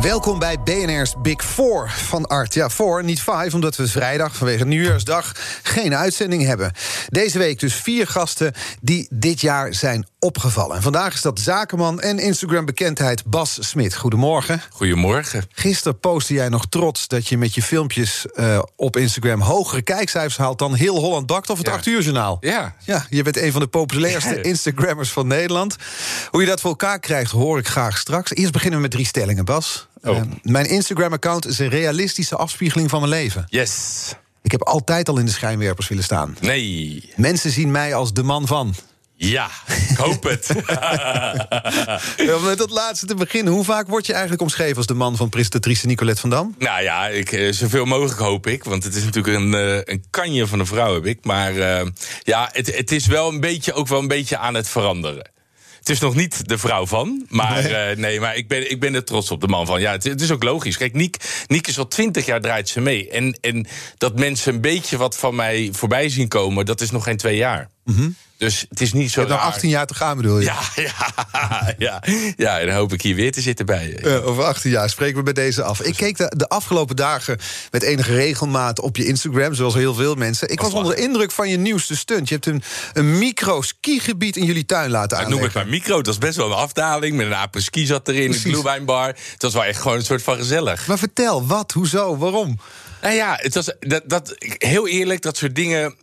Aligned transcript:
Welkom 0.00 0.38
bij 0.38 0.60
BNR's 0.60 1.14
Big 1.22 1.44
Four 1.44 1.90
van 1.90 2.26
Art. 2.26 2.54
Ja, 2.54 2.70
Four, 2.70 3.04
niet 3.04 3.18
Five, 3.22 3.50
omdat 3.52 3.76
we 3.76 3.88
vrijdag 3.88 4.36
vanwege 4.36 4.64
Nieuwjaarsdag 4.64 5.32
geen 5.62 5.94
uitzending 5.94 6.44
hebben. 6.44 6.72
Deze 7.08 7.38
week 7.38 7.60
dus 7.60 7.74
vier 7.74 8.06
gasten 8.06 8.52
die 8.80 9.06
dit 9.10 9.40
jaar 9.40 9.74
zijn 9.74 10.06
opgevallen. 10.18 10.76
En 10.76 10.82
vandaag 10.82 11.14
is 11.14 11.22
dat 11.22 11.40
zakenman 11.40 12.00
en 12.00 12.18
Instagram-bekendheid 12.18 13.24
Bas 13.24 13.68
Smit. 13.68 13.96
Goedemorgen. 13.96 14.62
Goedemorgen. 14.70 15.44
Gisteren 15.52 15.98
postte 16.00 16.34
jij 16.34 16.48
nog 16.48 16.66
trots 16.66 17.08
dat 17.08 17.28
je 17.28 17.38
met 17.38 17.54
je 17.54 17.62
filmpjes 17.62 18.26
uh, 18.34 18.62
op 18.76 18.96
Instagram 18.96 19.40
hogere 19.40 19.82
kijkcijfers 19.82 20.36
haalt 20.36 20.58
dan 20.58 20.74
heel 20.74 20.98
Holland 20.98 21.26
Bakt 21.26 21.50
of 21.50 21.58
het 21.58 21.66
Ja. 21.66 21.72
8 21.72 21.86
uur 21.86 22.02
journaal. 22.02 22.36
Ja. 22.40 22.74
Ja, 22.84 23.06
je 23.10 23.22
bent 23.22 23.36
een 23.36 23.52
van 23.52 23.60
de 23.60 23.66
populairste 23.66 24.34
Ja. 24.34 24.42
Instagrammers 24.42 25.10
van 25.10 25.26
Nederland. 25.26 25.76
Hoe 26.30 26.40
je 26.40 26.46
dat 26.46 26.60
voor 26.60 26.70
elkaar 26.70 26.98
krijgt, 27.00 27.30
hoor 27.30 27.58
ik 27.58 27.68
graag 27.68 27.98
straks. 27.98 28.34
Eerst 28.34 28.52
beginnen 28.52 28.76
we 28.78 28.82
met 28.82 28.92
drie 28.94 29.06
stellingen, 29.06 29.44
Bas. 29.44 29.83
Oh. 30.04 30.16
Eh, 30.16 30.22
mijn 30.42 30.66
Instagram-account 30.66 31.46
is 31.46 31.58
een 31.58 31.68
realistische 31.68 32.36
afspiegeling 32.36 32.90
van 32.90 33.00
mijn 33.00 33.12
leven. 33.12 33.44
Yes. 33.48 34.14
Ik 34.42 34.52
heb 34.52 34.62
altijd 34.62 35.08
al 35.08 35.18
in 35.18 35.24
de 35.24 35.32
schijnwerpers 35.32 35.88
willen 35.88 36.04
staan. 36.04 36.36
Nee. 36.40 37.12
Mensen 37.16 37.50
zien 37.50 37.70
mij 37.70 37.94
als 37.94 38.12
de 38.12 38.22
man 38.22 38.46
van. 38.46 38.74
Ja, 39.16 39.50
ik 39.90 39.96
hoop 39.96 40.22
het. 40.22 40.48
Met 42.48 42.58
dat 42.58 42.70
laatste 42.70 43.06
te 43.06 43.14
beginnen, 43.14 43.52
hoe 43.52 43.64
vaak 43.64 43.88
word 43.88 44.06
je 44.06 44.12
eigenlijk 44.12 44.42
omschreven 44.42 44.76
als 44.76 44.86
de 44.86 44.94
man 44.94 45.16
van 45.16 45.28
presentatrice 45.28 45.86
Nicolette 45.86 46.20
van 46.20 46.30
Dam? 46.30 46.54
nou 46.58 46.82
ja, 46.82 47.08
ik, 47.08 47.32
eh, 47.32 47.52
zoveel 47.52 47.84
mogelijk 47.84 48.18
hoop 48.18 48.46
ik. 48.46 48.64
Want 48.64 48.84
het 48.84 48.94
is 48.94 49.04
natuurlijk 49.04 49.36
een, 49.36 49.54
eh, 49.54 49.80
een 49.94 50.04
kanje 50.10 50.46
van 50.46 50.60
een 50.60 50.66
vrouw, 50.66 50.94
heb 50.94 51.06
ik. 51.06 51.24
Maar 51.24 51.56
eh, 51.56 51.86
ja, 52.22 52.48
het, 52.52 52.76
het 52.76 52.92
is 52.92 53.06
wel 53.06 53.28
een 53.28 53.40
beetje, 53.40 53.72
ook 53.72 53.88
wel 53.88 53.98
een 53.98 54.08
beetje 54.08 54.38
aan 54.38 54.54
het 54.54 54.68
veranderen. 54.68 55.30
Het 55.84 55.92
is 55.92 56.00
nog 56.00 56.14
niet 56.14 56.48
de 56.48 56.58
vrouw 56.58 56.86
van, 56.86 57.26
maar 57.28 57.62
nee, 57.62 57.96
nee 57.96 58.20
maar 58.20 58.36
ik 58.36 58.48
ben, 58.48 58.70
ik 58.70 58.80
ben 58.80 58.94
er 58.94 59.04
trots 59.04 59.30
op, 59.30 59.40
de 59.40 59.48
man 59.48 59.66
van. 59.66 59.80
Ja, 59.80 59.92
het, 59.92 60.04
het 60.04 60.20
is 60.20 60.30
ook 60.30 60.42
logisch. 60.42 60.76
Kijk, 60.76 60.94
Niek, 60.94 61.16
Niek 61.46 61.66
is 61.66 61.78
al 61.78 61.88
twintig 61.88 62.26
jaar 62.26 62.40
draait 62.40 62.68
ze 62.68 62.80
mee. 62.80 63.10
En, 63.10 63.38
en 63.40 63.66
dat 63.98 64.18
mensen 64.18 64.54
een 64.54 64.60
beetje 64.60 64.96
wat 64.96 65.16
van 65.16 65.34
mij 65.34 65.68
voorbij 65.72 66.08
zien 66.08 66.28
komen, 66.28 66.66
dat 66.66 66.80
is 66.80 66.90
nog 66.90 67.04
geen 67.04 67.16
twee 67.16 67.36
jaar. 67.36 67.68
Dus 68.36 68.66
het 68.68 68.80
is 68.80 68.92
niet 68.92 69.10
zo 69.10 69.20
Je 69.20 69.26
hebt 69.26 69.38
nog 69.38 69.44
raar. 69.44 69.54
18 69.54 69.68
jaar 69.68 69.86
te 69.86 69.94
gaan, 69.94 70.16
bedoel 70.16 70.38
je? 70.38 70.44
Ja, 70.44 70.60
ja, 70.74 71.74
ja, 71.78 72.02
ja, 72.36 72.60
en 72.60 72.66
dan 72.66 72.74
hoop 72.76 72.92
ik 72.92 73.02
hier 73.02 73.14
weer 73.14 73.32
te 73.32 73.40
zitten 73.40 73.66
bij 73.66 73.86
je. 73.88 73.96
Eh, 73.96 74.26
over 74.26 74.44
18 74.44 74.70
jaar 74.70 74.90
spreken 74.90 75.16
we 75.16 75.22
bij 75.22 75.32
deze 75.32 75.62
af. 75.62 75.80
Ik 75.80 75.94
keek 75.96 76.16
de, 76.16 76.32
de 76.36 76.48
afgelopen 76.48 76.96
dagen 76.96 77.38
met 77.70 77.82
enige 77.82 78.14
regelmaat 78.14 78.80
op 78.80 78.96
je 78.96 79.06
Instagram, 79.06 79.54
zoals 79.54 79.74
heel 79.74 79.94
veel 79.94 80.14
mensen. 80.14 80.48
Ik 80.48 80.60
was 80.60 80.72
onder 80.72 80.96
de 80.96 81.02
indruk 81.02 81.30
van 81.30 81.48
je 81.48 81.56
nieuwste 81.56 81.96
stunt. 81.96 82.28
Je 82.28 82.34
hebt 82.34 82.46
een, 82.46 82.62
een 82.92 83.18
micro-skigebied 83.18 84.36
in 84.36 84.44
jullie 84.44 84.66
tuin 84.66 84.90
laten 84.90 85.18
Ik 85.18 85.22
noem 85.22 85.32
aanleggen. 85.32 85.60
het 85.60 85.68
maar 85.70 85.78
micro, 85.78 85.96
dat 86.02 86.12
is 86.12 86.18
best 86.18 86.36
wel 86.36 86.46
een 86.46 86.52
afdaling. 86.52 87.16
Met 87.16 87.26
een 87.26 87.32
apres-ski 87.32 87.86
zat 87.86 88.08
erin, 88.08 88.24
Precies. 88.24 88.44
een 88.44 88.50
glühweinbar. 88.52 89.06
Het 89.06 89.42
was 89.42 89.52
wel 89.52 89.64
echt 89.64 89.80
gewoon 89.80 89.96
een 89.96 90.04
soort 90.04 90.22
van 90.22 90.36
gezellig. 90.36 90.86
Maar 90.86 90.98
vertel, 90.98 91.46
wat, 91.46 91.72
hoezo, 91.72 92.16
waarom? 92.16 92.58
Nou 93.02 93.14
ja, 93.14 93.38
het 93.40 93.54
was, 93.54 93.72
dat, 93.80 94.02
dat, 94.06 94.34
heel 94.58 94.88
eerlijk, 94.88 95.22
dat 95.22 95.36
soort 95.36 95.54
dingen... 95.54 95.94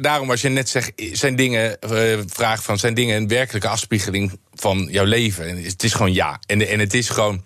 Daarom 0.00 0.30
als 0.30 0.40
je 0.40 0.48
net 0.48 0.68
zegt, 0.68 0.92
zijn 1.12 1.36
dingen, 1.36 1.80
eh, 1.80 2.18
vraagt 2.26 2.64
van... 2.64 2.78
zijn 2.78 2.94
dingen 2.94 3.16
een 3.16 3.28
werkelijke 3.28 3.68
afspiegeling 3.68 4.38
van 4.54 4.88
jouw 4.90 5.04
leven? 5.04 5.48
En 5.48 5.64
het 5.64 5.82
is 5.82 5.92
gewoon 5.92 6.12
ja. 6.12 6.40
En, 6.46 6.68
en 6.68 6.78
het 6.78 6.94
is 6.94 7.08
gewoon... 7.08 7.44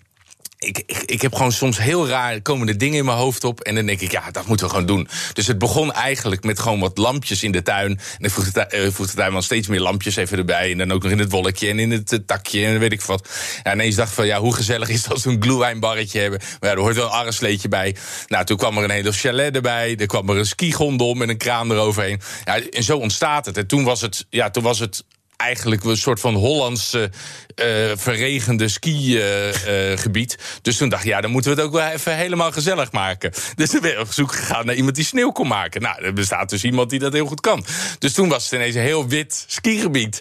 Ik, 0.58 0.82
ik, 0.86 1.02
ik 1.02 1.22
heb 1.22 1.34
gewoon 1.34 1.52
soms 1.52 1.78
heel 1.78 2.08
raar 2.08 2.40
komende 2.40 2.76
dingen 2.76 2.98
in 2.98 3.04
mijn 3.04 3.16
hoofd 3.16 3.44
op. 3.44 3.60
En 3.60 3.74
dan 3.74 3.86
denk 3.86 4.00
ik, 4.00 4.10
ja, 4.10 4.30
dat 4.30 4.46
moeten 4.46 4.66
we 4.66 4.72
gewoon 4.72 4.86
doen. 4.86 5.08
Dus 5.32 5.46
het 5.46 5.58
begon 5.58 5.92
eigenlijk 5.92 6.44
met 6.44 6.58
gewoon 6.58 6.80
wat 6.80 6.98
lampjes 6.98 7.42
in 7.42 7.52
de 7.52 7.62
tuin. 7.62 8.00
En 8.18 8.24
ik 8.24 8.30
vroeg 8.30 8.44
de, 8.44 8.66
tu- 8.66 8.76
eh, 8.76 8.90
vroeg 8.92 9.42
steeds 9.42 9.68
meer 9.68 9.80
lampjes 9.80 10.16
even 10.16 10.38
erbij. 10.38 10.70
En 10.72 10.78
dan 10.78 10.92
ook 10.92 11.02
nog 11.02 11.12
in 11.12 11.18
het 11.18 11.30
wolkje 11.30 11.68
en 11.68 11.78
in 11.78 11.90
het 11.90 12.12
eh, 12.12 12.18
takje 12.26 12.66
en 12.66 12.78
weet 12.78 12.92
ik 12.92 13.02
wat. 13.02 13.28
Ja, 13.62 13.72
ineens 13.72 13.94
dacht 13.94 14.08
ik 14.08 14.14
van, 14.14 14.26
ja, 14.26 14.38
hoe 14.40 14.54
gezellig 14.54 14.88
is 14.88 15.02
het 15.02 15.12
als 15.12 15.24
we 15.24 15.30
een 15.30 15.42
glühweinbarretje 15.42 16.20
hebben. 16.20 16.40
Maar 16.60 16.70
ja, 16.70 16.76
er 16.76 16.82
hoort 16.82 16.96
wel 16.96 17.04
een 17.04 17.10
arresleetje 17.10 17.68
bij. 17.68 17.96
Nou, 18.26 18.44
toen 18.44 18.56
kwam 18.56 18.78
er 18.78 18.84
een 18.84 18.90
hele 18.90 19.12
chalet 19.12 19.54
erbij. 19.54 19.96
Er 19.96 20.06
kwam 20.06 20.28
er 20.28 20.36
een 20.36 20.46
skigondel 20.46 21.14
met 21.14 21.28
een 21.28 21.36
kraan 21.36 21.70
eroverheen. 21.70 22.20
Ja, 22.44 22.60
en 22.60 22.82
zo 22.82 22.98
ontstaat 22.98 23.46
het. 23.46 23.56
En 23.56 23.66
toen 23.66 23.84
was 23.84 24.00
het, 24.00 24.26
ja, 24.30 24.50
toen 24.50 24.62
was 24.62 24.78
het 24.78 25.04
eigenlijk 25.36 25.84
een 25.84 25.97
soort 25.97 26.20
van 26.20 26.34
Hollandse 26.34 27.10
eh, 27.54 27.66
verregende 27.94 28.69
skigebied. 28.69 30.38
dus 30.62 30.76
toen 30.76 30.88
dacht 30.88 31.04
ik, 31.04 31.10
ja, 31.10 31.20
dan 31.20 31.30
moeten 31.30 31.50
we 31.50 31.56
het 31.56 31.66
ook 31.66 31.74
wel 31.74 31.88
even 31.88 32.16
helemaal 32.16 32.52
gezellig 32.52 32.92
maken. 32.92 33.32
Dus 33.54 33.70
toen 33.70 33.80
ben 33.80 33.92
ik 33.92 33.98
op 33.98 34.12
zoek 34.12 34.32
gegaan 34.32 34.66
naar 34.66 34.74
iemand 34.74 34.94
die 34.94 35.04
sneeuw 35.04 35.30
kon 35.30 35.48
maken. 35.48 35.82
Nou, 35.82 36.02
er 36.02 36.12
bestaat 36.12 36.50
dus 36.50 36.64
iemand 36.64 36.91
die 36.91 36.98
dat 36.98 37.12
heel 37.12 37.26
goed 37.26 37.41
kan. 37.41 37.64
Dus 37.98 38.12
toen 38.12 38.28
was 38.28 38.44
het 38.44 38.52
ineens 38.52 38.74
een 38.74 38.80
heel 38.80 39.08
wit 39.08 39.44
skigebied. 39.47 40.20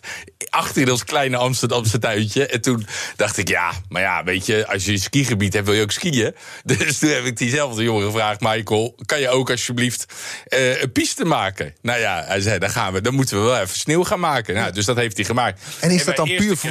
Achter 0.49 0.91
ons 0.91 1.03
kleine 1.03 1.37
Amsterdamse 1.37 1.99
tuintje. 1.99 2.45
En 2.47 2.61
toen 2.61 2.87
dacht 3.15 3.37
ik, 3.37 3.47
ja, 3.47 3.71
maar 3.89 4.01
ja, 4.01 4.23
weet 4.23 4.45
je, 4.45 4.67
als 4.67 4.85
je 4.85 4.91
een 4.91 4.99
skigebied 4.99 5.53
hebt, 5.53 5.65
wil 5.65 5.75
je 5.75 5.81
ook 5.81 5.91
skiën. 5.91 6.35
Dus 6.65 6.99
toen 6.99 7.09
heb 7.09 7.25
ik 7.25 7.37
diezelfde 7.37 7.83
jongen 7.83 8.05
gevraagd, 8.05 8.41
Michael, 8.41 8.95
kan 9.05 9.19
je 9.19 9.29
ook 9.29 9.49
alsjeblieft 9.49 10.05
eh, 10.47 10.81
een 10.81 10.91
piste 10.91 11.25
maken? 11.25 11.73
Nou 11.81 11.99
ja, 11.99 12.23
hij 12.27 12.39
zei, 12.39 12.59
dan 12.59 12.69
gaan 12.69 12.93
we, 12.93 13.01
dan 13.01 13.13
moeten 13.13 13.37
we 13.37 13.43
wel 13.43 13.57
even 13.59 13.77
sneeuw 13.77 14.03
gaan 14.03 14.19
maken. 14.19 14.55
Nou, 14.55 14.71
dus 14.71 14.85
dat 14.85 14.95
heeft 14.95 15.04
hij 15.13 15.25
gemaakt. 15.25 15.61
En 15.79 15.91
is 15.91 16.05
dat 16.05 16.15
dan 16.15 16.35
puur 16.35 16.57
voor, 16.57 16.69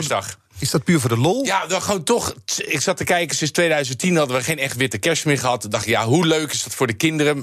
is 0.59 0.71
dat 0.71 0.85
puur 0.85 1.01
voor 1.01 1.09
de 1.09 1.19
lol? 1.19 1.45
ja, 1.45 1.67
dan 1.67 1.83
gewoon 1.83 2.03
toch. 2.03 2.35
Ik 2.57 2.81
zat 2.81 2.97
te 2.97 3.05
kijken, 3.05 3.37
sinds 3.37 3.53
2010 3.53 4.17
hadden 4.17 4.37
we 4.37 4.43
geen 4.43 4.59
echt 4.59 4.77
witte 4.77 4.99
kerst 4.99 5.25
meer 5.25 5.39
gehad. 5.39 5.61
Toen 5.61 5.71
dacht 5.71 5.85
ik, 5.85 5.91
ja, 5.91 6.05
hoe 6.05 6.27
leuk 6.27 6.53
is 6.53 6.63
dat 6.63 6.75
voor 6.75 6.87
de 6.87 6.93
kinderen? 6.93 7.41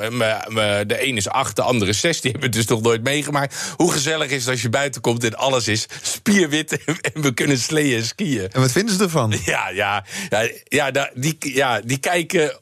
De 0.88 1.08
een 1.08 1.18
is 1.18 1.30
acht, 1.30 1.56
de 1.56 1.62
andere 1.62 1.92
is 1.92 2.00
zes. 2.00 2.22
Die 2.22 2.32
hebben 2.32 2.50
het 2.50 2.58
dus 2.58 2.68
nog 2.68 2.82
nooit 2.82 3.04
meegemaakt. 3.04 3.56
Hoe 3.76 3.92
gezellig 3.92 4.30
is 4.30 4.42
het 4.42 4.50
als 4.50 4.62
je 4.62 4.70
buiten 4.70 5.02
komt 5.02 5.24
en 5.24 5.36
alles 5.36 5.68
is 5.68 5.86
spierwit 6.02 6.84
en 7.14 7.22
we 7.22 7.34
kunnen 7.34 7.58
sleeën 7.58 7.98
en 7.98 8.06
skiën. 8.06 8.50
En 8.52 8.62
wat 8.62 8.72
vinden 8.72 8.96
ze 8.96 9.04
ervan? 9.04 9.40
Ja, 9.46 9.70
ja, 9.70 10.06
ja, 10.30 10.50
ja, 10.68 11.10
die, 11.14 11.38
ja, 11.40 11.82
die 11.82 11.98
kijken 11.98 12.60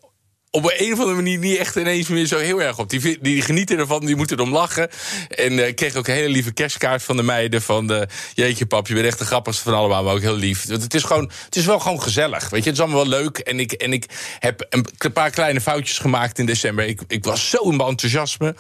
op 0.52 0.74
een, 0.78 0.94
of 0.94 1.00
andere 1.00 1.16
manier 1.16 1.38
niet 1.38 1.58
echt 1.58 1.76
ineens 1.76 2.08
meer 2.08 2.26
zo 2.26 2.38
heel 2.38 2.62
erg 2.62 2.78
op. 2.80 2.90
Die, 2.90 3.18
die 3.22 3.42
genieten 3.42 3.78
ervan, 3.78 4.06
die 4.06 4.16
moeten 4.16 4.38
erom 4.38 4.52
lachen. 4.52 4.90
En 5.30 5.60
eh, 5.60 5.68
ik 5.68 5.76
kreeg 5.76 5.96
ook 5.96 6.08
een 6.08 6.14
hele 6.14 6.30
lieve 6.30 6.54
kerstkaart 6.54 7.04
van 7.04 7.18
de 7.18 7.24
meiden. 7.24 7.62
Van 7.62 7.88
de, 7.88 8.08
jeetje 8.34 8.66
pap, 8.66 8.88
je 8.88 8.94
bent 8.94 9.06
echt 9.06 9.20
de 9.20 9.26
grappigste 9.26 9.64
van 9.64 9.74
allemaal, 9.74 10.04
maar 10.04 10.14
ook 10.14 10.22
heel 10.22 10.36
lief. 10.36 10.66
Want 10.68 10.84
Het 10.84 10.94
is, 10.94 11.04
gewoon, 11.04 11.32
het 11.46 11.56
is 11.56 11.66
wel 11.66 11.80
gewoon 11.80 12.02
gezellig, 12.02 12.50
weet 12.50 12.64
je. 12.64 12.70
Het 12.70 12.80
is 12.80 12.86
allemaal 12.86 13.10
wel 13.10 13.20
leuk. 13.20 13.38
En 13.38 13.60
ik, 13.60 13.72
en 13.72 13.94
ik 13.94 14.06
heb 14.40 14.68
een 14.70 15.14
paar 15.14 15.30
kleine 15.30 15.62
foutjes 15.62 15.98
gemaakt 15.98 16.40
in 16.40 16.46
december. 16.46 16.86
Ik, 16.86 17.02
ik 17.08 17.26
was 17.26 17.50
zo 17.50 17.70
in 17.70 17.76
mijn 17.76 17.90
enthousiasme. 17.90 18.56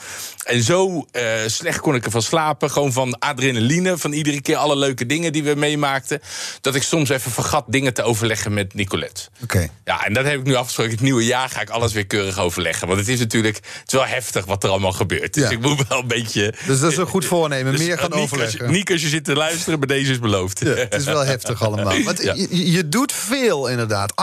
En 0.45 0.63
zo 0.63 1.05
eh, 1.11 1.23
slecht 1.45 1.79
kon 1.79 1.95
ik 1.95 2.05
ervan 2.05 2.21
slapen. 2.21 2.71
Gewoon 2.71 2.93
van 2.93 3.19
adrenaline, 3.19 3.97
van 3.97 4.11
iedere 4.11 4.41
keer 4.41 4.55
alle 4.55 4.75
leuke 4.75 5.05
dingen 5.05 5.31
die 5.31 5.43
we 5.43 5.55
meemaakten. 5.55 6.21
Dat 6.61 6.75
ik 6.75 6.83
soms 6.83 7.09
even 7.09 7.31
vergat 7.31 7.65
dingen 7.67 7.93
te 7.93 8.03
overleggen 8.03 8.53
met 8.53 8.73
Nicolette. 8.73 9.21
Oké. 9.43 9.69
Ja, 9.85 10.05
en 10.05 10.13
dat 10.13 10.25
heb 10.25 10.39
ik 10.39 10.45
nu 10.45 10.55
afgesproken. 10.55 10.93
Het 10.93 11.01
nieuwe 11.01 11.25
jaar 11.25 11.49
ga 11.49 11.61
ik 11.61 11.69
alles 11.79 11.93
weer 11.93 12.05
keurig 12.07 12.39
overleggen. 12.39 12.87
Want 12.87 12.99
het 12.99 13.07
is 13.09 13.19
natuurlijk 13.19 13.55
het 13.55 13.83
is 13.87 13.93
wel 13.93 14.05
heftig 14.05 14.45
wat 14.45 14.63
er 14.63 14.69
allemaal 14.69 14.91
gebeurt. 14.91 15.33
Dus 15.33 15.43
Ja. 15.43 15.49
ik 15.49 15.59
moet 15.61 15.87
wel 15.87 15.99
een 15.99 16.07
beetje... 16.07 16.53
Dus 16.67 16.79
dat 16.79 16.91
is 16.91 16.97
een 16.97 17.05
goed 17.07 17.25
voornemen, 17.25 17.71
Dus, 17.71 17.81
meer 17.81 17.97
gaan 17.97 18.09
Niek, 18.09 18.19
als 18.19 18.29
je- 18.29 18.35
overleggen. 18.35 18.93
Als 18.93 19.01
je 19.01 19.07
zit 19.07 19.23
te 19.23 19.33
luisteren, 19.35 19.79
bij 19.79 19.87
deze 19.97 20.11
is 20.11 20.19
beloofd. 20.19 20.59
Ja, 20.59 20.67
het 20.73 20.93
is 20.93 21.03
wel 21.05 21.25
heftig 21.25 21.63
allemaal. 21.63 22.03
Want 22.03 22.23
Ja. 22.23 22.33
je, 22.33 22.71
je 22.71 22.89
doet 22.89 23.11
veel 23.11 23.67
inderdaad. 23.67 24.13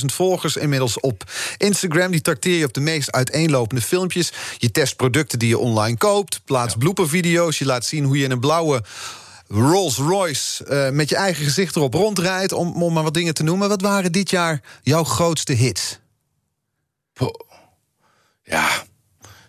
800.000 0.00 0.04
volgers 0.14 0.56
inmiddels 0.56 1.00
op 1.00 1.22
Instagram. 1.56 2.10
Die 2.10 2.20
trakteer 2.20 2.58
je 2.58 2.64
op 2.64 2.72
de 2.74 2.80
meest 2.80 3.12
uiteenlopende 3.12 3.82
filmpjes. 3.82 4.32
Je 4.58 4.70
test 4.70 4.96
producten 4.96 5.38
die 5.38 5.48
je 5.48 5.58
online 5.58 5.96
koopt. 5.96 6.40
Plaats 6.44 6.74
bloopervideo's. 6.78 7.58
Je 7.58 7.64
laat 7.64 7.84
zien 7.84 8.04
hoe 8.04 8.18
je 8.18 8.24
in 8.24 8.30
een 8.30 8.40
blauwe 8.40 8.82
Rolls 9.48 9.96
Royce 9.96 10.64
eh, 10.64 10.90
met 10.90 11.08
je 11.08 11.16
eigen 11.16 11.44
gezicht 11.44 11.76
erop 11.76 11.94
rondrijdt. 11.94 12.52
Om, 12.52 12.82
om 12.82 12.92
maar 12.92 13.02
wat 13.02 13.14
dingen 13.14 13.34
te 13.34 13.42
noemen. 13.42 13.68
Wat 13.68 13.80
waren 13.80 14.12
dit 14.12 14.30
jaar 14.30 14.60
jouw 14.82 15.04
grootste 15.04 15.52
hits? 15.52 15.98
Ja, 18.42 18.84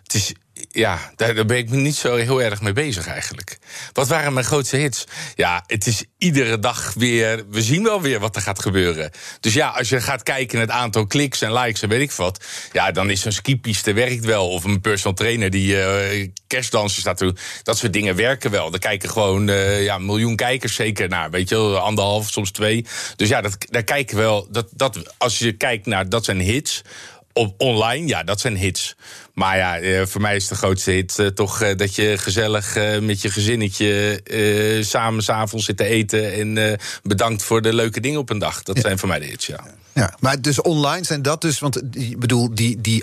het 0.02 0.14
is, 0.14 0.32
ja, 0.70 1.12
daar, 1.16 1.44
ben 1.44 1.56
ik 1.56 1.70
me 1.70 1.76
niet 1.76 1.96
zo 1.96 2.16
heel 2.16 2.42
erg 2.42 2.60
mee 2.60 2.72
bezig 2.72 3.06
eigenlijk. 3.06 3.58
Wat 3.92 4.08
waren 4.08 4.32
mijn 4.32 4.46
grootste 4.46 4.76
hits? 4.76 5.04
Ja, 5.34 5.64
het 5.66 5.86
is 5.86 6.04
iedere 6.18 6.58
dag 6.58 6.92
weer. 6.94 7.44
We 7.50 7.62
zien 7.62 7.82
wel 7.82 8.00
weer 8.00 8.20
wat 8.20 8.36
er 8.36 8.42
gaat 8.42 8.62
gebeuren. 8.62 9.10
Dus 9.40 9.54
ja, 9.54 9.68
als 9.68 9.88
je 9.88 10.00
gaat 10.00 10.22
kijken 10.22 10.58
naar 10.58 10.66
het 10.66 10.76
aantal 10.76 11.06
kliks 11.06 11.42
en 11.42 11.52
likes 11.52 11.82
en 11.82 11.88
weet 11.88 12.00
ik 12.00 12.12
wat. 12.12 12.44
Ja, 12.72 12.90
dan 12.90 13.10
is 13.10 13.24
een 13.24 13.32
skipiste 13.32 13.92
werkt 13.92 14.24
wel. 14.24 14.48
Of 14.48 14.64
een 14.64 14.80
personal 14.80 15.16
trainer 15.16 15.50
die 15.50 15.76
uh, 15.76 16.28
kerstdansen 16.46 17.00
staat 17.00 17.18
doen. 17.18 17.38
Dat 17.62 17.78
soort 17.78 17.92
dingen 17.92 18.16
werken 18.16 18.50
wel. 18.50 18.70
Daar 18.70 18.80
kijken 18.80 19.10
gewoon 19.10 19.48
uh, 19.48 19.84
ja, 19.84 19.94
een 19.94 20.04
miljoen 20.04 20.36
kijkers 20.36 20.74
zeker 20.74 21.08
naar. 21.08 21.30
Weet 21.30 21.48
je, 21.48 21.56
anderhalf, 21.56 22.30
soms 22.30 22.50
twee. 22.50 22.86
Dus 23.16 23.28
ja, 23.28 23.40
dat, 23.40 23.56
daar 23.70 23.84
kijken 23.84 24.16
wel. 24.16 24.48
Dat, 24.50 24.68
dat, 24.72 25.14
als 25.18 25.38
je 25.38 25.52
kijkt 25.52 25.86
naar 25.86 26.08
dat 26.08 26.24
zijn 26.24 26.40
hits 26.40 26.82
op 27.32 27.54
online, 27.58 28.06
ja, 28.06 28.22
dat 28.22 28.40
zijn 28.40 28.56
hits. 28.56 28.96
Maar 29.34 29.56
ja, 29.56 29.78
eh, 29.78 30.06
voor 30.06 30.20
mij 30.20 30.36
is 30.36 30.48
de 30.48 30.54
grootste 30.54 30.90
hit 30.90 31.18
uh, 31.18 31.26
toch 31.26 31.62
uh, 31.62 31.76
dat 31.76 31.94
je 31.94 32.18
gezellig 32.18 32.74
met 33.00 33.22
je 33.22 33.30
gezinnetje 33.30 34.80
samen 34.84 35.22
s'avonds 35.22 35.64
zit 35.64 35.76
te 35.76 35.84
eten. 35.84 36.32
En 36.32 36.78
bedankt 37.02 37.42
voor 37.42 37.62
de 37.62 37.74
leuke 37.74 38.00
dingen 38.00 38.18
op 38.18 38.30
een 38.30 38.38
dag. 38.38 38.62
Dat 38.62 38.76
ja. 38.76 38.82
zijn 38.82 38.98
voor 38.98 39.08
mij 39.08 39.18
de 39.18 39.26
hits, 39.26 39.46
ja. 39.46 39.60
Ja, 39.92 40.14
maar 40.20 40.40
dus 40.40 40.60
online 40.60 41.04
zijn 41.04 41.22
dat 41.22 41.40
dus, 41.40 41.58
want 41.58 41.96
ik 41.96 42.18
bedoel, 42.18 42.54
die, 42.54 42.80
die 42.80 43.02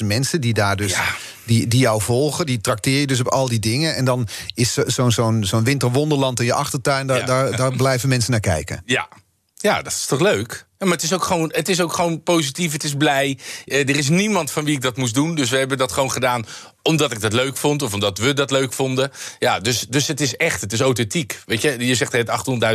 800.000 0.00 0.06
mensen 0.06 0.40
die 0.40 0.54
daar 0.54 0.76
dus, 0.76 0.92
ja. 0.92 1.04
die, 1.44 1.68
die 1.68 1.80
jou 1.80 2.02
volgen, 2.02 2.46
die 2.46 2.60
trakteer 2.60 3.00
je 3.00 3.06
dus 3.06 3.20
op 3.20 3.28
al 3.28 3.48
die 3.48 3.58
dingen. 3.58 3.94
En 3.94 4.04
dan 4.04 4.28
is 4.54 4.72
zo'n 4.72 5.12
zo'n 5.12 5.44
zo'n 5.44 5.64
winterwonderland 5.64 6.40
in 6.40 6.46
je 6.46 6.52
achtertuin, 6.52 7.06
daar, 7.06 7.18
ja. 7.18 7.26
daar, 7.26 7.56
daar 7.56 7.76
blijven 7.76 8.08
mensen 8.08 8.30
naar 8.30 8.40
kijken. 8.40 8.82
Ja. 8.84 9.08
ja, 9.56 9.82
dat 9.82 9.92
is 9.92 10.06
toch 10.06 10.20
leuk? 10.20 10.66
Maar 10.78 10.88
het 10.88 11.02
is, 11.02 11.12
ook 11.12 11.24
gewoon, 11.24 11.52
het 11.54 11.68
is 11.68 11.80
ook 11.80 11.92
gewoon 11.92 12.22
positief, 12.22 12.72
het 12.72 12.84
is 12.84 12.94
blij. 12.94 13.38
Uh, 13.66 13.88
er 13.88 13.96
is 13.96 14.08
niemand 14.08 14.50
van 14.50 14.64
wie 14.64 14.74
ik 14.74 14.82
dat 14.82 14.96
moest 14.96 15.14
doen. 15.14 15.34
Dus 15.34 15.50
we 15.50 15.56
hebben 15.56 15.78
dat 15.78 15.92
gewoon 15.92 16.10
gedaan 16.10 16.46
omdat 16.82 17.12
ik 17.12 17.20
dat 17.20 17.32
leuk 17.32 17.56
vond 17.56 17.82
of 17.82 17.94
omdat 17.94 18.18
we 18.18 18.32
dat 18.32 18.50
leuk 18.50 18.72
vonden. 18.72 19.10
Ja, 19.38 19.60
dus, 19.60 19.86
dus 19.88 20.06
het 20.06 20.20
is 20.20 20.36
echt, 20.36 20.60
het 20.60 20.72
is 20.72 20.80
authentiek. 20.80 21.40
Weet 21.46 21.62
je, 21.62 21.86
je 21.86 21.94
zegt 21.94 22.12
het 22.12 22.30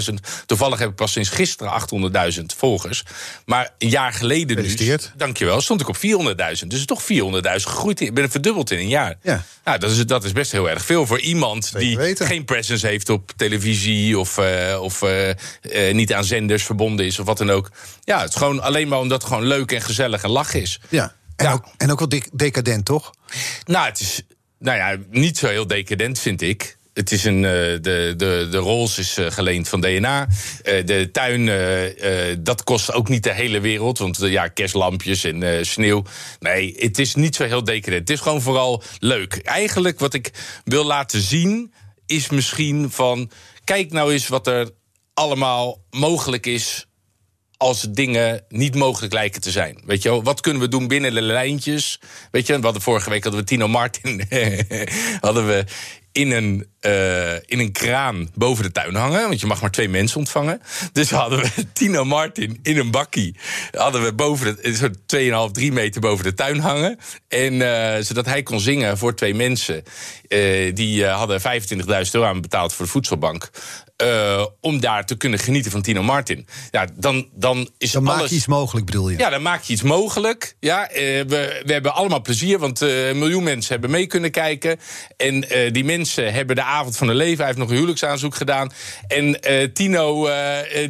800.000. 0.10 0.14
Toevallig 0.46 0.80
heb 0.80 0.90
ik 0.90 0.96
pas 0.96 1.12
sinds 1.12 1.30
gisteren 1.30 1.72
800.000 2.34 2.42
volgers. 2.58 3.04
Maar 3.46 3.74
een 3.78 3.90
jaar 3.90 4.14
geleden 4.14 4.62
nu, 4.62 4.98
dankjewel, 5.16 5.62
stond 5.62 5.82
ik 5.82 5.88
op 5.88 5.98
400.000. 5.98 6.68
Dus 6.68 6.86
toch 6.86 7.04
400.000 7.04 7.08
gegroeid. 7.46 8.00
Ik 8.00 8.14
ben 8.14 8.32
verdubbeld 8.32 8.72
in 8.72 8.78
een 8.78 8.88
jaar. 8.88 9.16
Ja. 9.22 9.44
Nou, 9.64 9.80
dat, 9.80 9.92
is, 9.92 10.06
dat 10.06 10.24
is 10.24 10.32
best 10.32 10.52
heel 10.52 10.70
erg 10.70 10.86
veel 10.86 11.06
voor 11.06 11.20
iemand 11.20 11.66
Zeker 11.66 11.80
die 11.80 11.98
weten. 11.98 12.26
geen 12.26 12.46
presence 12.46 12.88
heeft 12.88 13.10
op 13.10 13.32
televisie 13.36 14.20
of, 14.20 14.38
uh, 14.38 14.82
of 14.82 15.02
uh, 15.02 15.30
uh, 15.30 15.36
niet 15.94 16.14
aan 16.14 16.24
zenders 16.24 16.64
verbonden 16.64 17.06
is 17.06 17.20
of 17.20 17.26
wat 17.26 17.38
dan 17.38 17.50
ook. 17.52 17.72
Ja, 18.04 18.20
het 18.20 18.30
is 18.30 18.36
gewoon 18.36 18.62
alleen 18.62 18.88
maar 18.88 19.00
omdat 19.00 19.22
het 19.22 19.32
gewoon 19.32 19.48
leuk 19.48 19.72
en 19.72 19.82
gezellig 19.82 20.24
en 20.24 20.30
lach 20.30 20.54
is. 20.54 20.80
Ja. 20.90 21.16
En, 21.36 21.46
ja. 21.46 21.52
ook, 21.54 21.66
en 21.78 21.92
ook 21.92 22.00
wel 22.00 22.22
decadent, 22.34 22.86
toch? 22.86 23.14
Nou, 23.66 23.86
het 23.86 24.00
is 24.00 24.22
nou 24.60 24.78
ja, 24.78 24.98
niet 25.10 25.38
zo 25.38 25.48
heel 25.48 25.68
decadent, 25.68 26.20
vind 26.20 26.42
ik. 26.42 26.78
Het 26.94 27.12
is 27.12 27.24
een, 27.24 27.36
uh, 27.36 27.42
de, 27.42 28.14
de, 28.18 28.48
de 28.52 28.58
Rolls 28.58 28.98
is 28.98 29.18
uh, 29.18 29.32
geleend 29.32 29.70
van 29.70 29.82
DNA. 29.82 30.28
Uh, 30.64 30.86
de 30.86 31.10
tuin, 31.12 32.44
dat 32.44 32.64
kost 32.64 32.94
ook 32.94 33.10
niet 33.10 33.24
de 33.24 33.34
hele 33.34 33.60
wereld. 33.60 33.98
Want 33.98 34.18
ja, 34.18 34.48
kerstlampjes 34.48 35.24
en 35.24 35.66
sneeuw. 35.66 36.04
Nee, 36.40 36.76
het 36.78 37.00
is 37.00 37.16
niet 37.16 37.36
zo 37.36 37.44
heel 37.44 37.64
decadent. 37.64 38.00
Het 38.00 38.10
is 38.10 38.20
gewoon 38.20 38.42
vooral 38.42 38.84
leuk. 39.00 39.36
Eigenlijk 39.36 40.00
wat 40.00 40.14
ik 40.14 40.32
wil 40.64 40.86
laten 40.86 41.22
zien, 41.22 41.74
is 42.06 42.30
misschien 42.30 42.92
van... 42.92 43.32
Kijk 43.64 43.92
nou 43.92 44.12
eens 44.12 44.28
wat 44.28 44.48
er 44.48 44.70
allemaal 45.14 45.84
mogelijk 45.90 46.46
is 46.46 46.88
als 47.64 47.82
dingen 47.90 48.44
niet 48.50 48.76
mogelijk 48.76 49.14
lijken 49.14 49.42
te 49.42 49.52
zijn. 49.52 49.82
Weet 49.86 50.04
je 50.04 50.22
wat 50.22 50.42
kunnen 50.42 50.62
we 50.62 50.68
doen 50.68 50.88
binnen 50.88 51.14
de 51.14 51.22
lijntjes? 51.22 52.00
Weet 52.32 52.48
je, 52.48 52.58
we 52.58 52.64
hadden 52.64 52.82
vorige 52.82 53.10
week 53.10 53.24
hadden 53.24 53.42
we 53.42 53.48
Tino 53.48 53.68
Martin 53.68 54.28
hadden 55.20 55.48
we 55.48 55.66
in 56.12 56.32
een, 56.32 56.68
uh, 56.86 57.34
in 57.34 57.60
een 57.60 57.72
kraan 57.72 58.30
boven 58.36 58.64
de 58.64 58.72
tuin 58.72 58.96
hangen. 58.96 59.28
Want 59.28 59.40
je 59.40 59.48
mag 59.48 59.62
maar 59.62 59.72
twee 59.72 59.90
mensen 59.90 60.18
ontvangen. 60.18 60.62
Dus 60.92 61.10
hadden 61.10 61.40
we 61.40 61.50
Tino 61.74 62.06
Martin 62.06 62.60
in 62.64 62.78
een 62.78 62.92
bakkie. 62.92 63.36
Hadden 63.72 64.04
we 64.04 64.14
boven 64.14 64.58
de, 64.62 64.76
zo'n 64.76 65.48
2,5, 65.50 65.52
3 65.52 65.72
meter 65.72 66.02
boven 66.02 66.24
de 66.24 66.34
tuin 66.34 66.60
hangen. 66.60 66.98
En 67.28 67.54
uh, 67.54 67.96
zodat 68.00 68.26
hij 68.26 68.44
kon 68.44 68.60
zingen 68.60 68.98
voor 68.98 69.16
twee 69.16 69.34
mensen. 69.34 69.84
Uh, 70.30 70.76
die 70.76 71.06
hadden 71.06 71.42
25.000 71.42 71.48
euro 72.12 72.28
aan 72.28 72.42
betaald 72.42 72.74
voor 72.74 72.86
de 72.86 72.92
voedselbank. 72.92 73.50
Uh, 74.04 74.46
om 74.62 74.80
daar 74.80 75.06
te 75.06 75.16
kunnen 75.16 75.40
genieten 75.40 75.72
van 75.72 75.82
Tino 75.82 76.04
Martin. 76.04 76.48
Ja, 76.72 76.88
dan, 76.96 77.28
dan 77.34 77.70
is 77.78 77.92
dan 77.92 78.08
alles... 78.08 78.20
maak 78.20 78.30
je 78.30 78.36
iets 78.36 78.48
mogelijk, 78.48 78.86
bedoel 78.86 79.10
je? 79.10 79.18
Ja, 79.18 79.30
dan 79.30 79.42
maak 79.42 79.64
je 79.64 79.74
iets 79.74 79.82
mogelijk. 79.82 80.56
Ja, 80.60 80.92
uh, 80.92 80.98
we, 80.98 81.62
we 81.66 81.74
hebben 81.74 81.94
allemaal 81.94 82.22
plezier, 82.22 82.60
want 82.60 82.82
uh, 82.82 83.08
een 83.08 83.18
miljoen 83.18 83.44
mensen 83.44 83.72
hebben 83.72 83.92
mee 83.92 84.08
kunnen 84.08 84.32
kijken. 84.32 84.80
En 85.18 85.46
die 85.72 85.84
mensen 85.84 86.34
hebben 86.34 86.56
de 86.56 86.64
avond 86.74 86.98
van 86.98 87.08
hun 87.08 87.16
leven. 87.16 87.38
Hij 87.38 87.46
heeft 87.46 87.58
nog 87.58 87.68
een 87.68 87.74
huwelijksaanzoek 87.74 88.36
gedaan. 88.36 88.72
En 89.08 89.40
Tino, 89.74 90.30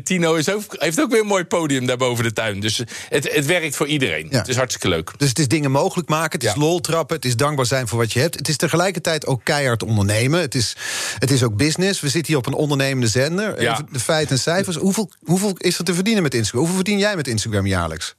Tino 0.03 0.35
is 0.35 0.49
ook, 0.49 0.75
heeft 0.77 1.01
ook 1.01 1.11
weer 1.11 1.21
een 1.21 1.27
mooi 1.27 1.45
podium 1.45 1.85
daar 1.85 1.97
boven 1.97 2.23
de 2.23 2.33
tuin. 2.33 2.59
Dus 2.59 2.77
het, 3.09 3.33
het 3.33 3.45
werkt 3.45 3.75
voor 3.75 3.87
iedereen. 3.87 4.27
Ja. 4.29 4.37
Het 4.37 4.47
is 4.47 4.55
hartstikke 4.55 4.89
leuk. 4.89 5.11
Dus 5.17 5.29
het 5.29 5.39
is 5.39 5.47
dingen 5.47 5.71
mogelijk 5.71 6.09
maken, 6.09 6.39
het 6.39 6.43
is 6.43 6.53
ja. 6.53 6.59
lol 6.59 6.79
trappen, 6.79 7.15
het 7.15 7.25
is 7.25 7.35
dankbaar 7.35 7.65
zijn 7.65 7.87
voor 7.87 7.99
wat 7.99 8.13
je 8.13 8.19
hebt. 8.19 8.35
Het 8.35 8.47
is 8.47 8.57
tegelijkertijd 8.57 9.25
ook 9.25 9.43
keihard 9.43 9.83
ondernemen. 9.83 10.39
Het 10.39 10.55
is, 10.55 10.75
het 11.19 11.31
is 11.31 11.43
ook 11.43 11.55
business. 11.55 12.01
We 12.01 12.09
zitten 12.09 12.27
hier 12.27 12.37
op 12.37 12.47
een 12.47 12.53
ondernemende 12.53 13.07
zender. 13.07 13.61
Ja. 13.61 13.81
De 13.91 13.99
feiten 13.99 14.35
en 14.35 14.41
cijfers. 14.41 14.75
Hoeveel, 14.75 15.11
hoeveel 15.23 15.55
is 15.57 15.77
er 15.77 15.83
te 15.83 15.93
verdienen 15.93 16.23
met 16.23 16.33
Instagram? 16.33 16.59
Hoeveel 16.59 16.83
verdien 16.83 16.99
jij 16.99 17.15
met 17.15 17.27
Instagram 17.27 17.67
jaarlijks? 17.67 18.15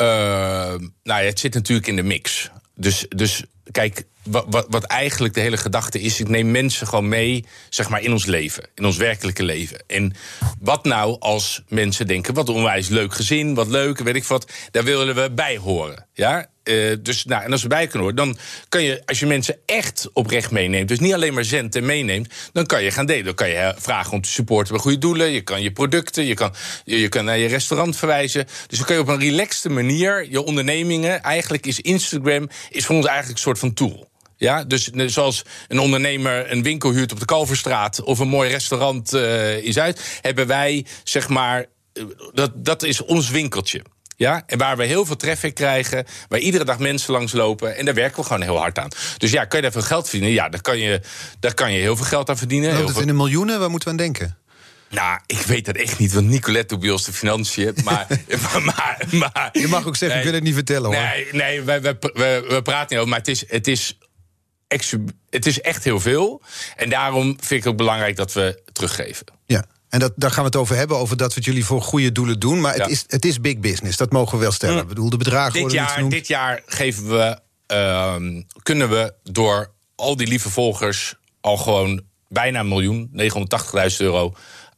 Uh, 0.00 0.06
nou 0.06 0.90
ja, 1.02 1.18
het 1.18 1.38
zit 1.38 1.54
natuurlijk 1.54 1.86
in 1.86 1.96
de 1.96 2.02
mix. 2.02 2.50
Dus, 2.74 3.06
dus 3.08 3.44
kijk, 3.70 4.04
wat, 4.28 4.66
wat, 4.68 4.84
eigenlijk 4.84 5.34
de 5.34 5.40
hele 5.40 5.56
gedachte 5.56 6.00
is, 6.00 6.20
ik 6.20 6.28
neem 6.28 6.50
mensen 6.50 6.86
gewoon 6.86 7.08
mee, 7.08 7.44
zeg 7.68 7.88
maar, 7.88 8.02
in 8.02 8.12
ons 8.12 8.26
leven, 8.26 8.64
in 8.74 8.84
ons 8.84 8.96
werkelijke 8.96 9.42
leven. 9.42 9.82
En 9.86 10.14
wat 10.60 10.84
nou 10.84 11.16
als 11.18 11.62
mensen 11.68 12.06
denken, 12.06 12.34
wat 12.34 12.48
onwijs 12.48 12.88
leuk 12.88 13.14
gezin, 13.14 13.54
wat 13.54 13.68
leuk, 13.68 13.98
weet 13.98 14.16
ik 14.16 14.24
wat, 14.24 14.52
daar 14.70 14.84
willen 14.84 15.14
we 15.14 15.30
bij 15.30 15.56
horen. 15.56 16.06
Ja? 16.12 16.46
Uh, 16.64 16.96
dus, 17.00 17.24
nou, 17.24 17.44
en 17.44 17.52
als 17.52 17.62
we 17.62 17.68
bij 17.68 17.86
kunnen 17.86 18.00
horen, 18.00 18.16
dan 18.16 18.38
kan 18.68 18.82
je, 18.82 19.02
als 19.04 19.20
je 19.20 19.26
mensen 19.26 19.56
echt 19.66 20.08
oprecht 20.12 20.50
meeneemt, 20.50 20.88
dus 20.88 20.98
niet 20.98 21.14
alleen 21.14 21.34
maar 21.34 21.44
zendt 21.44 21.76
en 21.76 21.86
meeneemt, 21.86 22.34
dan 22.52 22.66
kan 22.66 22.82
je 22.82 22.90
gaan 22.90 23.06
delen. 23.06 23.24
Dan 23.24 23.34
kan 23.34 23.48
je 23.48 23.74
vragen 23.78 24.12
om 24.12 24.20
te 24.20 24.28
supporten 24.28 24.72
bij 24.72 24.82
goede 24.82 24.98
doelen. 24.98 25.30
Je 25.30 25.40
kan 25.40 25.62
je 25.62 25.72
producten, 25.72 26.24
je 26.24 26.34
kan, 26.34 26.52
je, 26.84 27.00
je 27.00 27.08
kan 27.08 27.24
naar 27.24 27.38
je 27.38 27.46
restaurant 27.46 27.96
verwijzen. 27.96 28.46
Dus 28.66 28.78
dan 28.78 28.86
kan 28.86 28.96
je 28.96 29.02
op 29.02 29.08
een 29.08 29.20
relaxte 29.20 29.68
manier 29.68 30.30
je 30.30 30.42
ondernemingen. 30.42 31.22
Eigenlijk 31.22 31.66
is 31.66 31.80
Instagram 31.80 32.48
is 32.70 32.86
voor 32.86 32.96
ons 32.96 33.06
eigenlijk 33.06 33.36
een 33.36 33.44
soort 33.44 33.58
van 33.58 33.74
tool. 33.74 34.08
Ja, 34.36 34.64
dus 34.64 34.90
zoals 34.90 35.44
een 35.68 35.78
ondernemer 35.78 36.52
een 36.52 36.62
winkel 36.62 36.92
huurt 36.92 37.12
op 37.12 37.18
de 37.18 37.24
Kalverstraat 37.24 38.02
of 38.02 38.18
een 38.18 38.28
mooi 38.28 38.50
restaurant 38.50 39.14
uh, 39.14 39.56
is 39.56 39.78
uit, 39.78 40.18
hebben 40.22 40.46
wij 40.46 40.86
zeg 41.04 41.28
maar. 41.28 41.66
Dat, 42.32 42.52
dat 42.54 42.82
is 42.82 43.04
ons 43.04 43.30
winkeltje. 43.30 43.82
Ja, 44.16 44.42
en 44.46 44.58
waar 44.58 44.76
we 44.76 44.84
heel 44.84 45.06
veel 45.06 45.16
traffic 45.16 45.54
krijgen, 45.54 46.06
waar 46.28 46.38
iedere 46.38 46.64
dag 46.64 46.78
mensen 46.78 47.12
langslopen. 47.12 47.76
En 47.76 47.84
daar 47.84 47.94
werken 47.94 48.20
we 48.20 48.26
gewoon 48.26 48.42
heel 48.42 48.58
hard 48.58 48.78
aan. 48.78 48.88
Dus 49.18 49.30
ja, 49.30 49.44
kan 49.44 49.58
je 49.58 49.62
daar 49.62 49.72
veel 49.72 49.88
geld 49.88 50.08
verdienen? 50.08 50.34
Ja, 50.34 50.48
daar 50.48 50.60
kan 50.60 50.78
je, 50.78 51.00
daar 51.40 51.54
kan 51.54 51.72
je 51.72 51.80
heel 51.80 51.96
veel 51.96 52.04
geld 52.04 52.28
aan 52.28 52.36
verdienen. 52.36 52.74
Loopt 52.74 52.88
het 52.88 52.98
in 52.98 53.06
de 53.06 53.12
miljoenen? 53.12 53.58
Waar 53.58 53.70
moeten 53.70 53.88
we 53.88 53.94
aan 53.94 54.04
denken? 54.04 54.36
Nou, 54.90 55.20
ik 55.26 55.38
weet 55.38 55.64
dat 55.64 55.76
echt 55.76 55.98
niet, 55.98 56.12
want 56.12 56.26
Nicolette 56.26 56.66
doet 56.66 56.80
bij 56.80 56.90
ons 56.90 57.04
de 57.04 57.12
financiën. 57.12 57.74
Maar, 57.84 58.06
maar, 58.64 59.06
maar, 59.10 59.48
je 59.52 59.68
mag 59.68 59.86
ook 59.86 59.96
zeggen, 59.96 60.08
nee, 60.08 60.18
ik 60.18 60.24
wil 60.24 60.32
het 60.34 60.42
niet 60.42 60.54
vertellen 60.54 60.94
hoor. 60.94 61.02
Nee, 61.02 61.28
nee 61.32 61.62
we, 61.62 61.80
we, 61.80 61.96
we, 62.00 62.44
we 62.48 62.62
praten 62.62 62.86
niet 62.88 62.98
over, 62.98 63.08
maar 63.08 63.18
het 63.18 63.28
is, 63.28 63.44
het 63.48 63.66
is 63.66 63.98
het 65.30 65.46
is 65.46 65.60
echt 65.60 65.84
heel 65.84 66.00
veel. 66.00 66.42
En 66.76 66.90
daarom 66.90 67.24
vind 67.24 67.50
ik 67.50 67.58
het 67.58 67.66
ook 67.66 67.76
belangrijk 67.76 68.16
dat 68.16 68.32
we 68.32 68.62
teruggeven. 68.72 69.26
Ja. 69.46 69.64
En 69.88 69.98
dat, 69.98 70.12
daar 70.16 70.30
gaan 70.30 70.40
we 70.40 70.46
het 70.46 70.56
over 70.56 70.76
hebben, 70.76 70.96
over 70.96 71.16
dat 71.16 71.28
we 71.28 71.34
het 71.34 71.44
jullie 71.44 71.64
voor 71.64 71.82
goede 71.82 72.12
doelen 72.12 72.40
doen. 72.40 72.60
Maar 72.60 72.76
ja. 72.76 72.82
het, 72.82 72.90
is, 72.90 73.04
het 73.06 73.24
is 73.24 73.40
big 73.40 73.58
business, 73.58 73.96
dat 73.96 74.12
mogen 74.12 74.36
we 74.36 74.42
wel 74.42 74.52
stellen. 74.52 74.74
Mm. 74.74 74.80
Ik 74.80 74.88
bedoel, 74.88 75.10
de 75.10 75.16
bedragen 75.16 75.52
dit 75.52 75.60
worden 75.62 75.78
jaar, 75.80 76.08
Dit 76.08 76.28
jaar 76.28 76.62
geven 76.66 77.08
we, 77.08 77.38
uh, 77.72 78.42
kunnen 78.62 78.88
we 78.88 79.14
door 79.22 79.72
al 79.94 80.16
die 80.16 80.26
lieve 80.26 80.50
volgers... 80.50 81.14
al 81.40 81.56
gewoon 81.56 82.02
bijna 82.28 82.60
een 82.60 82.68
miljoen, 82.68 83.10
980.000 83.12 83.96
euro 83.98 84.34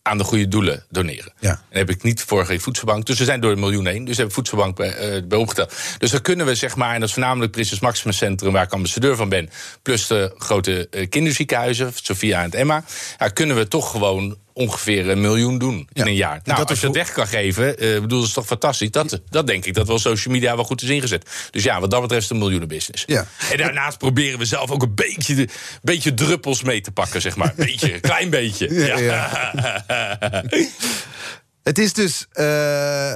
aan 0.08 0.18
de 0.18 0.24
goede 0.24 0.48
doelen 0.48 0.84
doneren. 0.90 1.32
Ja. 1.40 1.50
En 1.50 1.78
heb 1.78 1.90
ik 1.90 2.02
niet 2.02 2.22
vorige 2.22 2.50
week 2.50 2.60
voedselbank. 2.60 3.06
Dus 3.06 3.18
we 3.18 3.24
zijn 3.24 3.40
door 3.40 3.52
een 3.52 3.60
miljoen 3.60 3.86
heen. 3.86 4.04
Dus 4.04 4.16
hebben 4.16 4.34
voedselbank 4.34 4.76
bij, 4.76 5.16
uh, 5.16 5.22
bij 5.28 5.38
opgeteld. 5.38 5.74
Dus 5.98 6.10
dan 6.10 6.20
kunnen 6.20 6.46
we 6.46 6.54
zeg 6.54 6.76
maar, 6.76 6.94
en 6.94 7.00
dat 7.00 7.08
is 7.08 7.14
voornamelijk 7.14 7.52
Prinses 7.52 7.80
Maximus 7.80 8.16
Centrum, 8.16 8.52
waar 8.52 8.64
ik 8.64 8.72
ambassadeur 8.72 9.16
van 9.16 9.28
ben, 9.28 9.50
plus 9.82 10.06
de 10.06 10.34
grote 10.38 10.88
uh, 10.90 11.08
kinderziekenhuizen, 11.08 11.92
Sophia 11.94 12.38
en 12.38 12.44
het 12.44 12.54
Emma, 12.54 12.84
ja, 13.18 13.28
kunnen 13.28 13.56
we 13.56 13.68
toch 13.68 13.90
gewoon 13.90 14.36
ongeveer 14.58 15.08
een 15.08 15.20
miljoen 15.20 15.58
doen 15.58 15.88
in 15.92 16.06
een 16.06 16.14
jaar. 16.14 16.40
Nou, 16.44 16.64
als 16.64 16.80
je 16.80 16.86
dat 16.86 16.94
weg 16.94 17.12
kan 17.12 17.26
geven, 17.26 17.84
uh, 17.84 18.00
bedoel, 18.00 18.18
dat 18.18 18.28
is 18.28 18.34
toch 18.34 18.46
fantastisch. 18.46 18.90
Dat, 18.90 19.20
dat 19.28 19.46
denk 19.46 19.64
ik 19.64 19.74
dat 19.74 19.86
wel 19.86 19.98
social 19.98 20.34
media 20.34 20.54
wel 20.54 20.64
goed 20.64 20.82
is 20.82 20.88
ingezet. 20.88 21.30
Dus 21.50 21.62
ja, 21.62 21.80
wat 21.80 21.90
dat 21.90 22.00
betreft 22.00 22.30
een 22.30 22.38
miljoenenbusiness. 22.38 23.04
Ja. 23.06 23.26
En 23.50 23.56
daarnaast 23.56 23.98
proberen 23.98 24.38
we 24.38 24.44
zelf 24.44 24.70
ook 24.70 24.82
een 24.82 24.94
beetje, 24.94 25.48
beetje 25.82 26.14
druppels 26.14 26.62
mee 26.62 26.80
te 26.80 26.90
pakken, 26.90 27.20
zeg 27.20 27.36
maar. 27.36 27.52
Beetje, 27.68 27.94
een 27.94 28.00
klein 28.00 28.30
beetje. 28.30 28.74
Ja, 28.74 28.98
ja. 28.98 29.52
het 31.70 31.78
is 31.78 31.92
dus 31.92 32.26
uh, 32.34 33.12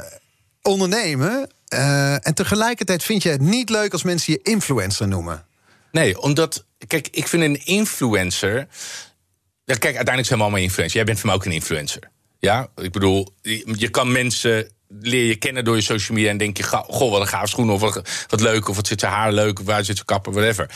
ondernemen. 0.62 1.50
Uh, 1.74 2.26
en 2.26 2.34
tegelijkertijd 2.34 3.04
vind 3.04 3.22
je 3.22 3.28
het 3.28 3.40
niet 3.40 3.70
leuk 3.70 3.92
als 3.92 4.02
mensen 4.02 4.32
je 4.32 4.40
influencer 4.42 5.08
noemen. 5.08 5.44
Nee, 5.92 6.20
omdat, 6.20 6.64
kijk, 6.86 7.08
ik 7.10 7.28
vind 7.28 7.42
een 7.42 7.64
influencer. 7.64 8.66
Kijk, 9.78 9.96
uiteindelijk 9.96 10.26
zijn 10.26 10.38
we 10.38 10.44
allemaal 10.44 10.62
influencers. 10.62 10.92
Jij 10.92 11.04
bent 11.04 11.18
voor 11.18 11.26
mij 11.26 11.36
ook 11.36 11.44
een 11.44 11.52
influencer. 11.52 12.10
Ja, 12.38 12.68
ik 12.76 12.92
bedoel, 12.92 13.34
je 13.76 13.88
kan 13.90 14.12
mensen 14.12 14.68
leer 15.00 15.26
je 15.26 15.36
kennen 15.36 15.64
door 15.64 15.76
je 15.76 15.82
social 15.82 16.16
media 16.16 16.30
en 16.30 16.38
denk 16.38 16.56
je, 16.56 16.62
goh, 16.62 17.10
wat 17.10 17.20
een 17.20 17.26
gaaf 17.26 17.48
schoen 17.48 17.70
of 17.70 17.80
wat, 17.80 18.00
wat 18.28 18.40
leuk, 18.40 18.68
of 18.68 18.76
wat 18.76 18.86
zit 18.86 19.00
zijn 19.00 19.12
haar 19.12 19.32
leuk, 19.32 19.60
of 19.60 19.66
waar 19.66 19.84
zit 19.84 19.94
zijn 19.94 20.06
kapper, 20.06 20.32
whatever. 20.32 20.70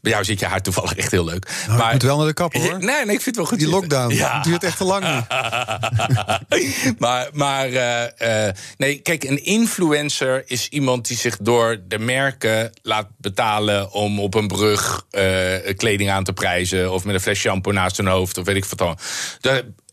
Bij 0.00 0.12
jou 0.12 0.24
zit 0.24 0.40
je 0.40 0.46
haar 0.46 0.62
toevallig 0.62 0.94
echt 0.94 1.10
heel 1.10 1.24
leuk. 1.24 1.50
Nou, 1.66 1.84
ik 1.84 1.92
moet 1.92 2.02
wel 2.02 2.16
naar 2.16 2.26
de 2.26 2.32
kapper, 2.32 2.60
hoor. 2.60 2.78
Nee, 2.78 3.04
nee, 3.04 3.14
ik 3.14 3.22
vind 3.22 3.24
het 3.24 3.36
wel 3.36 3.44
goed. 3.44 3.58
Die 3.58 3.68
zitten. 3.68 3.88
lockdown 3.88 4.14
Ja. 4.14 4.34
het 4.34 4.44
duurt 4.44 4.64
echt 4.64 4.76
te 4.76 4.84
lang 4.84 5.04
maar 6.98 7.28
maar 7.32 7.66
eh, 7.66 8.46
eh, 8.48 8.54
nee, 8.76 8.98
kijk, 8.98 9.24
een 9.24 9.44
influencer 9.44 10.42
is 10.46 10.68
iemand 10.68 11.08
die 11.08 11.16
zich 11.16 11.36
door 11.36 11.80
de 11.88 11.98
merken 11.98 12.72
laat 12.82 13.06
betalen 13.16 13.92
om 13.92 14.20
op 14.20 14.34
een 14.34 14.48
brug 14.48 15.06
eh, 15.10 15.76
kleding 15.76 16.10
aan 16.10 16.24
te 16.24 16.32
prijzen. 16.32 16.92
Of 16.92 17.04
met 17.04 17.14
een 17.14 17.20
fles 17.20 17.38
shampoo 17.38 17.72
naast 17.72 17.96
hun 17.96 18.06
hoofd, 18.06 18.38
of 18.38 18.44
weet 18.44 18.56
ik 18.56 18.64
wat 18.64 18.78
dan. 18.78 18.98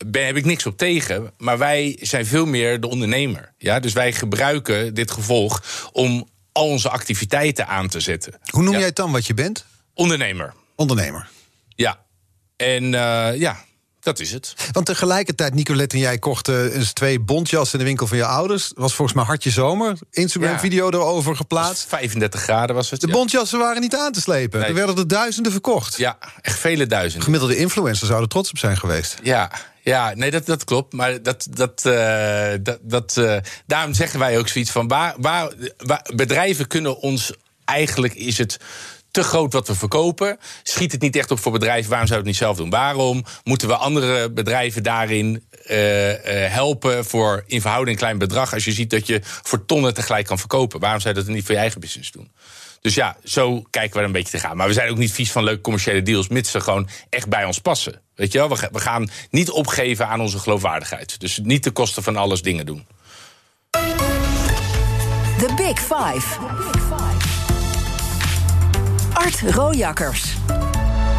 Ben, 0.07 0.25
heb 0.25 0.35
ik 0.35 0.45
niks 0.45 0.65
op 0.65 0.77
tegen. 0.77 1.31
Maar 1.37 1.57
wij 1.57 1.97
zijn 2.01 2.25
veel 2.25 2.45
meer 2.45 2.79
de 2.81 2.87
ondernemer. 2.87 3.53
Ja? 3.57 3.79
Dus 3.79 3.93
wij 3.93 4.13
gebruiken 4.13 4.93
dit 4.93 5.11
gevolg 5.11 5.63
om 5.91 6.27
al 6.51 6.67
onze 6.67 6.89
activiteiten 6.89 7.67
aan 7.67 7.87
te 7.87 7.99
zetten. 7.99 8.33
Hoe 8.51 8.61
noem 8.63 8.71
Ja. 8.71 8.77
jij 8.77 8.87
het 8.87 8.95
dan 8.95 9.11
wat 9.11 9.27
je 9.27 9.33
bent? 9.33 9.65
Ondernemer. 9.93 10.53
Ondernemer. 10.75 11.29
Ja. 11.67 11.99
En 12.55 12.83
eh, 12.93 13.39
ja, 13.39 13.63
dat 13.99 14.19
is 14.19 14.31
het. 14.31 14.53
Want 14.71 14.85
tegelijkertijd, 14.85 15.53
Nicolette 15.53 15.95
en 15.95 16.01
jij 16.01 16.17
kochten 16.19 16.73
eens 16.73 16.93
twee 16.93 17.19
bontjassen 17.19 17.73
in 17.73 17.79
de 17.79 17.85
winkel 17.85 18.07
van 18.07 18.17
je 18.17 18.25
ouders. 18.25 18.71
was 18.75 18.93
volgens 18.93 19.17
mij 19.17 19.25
hartje 19.25 19.49
zomer. 19.49 19.97
Instagram-video 20.11 20.89
erover 20.89 21.35
geplaatst. 21.35 21.85
35 21.87 22.41
graden 22.41 22.75
was 22.75 22.89
het. 22.89 23.01
De 23.01 23.07
ja. 23.07 23.13
bontjassen 23.13 23.59
waren 23.59 23.81
niet 23.81 23.95
aan 23.95 24.11
te 24.11 24.21
slepen. 24.21 24.59
Nee. 24.59 24.69
Er 24.69 24.75
werden 24.75 24.97
er 24.97 25.07
duizenden 25.07 25.51
verkocht. 25.51 25.97
Ja, 25.97 26.17
echt 26.41 26.59
vele 26.59 26.87
duizenden. 26.87 27.23
Gemiddelde 27.23 27.57
influencers 27.57 28.07
zouden 28.07 28.29
trots 28.29 28.49
op 28.49 28.57
zijn 28.57 28.77
geweest. 28.77 29.17
Ja, 29.23 29.51
ja 29.89 30.13
nee, 30.15 30.31
dat, 30.31 30.45
dat 30.45 30.63
klopt. 30.63 30.93
Maar 30.93 31.21
dat, 31.21 31.47
dat, 31.49 31.85
eh, 31.85 32.51
dat, 32.61 32.79
dat, 32.81 33.17
eh, 33.17 33.37
daarom 33.65 33.93
zeggen 33.93 34.19
wij 34.19 34.37
ook 34.37 34.47
zoiets 34.47 34.71
van... 34.71 34.87
Waar, 34.87 35.13
waar, 35.17 35.51
bedrijven 36.15 36.67
kunnen 36.67 36.99
ons... 36.99 37.33
Eigenlijk 37.65 38.13
is 38.13 38.37
het 38.37 38.59
te 39.11 39.23
groot 39.23 39.53
wat 39.53 39.67
we 39.67 39.75
verkopen. 39.75 40.37
Schiet 40.63 40.91
het 40.91 41.01
niet 41.01 41.15
echt 41.15 41.31
op 41.31 41.39
voor 41.39 41.51
bedrijven, 41.51 41.89
waarom 41.89 42.09
we 42.09 42.15
het 42.15 42.25
niet 42.25 42.35
zelf 42.35 42.57
doen? 42.57 42.69
Waarom 42.69 43.23
moeten 43.43 43.67
we 43.67 43.75
andere 43.75 44.31
bedrijven 44.31 44.83
daarin 44.83 45.43
eh, 45.65 45.75
helpen... 46.51 47.05
voor 47.05 47.43
in 47.47 47.61
verhouding 47.61 47.95
een 47.95 48.03
klein 48.03 48.17
bedrag... 48.17 48.53
als 48.53 48.65
je 48.65 48.71
ziet 48.71 48.89
dat 48.89 49.07
je 49.07 49.19
voor 49.23 49.65
tonnen 49.65 49.93
tegelijk 49.93 50.25
kan 50.25 50.39
verkopen? 50.39 50.79
Waarom 50.79 50.99
zou 50.99 51.15
je 51.15 51.21
dat 51.23 51.33
niet 51.33 51.45
voor 51.45 51.55
je 51.55 51.61
eigen 51.61 51.79
business 51.79 52.11
doen? 52.11 52.31
Dus 52.81 52.95
ja, 52.95 53.17
zo 53.23 53.61
kijken 53.69 53.93
we 53.93 53.99
er 53.99 54.05
een 54.05 54.11
beetje 54.11 54.37
te 54.37 54.39
gaan. 54.39 54.57
Maar 54.57 54.67
we 54.67 54.73
zijn 54.73 54.89
ook 54.89 54.97
niet 54.97 55.11
vies 55.11 55.31
van 55.31 55.43
leuke 55.43 55.61
commerciële 55.61 56.01
deals, 56.01 56.27
mits 56.27 56.51
ze 56.51 56.61
gewoon 56.61 56.89
echt 57.09 57.27
bij 57.27 57.45
ons 57.45 57.59
passen. 57.59 58.01
Weet 58.19 58.31
je 58.31 58.37
wel, 58.37 58.49
we, 58.49 58.55
ga- 58.55 58.69
we 58.71 58.79
gaan 58.79 59.09
niet 59.29 59.49
opgeven 59.49 60.07
aan 60.07 60.21
onze 60.21 60.39
geloofwaardigheid. 60.39 61.19
Dus 61.19 61.39
niet 61.43 61.63
ten 61.63 61.73
koste 61.73 62.01
van 62.01 62.15
alles 62.15 62.41
dingen 62.41 62.65
doen. 62.65 62.87
The 65.37 65.53
Big 65.55 65.79
Five. 65.79 66.37
Art 69.13 69.41
Rojakkers. 69.41 70.23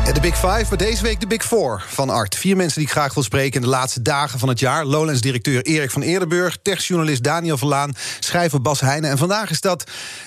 Ja, 0.04 0.12
de 0.12 0.20
Big 0.20 0.34
Five, 0.34 0.64
maar 0.68 0.76
deze 0.76 1.02
week 1.02 1.20
de 1.20 1.26
Big 1.26 1.44
Four 1.44 1.84
van 1.88 2.10
Art. 2.10 2.34
Vier 2.34 2.56
mensen 2.56 2.78
die 2.78 2.86
ik 2.86 2.92
graag 2.92 3.14
wil 3.14 3.22
spreken 3.22 3.54
in 3.54 3.60
de 3.60 3.72
laatste 3.72 4.02
dagen 4.02 4.38
van 4.38 4.48
het 4.48 4.60
jaar. 4.60 4.84
Lowlands-directeur 4.84 5.62
Erik 5.62 5.90
van 5.90 6.02
Eerdenburg, 6.02 6.58
techjournalist 6.62 7.22
Daniel 7.22 7.58
Verlaan... 7.58 7.92
schrijver 8.18 8.62
Bas 8.62 8.80
Heijnen. 8.80 9.10
En 9.10 9.18
vandaag 9.18 9.50
is 9.50 9.60
dat 9.60 9.84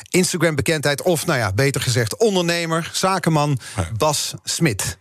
Instagram-bekendheid, 0.10 1.02
of 1.02 1.26
nou 1.26 1.40
ja, 1.40 1.52
beter 1.54 1.82
gezegd... 1.82 2.18
ondernemer, 2.18 2.90
zakenman 2.94 3.60
Bas 3.98 4.34
Smit. 4.44 4.98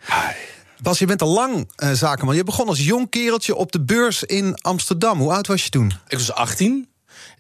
Bas, 0.83 0.99
je 0.99 1.07
bent 1.07 1.23
al 1.23 1.29
lang 1.29 1.69
eh, 1.77 1.93
zakenman. 1.93 2.37
Je 2.37 2.45
begon 2.45 2.69
als 2.69 2.85
jong 2.85 3.11
kereltje 3.11 3.55
op 3.55 3.73
de 3.73 3.81
beurs 3.81 4.23
in 4.23 4.55
Amsterdam. 4.61 5.19
Hoe 5.19 5.33
oud 5.33 5.47
was 5.47 5.65
je 5.65 5.71
toen? 5.71 5.93
Ik 6.09 6.19
was 6.19 6.33
18. 6.33 6.89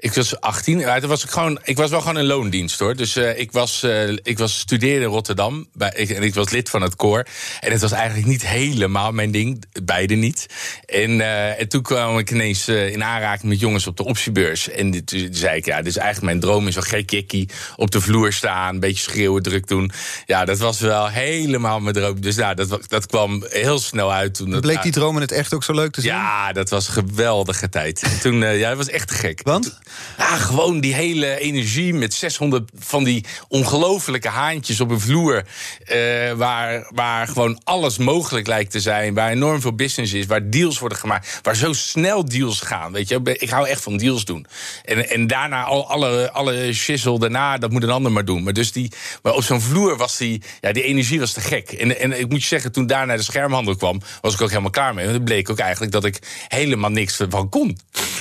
Ik 0.03 0.13
was 0.15 0.41
18. 0.41 0.79
Ja, 0.79 1.01
toen 1.01 1.09
was 1.09 1.25
ik, 1.25 1.31
gewoon, 1.31 1.59
ik 1.63 1.77
was 1.77 1.91
wel 1.91 2.01
gewoon 2.01 2.17
een 2.17 2.25
loondienst 2.27 2.79
hoor. 2.79 2.97
Dus 2.97 3.17
eh, 3.17 3.39
ik, 3.39 3.53
was, 3.53 3.83
eh, 3.83 4.09
ik 4.23 4.39
was 4.39 4.59
studeerde 4.59 5.05
in 5.05 5.11
Rotterdam. 5.11 5.69
Bij, 5.73 5.93
ik, 5.95 6.11
en 6.11 6.23
ik 6.23 6.35
was 6.35 6.51
lid 6.51 6.71
van 6.71 6.83
het 6.83 6.97
koor. 6.97 7.27
En 7.61 7.73
het 7.73 7.81
was 7.81 7.93
eigenlijk 7.93 8.27
niet 8.27 8.47
helemaal 8.47 9.13
mijn 9.13 9.31
ding. 9.31 9.65
Beide 9.83 10.15
niet. 10.15 10.47
En, 10.87 11.21
eh, 11.21 11.61
en 11.61 11.69
toen 11.69 11.83
kwam 11.83 12.19
ik 12.19 12.31
ineens 12.31 12.69
in 12.69 13.05
aanraking 13.05 13.49
met 13.51 13.61
jongens 13.61 13.87
op 13.87 13.97
de 13.97 14.05
optiebeurs. 14.05 14.69
En 14.69 14.91
dit- 14.91 15.07
toen 15.07 15.29
zei 15.33 15.57
ik, 15.57 15.65
ja, 15.65 15.77
dit 15.77 15.87
is 15.87 15.97
eigenlijk 15.97 16.27
mijn 16.27 16.41
droom. 16.41 16.67
Is 16.67 16.75
zo'n 16.75 16.83
gek 16.83 17.45
op 17.77 17.91
de 17.91 18.01
vloer 18.01 18.33
staan. 18.33 18.75
Een 18.75 18.81
beetje 18.81 19.03
schreeuwen, 19.11 19.43
druk 19.43 19.67
doen. 19.67 19.91
Ja, 20.27 20.45
dat 20.45 20.59
was 20.59 20.81
wel 20.81 21.09
helemaal 21.09 21.81
mijn 21.81 21.95
droom. 21.95 22.21
Dus 22.21 22.37
nou, 22.37 22.55
dat, 22.55 22.79
dat 22.89 23.07
kwam 23.07 23.45
heel 23.49 23.79
snel 23.79 24.13
uit. 24.13 24.35
Toen 24.35 24.51
dat, 24.51 24.61
Bleek 24.61 24.83
die 24.83 24.93
droom 24.93 25.15
in 25.15 25.21
het 25.21 25.33
echt 25.33 25.55
ook 25.55 25.65
zo 25.65 25.73
leuk 25.73 25.93
te 25.93 26.01
zijn? 26.01 26.15
ja, 26.15 26.53
dat 26.53 26.71
was 26.71 26.87
een 26.87 26.93
geweldige 26.93 27.69
tijd. 27.69 28.03
En 28.03 28.21
Toen, 28.21 28.39
ja, 28.59 28.69
dat 28.69 28.77
was 28.77 28.89
echt 28.89 29.11
gek. 29.11 29.41
Want? 29.43 29.79
Ja, 30.19 30.37
gewoon 30.37 30.81
die 30.81 30.95
hele 30.95 31.39
energie 31.39 31.95
met 31.95 32.15
600 32.15 32.71
van 32.79 33.05
die 33.05 33.25
ongelofelijke 33.49 34.29
haantjes 34.29 34.81
op 34.81 34.91
een 34.91 35.01
vloer. 35.01 35.45
eh, 35.85 36.33
waar, 36.33 36.87
waar 36.95 37.29
gewoon 37.29 37.61
alles 37.65 37.99
mogelijk 37.99 38.47
lijkt 38.47 38.71
te 38.71 38.81
zijn. 38.81 39.15
Waar 39.15 39.31
enorm 39.31 39.61
veel 39.61 39.75
business 39.75 40.13
is. 40.13 40.27
Waar 40.27 40.51
deals 40.51 40.79
worden 40.79 40.99
gemaakt. 40.99 41.39
Waar 41.43 41.57
zo 41.57 41.73
snel 41.73 42.25
deals 42.25 42.61
gaan. 42.61 42.93
Weet 42.93 43.09
je, 43.09 43.21
ik 43.39 43.51
hou 43.51 43.69
echt 43.69 43.83
van 43.83 43.97
deals 43.97 44.25
doen. 44.25 44.47
En, 44.85 45.09
en 45.09 45.27
daarna 45.27 45.65
al, 45.65 45.89
alle, 45.91 46.31
alle 46.33 46.73
shizzle 46.73 47.19
daarna, 47.19 47.59
dat 47.59 47.71
moet 47.71 47.83
een 47.83 47.91
ander 47.91 48.13
maar 48.13 48.25
doen. 48.25 48.43
Maar, 48.43 48.53
dus 48.53 48.73
die, 48.73 48.93
maar 49.23 49.35
op 49.35 49.43
zo'n 49.43 49.61
vloer 49.61 49.97
was 49.97 50.17
die, 50.17 50.43
ja, 50.61 50.73
die 50.73 50.83
energie 50.83 51.21
was 51.21 51.33
te 51.33 51.41
gek. 51.41 51.73
En, 51.73 51.99
en 51.99 52.21
ik 52.21 52.29
moet 52.29 52.41
je 52.41 52.47
zeggen, 52.47 52.73
toen 52.73 52.87
daarna 52.87 53.17
de 53.17 53.23
schermhandel 53.23 53.77
kwam, 53.77 54.01
was 54.21 54.35
ik 54.35 54.41
ook 54.41 54.49
helemaal 54.49 54.71
klaar 54.71 54.95
mee. 54.95 55.05
Want 55.05 55.17
het 55.17 55.25
bleek 55.25 55.51
ook 55.51 55.59
eigenlijk 55.59 55.93
dat 55.93 56.05
ik 56.05 56.19
helemaal 56.49 56.91
niks 56.91 57.21
van 57.29 57.49
kon. 57.49 57.79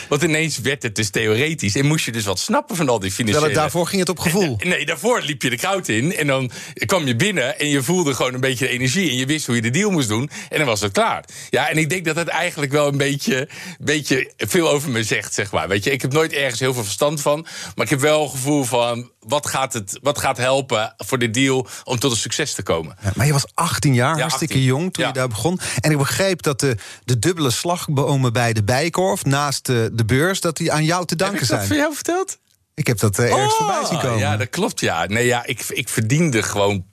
Want 0.09 0.23
ineens 0.23 0.57
werd 0.57 0.83
het 0.83 0.95
dus 0.95 1.09
theoretisch. 1.09 1.60
En 1.61 1.85
moest 1.85 2.05
je 2.05 2.11
dus 2.11 2.25
wat 2.25 2.39
snappen 2.39 2.75
van 2.75 2.89
al 2.89 2.99
die 2.99 3.11
financiële... 3.11 3.45
Terwijl 3.45 3.61
daarvoor 3.61 3.87
ging 3.87 3.99
het 3.99 4.09
op 4.09 4.19
gevoel. 4.19 4.57
Nee, 4.63 4.85
daarvoor 4.85 5.21
liep 5.21 5.41
je 5.41 5.49
de 5.49 5.57
koud 5.57 5.87
in. 5.87 6.15
En 6.15 6.27
dan 6.27 6.51
kwam 6.85 7.07
je 7.07 7.15
binnen 7.15 7.59
en 7.59 7.67
je 7.67 7.83
voelde 7.83 8.13
gewoon 8.13 8.33
een 8.33 8.39
beetje 8.39 8.65
de 8.65 8.71
energie. 8.71 9.09
En 9.09 9.15
je 9.15 9.25
wist 9.25 9.45
hoe 9.45 9.55
je 9.55 9.61
de 9.61 9.69
deal 9.69 9.91
moest 9.91 10.07
doen. 10.07 10.29
En 10.49 10.57
dan 10.57 10.67
was 10.67 10.81
het 10.81 10.91
klaar. 10.91 11.25
Ja, 11.49 11.69
en 11.69 11.77
ik 11.77 11.89
denk 11.89 12.05
dat 12.05 12.15
het 12.15 12.27
eigenlijk 12.27 12.71
wel 12.71 12.87
een 12.87 12.97
beetje, 12.97 13.49
beetje 13.79 14.31
veel 14.37 14.69
over 14.69 14.89
me 14.89 15.03
zegt, 15.03 15.33
zeg 15.33 15.51
maar. 15.51 15.67
Weet 15.67 15.83
je, 15.83 15.91
ik 15.91 16.01
heb 16.01 16.13
nooit 16.13 16.33
ergens 16.33 16.59
heel 16.59 16.73
veel 16.73 16.83
verstand 16.83 17.21
van. 17.21 17.45
Maar 17.75 17.85
ik 17.85 17.91
heb 17.91 17.99
wel 17.99 18.23
een 18.23 18.29
gevoel 18.29 18.63
van... 18.63 19.11
wat 19.27 19.47
gaat, 19.47 19.73
het, 19.73 19.99
wat 20.01 20.17
gaat 20.19 20.37
helpen 20.37 20.93
voor 20.97 21.17
de 21.19 21.29
deal 21.29 21.67
om 21.83 21.99
tot 21.99 22.11
een 22.11 22.17
succes 22.17 22.53
te 22.53 22.63
komen? 22.63 22.95
Ja, 23.03 23.11
maar 23.15 23.25
je 23.25 23.31
was 23.31 23.45
18 23.53 23.93
jaar, 23.93 24.15
Ja, 24.15 24.21
hartstikke 24.21 24.53
18. 24.53 24.67
jong 24.67 24.93
toen 24.93 25.03
Ja. 25.03 25.09
je 25.09 25.15
daar 25.15 25.27
begon. 25.27 25.59
En 25.79 25.91
ik 25.91 25.97
begreep 25.97 26.41
dat 26.41 26.59
de, 26.59 26.77
de 27.03 27.19
dubbele 27.19 27.51
slagbomen 27.51 28.33
bij 28.33 28.53
de 28.53 28.63
Bijkorf... 28.63 29.25
naast 29.25 29.65
de, 29.65 29.89
de 29.93 30.05
beurs, 30.05 30.41
dat 30.41 30.57
die 30.57 30.71
aan 30.71 30.83
jou 30.85 31.05
te 31.05 31.15
danken 31.15 31.35
heb 31.39 31.43
ik 31.43 31.49
dat 31.49 31.57
zijn. 31.57 31.69
voor 31.71 31.81
jou 31.81 31.93
verteld? 31.95 32.37
Ik 32.73 32.87
heb 32.87 32.99
dat 32.99 33.19
eh, 33.19 33.25
ergens 33.31 33.51
Oh, 33.53 33.57
voorbij 33.57 33.85
zien 33.85 33.99
komen. 33.99 34.17
Ja, 34.19 34.37
dat 34.37 34.49
klopt, 34.49 34.79
ja. 34.79 35.05
Nee, 35.05 35.25
ja, 35.25 35.45
ik, 35.45 35.65
ik 35.69 35.89
verdiende 35.89 36.43
gewoon. 36.43 36.85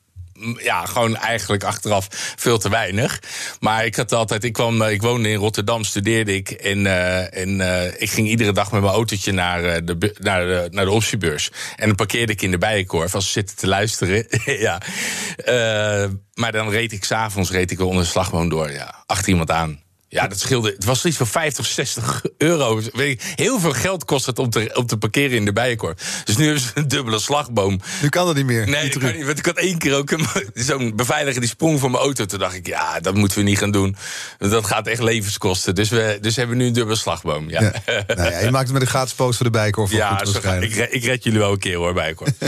Ja, 0.57 0.87
gewoon 0.87 1.17
eigenlijk 1.17 1.65
achteraf 1.65 2.09
veel 2.37 2.59
te 2.59 2.71
weinig. 2.71 3.23
Maar 3.61 3.85
ik 3.85 3.97
had 3.97 4.13
altijd, 4.13 4.45
ik, 4.45 4.53
kwam, 4.53 4.83
eh, 4.83 4.93
ik 4.93 5.03
woonde 5.03 5.31
in 5.31 5.37
Rotterdam, 5.37 5.85
studeerde 5.85 6.35
ik. 6.35 6.51
En, 6.51 6.87
eh, 6.87 7.85
eh, 7.85 7.93
ik 7.99 8.11
ging 8.11 8.29
iedere 8.29 8.53
dag 8.53 8.73
met 8.73 8.81
mijn 8.81 8.93
autootje 8.93 9.33
naar, 9.33 9.85
de, 9.85 10.15
naar, 10.19 10.47
de, 10.47 10.69
naar 10.71 10.85
de 10.85 10.91
optiebeurs. 10.91 11.51
En 11.77 11.87
dan 11.87 11.97
parkeerde 11.97 12.33
ik 12.33 12.43
in 12.43 12.51
de 12.51 12.59
Bijenkorf 12.59 13.15
als 13.15 13.25
ze 13.25 13.31
zitten 13.31 13.57
te 13.57 13.67
luisteren. 13.67 14.27
ja. 14.67 14.81
Maar 16.35 16.53
dan 16.53 16.71
reed 16.71 16.93
ik 16.93 17.05
s'avonds 17.05 17.51
onder 17.51 18.03
de 18.03 18.05
slagboom 18.05 18.49
door. 18.49 18.71
Ja. 18.71 19.03
Achter 19.07 19.29
iemand 19.29 19.51
aan. 19.51 19.87
Ja, 20.11 20.27
dat 20.29 20.39
scheelde. 20.41 20.71
Het 20.75 20.85
was 20.85 21.05
iets 21.05 21.17
van 21.17 21.27
50, 21.27 21.67
60 21.67 22.23
euro. 22.39 22.81
Heel 23.35 23.61
veel 23.61 23.73
geld 23.73 24.05
kost 24.05 24.27
het 24.27 24.39
om 24.39 24.51
te, 24.51 24.71
om 24.75 24.87
te 24.87 24.97
parkeren 24.97 25.37
in 25.37 25.45
de 25.45 25.53
bijenkorf. 25.53 26.23
Dus 26.25 26.37
nu 26.37 26.45
hebben 26.45 26.63
ze 26.63 26.69
een 26.75 26.89
dubbele 26.89 27.19
slagboom. 27.19 27.81
Nu 28.03 28.09
kan 28.09 28.27
dat 28.27 28.35
niet 28.35 28.45
meer. 28.47 28.69
Nee, 28.69 28.83
dat 28.83 28.91
truc. 28.93 29.03
kan 29.05 29.17
niet. 29.17 29.27
Want 29.27 29.39
ik 29.39 29.47
had 29.47 29.57
één 29.57 29.79
keer 29.79 29.95
ook 29.95 30.11
zo'n 30.55 30.93
beveiliger 30.97 31.41
die 31.41 31.51
sprong 31.51 31.81
voor 31.81 31.91
mijn 31.91 32.03
auto. 32.03 32.25
Toen 32.27 32.39
dacht 32.39 32.55
ik, 32.55 32.67
ja, 32.67 33.01
dat 33.01 33.15
moeten 33.15 33.39
we 33.39 33.45
niet 33.45 33.59
gaan 33.59 33.71
doen. 33.71 33.97
Dat 34.39 34.67
gaat 34.67 34.87
echt 34.87 35.03
levens 35.03 35.39
kosten. 35.39 35.75
Dus 35.75 35.89
we 35.89 36.19
dus 36.21 36.37
hebben 36.37 36.57
we 36.57 36.63
nu 36.63 36.69
een 36.69 36.75
dubbele 36.75 36.97
slagboom. 36.99 37.51
Ja, 37.51 37.61
Ja. 37.63 37.73
ja, 37.87 38.05
nou 38.15 38.31
ja, 38.31 38.39
je 38.39 38.51
maakt 38.51 38.65
het 38.65 38.73
met 38.73 38.83
een 38.83 38.89
gratis 38.89 39.15
post 39.15 39.37
voor 39.37 39.47
de 39.47 39.59
wel 39.99 40.17
goed 40.17 40.35
zo 40.35 40.41
ga- 40.41 40.55
ik, 40.55 40.75
ik 40.91 41.05
red 41.05 41.25
jullie 41.25 41.39
wel 41.39 41.53
een 41.53 41.59
keer 41.59 41.77
hoor, 41.77 41.93
bijenkorf. 41.95 42.31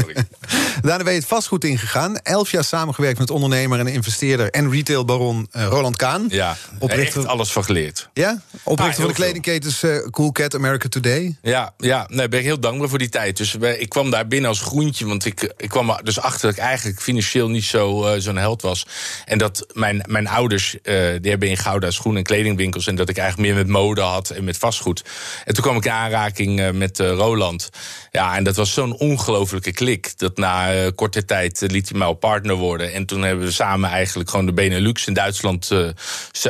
Daarna 0.83 1.05
ben 1.05 1.13
je 1.13 1.19
het 1.19 1.29
vastgoed 1.29 1.65
ingegaan. 1.65 2.17
Elf 2.17 2.51
jaar 2.51 2.65
samengewerkt 2.65 3.19
met 3.19 3.31
ondernemer 3.31 3.79
en 3.79 3.87
investeerder... 3.87 4.51
en 4.51 4.71
retailbaron 4.71 5.49
eh, 5.51 5.67
Roland 5.67 5.97
Kaan. 5.97 6.27
Ja, 6.29 6.57
Oprichter- 6.79 7.21
echt 7.21 7.29
alles 7.31 7.50
van 7.53 7.65
geleerd. 7.65 8.09
Ja? 8.15 8.43
Oprichter 8.63 8.97
Ah, 8.97 9.01
van 9.01 9.07
de 9.07 9.23
kledingketens 9.23 9.83
eh, 9.83 9.97
Cool 10.11 10.33
Cat 10.33 10.55
America 10.55 10.89
Today. 10.89 11.37
Ja, 11.43 11.75
ja 11.79 12.07
nee, 12.09 12.29
ben 12.29 12.39
ik 12.39 12.45
heel 12.45 12.61
dankbaar 12.61 12.89
voor 12.89 12.99
die 12.99 13.09
tijd. 13.09 13.37
Dus 13.37 13.55
ik 13.55 13.89
kwam 13.89 14.11
daar 14.11 14.27
binnen 14.27 14.49
als 14.49 14.61
groentje. 14.61 15.07
Want 15.07 15.25
ik, 15.25 15.53
ik 15.57 15.69
kwam 15.69 15.91
er 15.91 16.05
dus 16.05 16.21
achter 16.21 16.49
dat 16.49 16.59
ik 16.59 16.63
eigenlijk 16.65 17.01
financieel 17.01 17.49
niet 17.49 17.65
zo, 17.65 18.07
eh, 18.07 18.21
zo'n 18.21 18.37
held 18.37 18.63
was. 18.63 18.87
En 19.25 19.39
dat 19.39 19.67
mijn, 19.73 20.05
mijn 20.09 20.29
ouders, 20.29 20.81
eh, 20.83 20.95
die 21.21 21.31
hebben 21.31 21.49
in 21.49 21.57
Gouda 21.57 21.91
schoen- 21.91 22.17
en 22.17 22.23
kledingwinkels. 22.23 22.87
En 22.87 22.95
dat 22.95 23.09
ik 23.09 23.19
eigenlijk 23.19 23.49
meer 23.49 23.59
met 23.59 23.73
mode 23.73 24.01
had 24.01 24.31
en 24.31 24.45
met 24.45 24.57
vastgoed. 24.59 25.05
En 25.45 25.55
toen 25.55 25.63
kwam 25.63 25.77
ik 25.77 25.85
in 25.85 25.91
aanraking 25.91 26.61
eh, 26.61 26.71
met 26.71 27.01
eh, 27.01 27.11
Roland. 27.11 27.71
Ja, 28.11 28.37
en 28.37 28.45
dat 28.45 28.57
was 28.57 28.73
zo'n 28.73 28.97
ongelofelijke 28.99 29.73
klik. 29.73 30.19
Dat 30.19 30.37
na 30.37 30.73
eh, 30.73 30.91
korte 30.95 31.25
tijd 31.25 31.61
liet 31.67 31.89
hij 31.89 31.99
mij 31.99 32.07
al 32.07 32.15
partner 32.15 32.55
worden. 32.55 32.93
En 32.93 33.07
toen 33.07 33.23
hebben 33.23 33.45
we 33.45 33.53
samen 33.53 33.91
eigenlijk 33.91 34.31
gewoon 34.31 34.47
de 34.47 34.53
Benelux 34.53 35.07
in 35.07 35.15
Duitsland... 35.15 35.71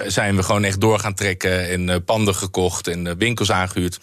zijn 0.07 0.37
we 0.37 0.42
gewoon 0.42 0.64
echt 0.64 0.80
door 0.80 0.90
gaan 0.99 1.15
trekken 1.15 1.69
en 1.69 2.05
panden 2.05 2.35
gekocht 2.35 2.87
en 2.87 3.19
winkels 3.19 3.51
aangehuurd 3.51 3.99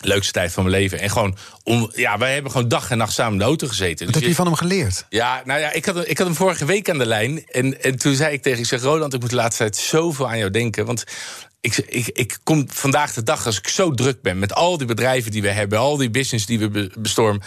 leukste 0.00 0.32
tijd 0.32 0.52
van 0.52 0.64
mijn 0.64 0.76
leven. 0.76 0.98
En 0.98 1.10
gewoon, 1.10 1.36
om, 1.62 1.90
ja, 1.94 2.18
wij 2.18 2.32
hebben 2.32 2.52
gewoon 2.52 2.68
dag 2.68 2.90
en 2.90 2.98
nacht 2.98 3.12
samen 3.12 3.32
in 3.32 3.38
de 3.38 3.44
auto 3.44 3.66
gezeten. 3.66 4.04
Wat 4.04 4.14
dus 4.14 4.22
heb 4.22 4.30
je 4.30 4.36
van 4.36 4.46
hem 4.46 4.54
geleerd? 4.54 5.06
Ja, 5.08 5.42
nou 5.44 5.60
ja, 5.60 5.72
ik 5.72 5.84
had, 5.84 6.08
ik 6.08 6.18
had 6.18 6.26
hem 6.26 6.36
vorige 6.36 6.64
week 6.64 6.90
aan 6.90 6.98
de 6.98 7.06
lijn. 7.06 7.46
En, 7.46 7.82
en 7.82 7.98
toen 7.98 8.14
zei 8.14 8.32
ik 8.32 8.42
tegen 8.42 8.58
ik 8.58 8.66
zeg, 8.66 8.82
Roland, 8.82 9.14
ik 9.14 9.20
moet 9.20 9.30
de 9.30 9.36
laatste 9.36 9.62
tijd 9.62 9.76
zoveel 9.76 10.28
aan 10.28 10.38
jou 10.38 10.50
denken. 10.50 10.86
Want 10.86 11.04
ik, 11.60 11.76
ik, 11.76 12.08
ik 12.08 12.38
kom 12.42 12.64
vandaag 12.68 13.12
de 13.12 13.22
dag, 13.22 13.46
als 13.46 13.58
ik 13.58 13.68
zo 13.68 13.90
druk 13.90 14.22
ben 14.22 14.38
met 14.38 14.54
al 14.54 14.78
die 14.78 14.86
bedrijven 14.86 15.30
die 15.30 15.42
we 15.42 15.50
hebben, 15.50 15.78
al 15.78 15.96
die 15.96 16.10
business 16.10 16.46
die 16.46 16.58
we 16.58 16.90
bestormen 16.98 17.42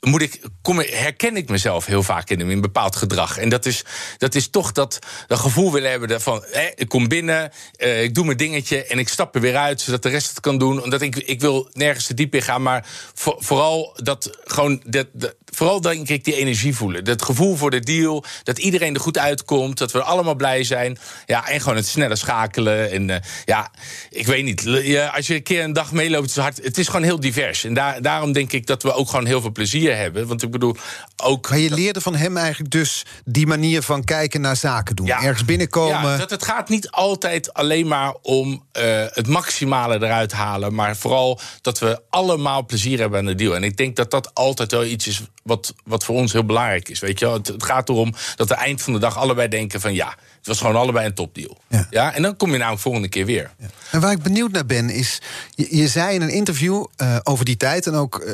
moet 0.00 0.22
ik, 0.22 0.40
kom, 0.62 0.78
herken 0.78 1.36
ik 1.36 1.48
mezelf 1.48 1.86
heel 1.86 2.02
vaak 2.02 2.30
in, 2.30 2.40
in 2.40 2.60
bepaald 2.60 2.96
gedrag. 2.96 3.38
En 3.38 3.48
dat 3.48 3.66
is, 3.66 3.84
dat 4.18 4.34
is 4.34 4.48
toch 4.48 4.72
dat, 4.72 4.98
dat 5.26 5.38
gevoel 5.38 5.72
willen 5.72 5.90
hebben 5.90 6.20
van... 6.20 6.44
Hè, 6.50 6.68
ik 6.74 6.88
kom 6.88 7.08
binnen, 7.08 7.52
uh, 7.78 8.02
ik 8.02 8.14
doe 8.14 8.24
mijn 8.24 8.36
dingetje 8.36 8.84
en 8.84 8.98
ik 8.98 9.08
stap 9.08 9.34
er 9.34 9.40
weer 9.40 9.56
uit... 9.56 9.80
zodat 9.80 10.02
de 10.02 10.08
rest 10.08 10.28
het 10.28 10.40
kan 10.40 10.58
doen. 10.58 10.82
Omdat 10.82 11.02
ik, 11.02 11.16
ik 11.16 11.40
wil 11.40 11.68
nergens 11.72 12.06
te 12.06 12.14
diep 12.14 12.34
in 12.34 12.42
gaan, 12.42 12.62
maar 12.62 12.86
voor, 13.14 13.36
vooral 13.38 13.96
dat 14.02 14.38
gewoon... 14.44 14.82
Dat, 14.86 15.06
vooral 15.44 15.80
denk 15.80 16.08
ik 16.08 16.24
die 16.24 16.36
energie 16.36 16.74
voelen. 16.74 17.04
Dat 17.04 17.22
gevoel 17.22 17.56
voor 17.56 17.70
de 17.70 17.80
deal, 17.80 18.24
dat 18.42 18.58
iedereen 18.58 18.94
er 18.94 19.00
goed 19.00 19.18
uitkomt... 19.18 19.78
dat 19.78 19.92
we 19.92 20.02
allemaal 20.02 20.34
blij 20.34 20.64
zijn. 20.64 20.98
Ja, 21.26 21.48
en 21.48 21.60
gewoon 21.60 21.76
het 21.76 21.86
snelle 21.86 22.16
schakelen. 22.16 22.90
En 22.90 23.08
uh, 23.08 23.16
ja, 23.44 23.70
ik 24.10 24.26
weet 24.26 24.44
niet, 24.44 24.66
als 25.14 25.26
je 25.26 25.34
een 25.34 25.42
keer 25.42 25.62
een 25.62 25.72
dag 25.72 25.92
meeloopt... 25.92 26.26
Het 26.28 26.36
is, 26.36 26.42
hard, 26.42 26.64
het 26.64 26.78
is 26.78 26.86
gewoon 26.86 27.02
heel 27.02 27.20
divers. 27.20 27.64
En 27.64 27.74
daar, 27.74 28.02
daarom 28.02 28.32
denk 28.32 28.52
ik 28.52 28.66
dat 28.66 28.82
we 28.82 28.92
ook 28.92 29.08
gewoon 29.08 29.26
heel 29.26 29.40
veel 29.40 29.52
plezier 29.52 29.87
hebben. 29.90 30.26
Want 30.26 30.42
ik 30.42 30.50
bedoel, 30.50 30.76
ook. 31.16 31.50
Maar 31.50 31.58
je 31.58 31.70
leerde 31.70 32.00
van 32.00 32.14
hem 32.14 32.36
eigenlijk 32.36 32.70
dus 32.70 33.04
die 33.24 33.46
manier 33.46 33.82
van 33.82 34.04
kijken 34.04 34.40
naar 34.40 34.56
zaken 34.56 34.96
doen. 34.96 35.06
Ja, 35.06 35.22
Ergens 35.22 35.44
binnenkomen. 35.44 36.10
Ja, 36.10 36.16
dat 36.16 36.30
het 36.30 36.44
gaat 36.44 36.68
niet 36.68 36.90
altijd 36.90 37.54
alleen 37.54 37.86
maar 37.86 38.14
om 38.22 38.64
uh, 38.78 39.04
het 39.08 39.26
maximale 39.26 39.94
eruit 39.94 40.32
halen. 40.32 40.74
Maar 40.74 40.96
vooral 40.96 41.40
dat 41.60 41.78
we 41.78 42.00
allemaal 42.10 42.66
plezier 42.66 42.98
hebben 42.98 43.18
aan 43.18 43.26
de 43.26 43.34
deal. 43.34 43.54
En 43.54 43.64
ik 43.64 43.76
denk 43.76 43.96
dat 43.96 44.10
dat 44.10 44.34
altijd 44.34 44.70
wel 44.70 44.84
iets 44.84 45.06
is 45.06 45.22
wat, 45.42 45.74
wat 45.84 46.04
voor 46.04 46.14
ons 46.14 46.32
heel 46.32 46.44
belangrijk 46.44 46.88
is. 46.88 47.00
Weet 47.00 47.18
je, 47.18 47.28
het, 47.28 47.46
het 47.46 47.62
gaat 47.62 47.88
erom 47.88 48.14
dat 48.36 48.48
we 48.48 48.54
eind 48.54 48.82
van 48.82 48.92
de 48.92 48.98
dag 48.98 49.16
allebei 49.16 49.48
denken 49.48 49.80
van 49.80 49.94
ja 49.94 50.16
was 50.48 50.58
gewoon 50.58 50.76
allebei 50.76 51.06
een 51.06 51.14
topdeal. 51.14 51.58
Ja. 51.68 51.86
ja. 51.90 52.14
En 52.14 52.22
dan 52.22 52.36
kom 52.36 52.52
je 52.52 52.58
nou 52.58 52.72
een 52.72 52.78
volgende 52.78 53.08
keer 53.08 53.26
weer. 53.26 53.50
Ja. 53.58 53.66
En 53.90 54.00
waar 54.00 54.12
ik 54.12 54.22
benieuwd 54.22 54.52
naar 54.52 54.66
ben, 54.66 54.90
is... 54.90 55.20
Je, 55.54 55.76
je 55.76 55.88
zei 55.88 56.14
in 56.14 56.22
een 56.22 56.30
interview 56.30 56.84
uh, 56.96 57.16
over 57.22 57.44
die 57.44 57.56
tijd... 57.56 57.86
en 57.86 57.94
ook 57.94 58.24
uh, 58.26 58.32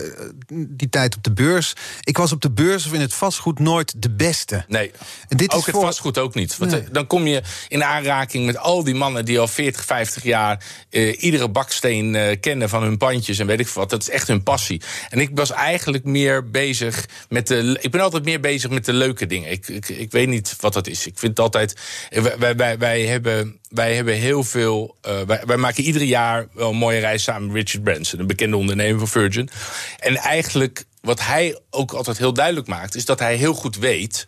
die 0.69 0.89
tijd 0.89 1.17
op 1.17 1.23
de 1.23 1.33
beurs... 1.33 1.75
ik 2.03 2.17
was 2.17 2.33
op 2.33 2.41
de 2.41 2.51
beurs 2.51 2.87
of 2.87 2.93
in 2.93 3.01
het 3.01 3.15
vastgoed 3.15 3.59
nooit 3.59 3.95
de 3.97 4.11
beste. 4.11 4.65
Nee, 4.69 4.91
en 5.29 5.37
dit 5.37 5.53
ook 5.53 5.59
is 5.61 5.67
het 5.67 5.75
voor... 5.75 5.85
vastgoed 5.85 6.19
ook 6.19 6.35
niet. 6.35 6.57
Want 6.57 6.71
nee. 6.71 6.81
Eh, 6.81 6.87
dan 6.93 7.07
kom 7.07 7.27
je 7.27 7.43
in 7.69 7.85
aanraking 7.85 8.47
met 8.47 8.59
al 8.59 8.85
die 8.85 8.95
mannen... 8.95 9.25
die 9.25 9.41
al 9.41 9.49
40, 9.49 9.85
50 9.85 10.23
jaar 10.23 10.65
uh, 10.91 11.23
iedere 11.23 11.49
baksteen 11.49 12.41
kennen 12.41 12.69
van 12.69 12.83
hun 12.83 12.97
pandjes... 12.97 13.39
en 13.39 13.47
weet 13.47 13.61
ik 13.61 13.69
wat. 13.69 13.91
Dat 13.91 14.03
is 14.03 14.11
echt 14.11 14.29
hun 14.29 14.43
passie. 14.43 14.83
En 15.09 15.19
ik 15.19 15.31
was 15.35 15.51
eigenlijk 15.51 16.05
meer 16.05 16.51
bezig 16.51 17.09
met 17.29 17.47
de... 17.47 17.79
Ik 17.81 17.91
ben 17.91 18.01
altijd 18.01 18.25
meer 18.25 18.41
bezig 18.41 18.71
met 18.71 18.85
de 18.85 18.93
leuke 18.93 19.27
dingen. 19.27 19.51
Ik, 19.51 19.69
ik, 19.69 19.89
ik 19.89 20.11
weet 20.11 20.29
niet 20.29 20.57
wat 20.61 20.73
dat 20.73 20.87
is. 20.87 21.07
Ik 21.07 21.19
vind 21.19 21.31
het 21.37 21.41
altijd 21.41 21.75
wij, 22.11 22.57
wij, 22.57 22.79
wij, 22.79 23.03
hebben, 23.03 23.61
wij 23.69 23.95
hebben 23.95 24.15
heel 24.15 24.45
veel. 24.45 24.97
Uh, 25.09 25.21
wij, 25.21 25.43
wij, 25.47 25.57
maken 25.57 25.85
ieder 25.85 26.03
jaar 26.03 26.47
wel 26.53 26.71
een 26.71 26.77
mooie 26.77 27.01
reis 27.01 27.23
samen 27.23 27.47
met 27.47 27.57
Richard 27.57 27.85
Branson, 27.85 28.21
een 28.21 28.27
bekende 28.27 28.57
ondernemer 28.57 28.99
van 28.99 29.09
Virgin. 29.09 29.51
En 29.99 30.17
eigenlijk, 30.17 30.85
wat 31.01 31.21
hij 31.21 31.59
ook 31.71 31.93
altijd 31.93 32.19
heel 32.19 32.33
duidelijk 32.33 32.67
maakt, 32.67 32.95
is 32.95 33.05
dat 33.05 33.19
hij 33.19 33.37
heel 33.37 33.55
goed 33.55 33.77
weet 33.77 34.25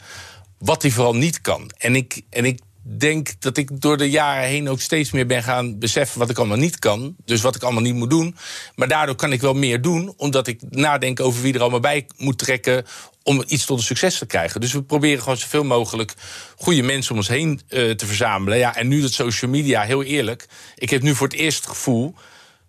wat 0.58 0.82
hij 0.82 0.90
vooral 0.90 1.16
niet 1.16 1.40
kan. 1.40 1.70
En 1.78 1.96
ik, 1.96 2.22
en 2.30 2.44
ik 2.44 2.60
denk 2.98 3.40
dat 3.40 3.56
ik 3.56 3.80
door 3.80 3.96
de 3.96 4.10
jaren 4.10 4.48
heen 4.48 4.68
ook 4.68 4.80
steeds 4.80 5.10
meer 5.10 5.26
ben 5.26 5.42
gaan 5.42 5.78
beseffen 5.78 6.18
wat 6.18 6.30
ik 6.30 6.38
allemaal 6.38 6.56
niet 6.56 6.78
kan. 6.78 7.16
Dus 7.24 7.40
wat 7.40 7.56
ik 7.56 7.62
allemaal 7.62 7.82
niet 7.82 7.94
moet 7.94 8.10
doen. 8.10 8.36
Maar 8.74 8.88
daardoor 8.88 9.14
kan 9.14 9.32
ik 9.32 9.40
wel 9.40 9.54
meer 9.54 9.82
doen, 9.82 10.14
omdat 10.16 10.46
ik 10.46 10.60
nadenk 10.70 11.20
over 11.20 11.42
wie 11.42 11.54
er 11.54 11.60
allemaal 11.60 11.80
bij 11.80 12.06
moet 12.16 12.38
trekken 12.38 12.84
om 13.26 13.44
iets 13.46 13.64
tot 13.64 13.78
een 13.78 13.84
succes 13.84 14.18
te 14.18 14.26
krijgen. 14.26 14.60
Dus 14.60 14.72
we 14.72 14.82
proberen 14.82 15.22
gewoon 15.22 15.36
zoveel 15.36 15.64
mogelijk 15.64 16.14
goede 16.56 16.82
mensen 16.82 17.10
om 17.10 17.16
ons 17.16 17.28
heen 17.28 17.60
uh, 17.68 17.90
te 17.90 18.06
verzamelen. 18.06 18.58
Ja, 18.58 18.76
en 18.76 18.88
nu 18.88 19.00
dat 19.00 19.12
social 19.12 19.50
media, 19.50 19.82
heel 19.82 20.02
eerlijk, 20.02 20.46
ik 20.74 20.90
heb 20.90 21.02
nu 21.02 21.14
voor 21.14 21.26
het 21.26 21.36
eerst 21.36 21.58
het 21.58 21.66
gevoel, 21.66 22.14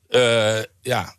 uh, 0.10 0.60
ja, 0.82 1.16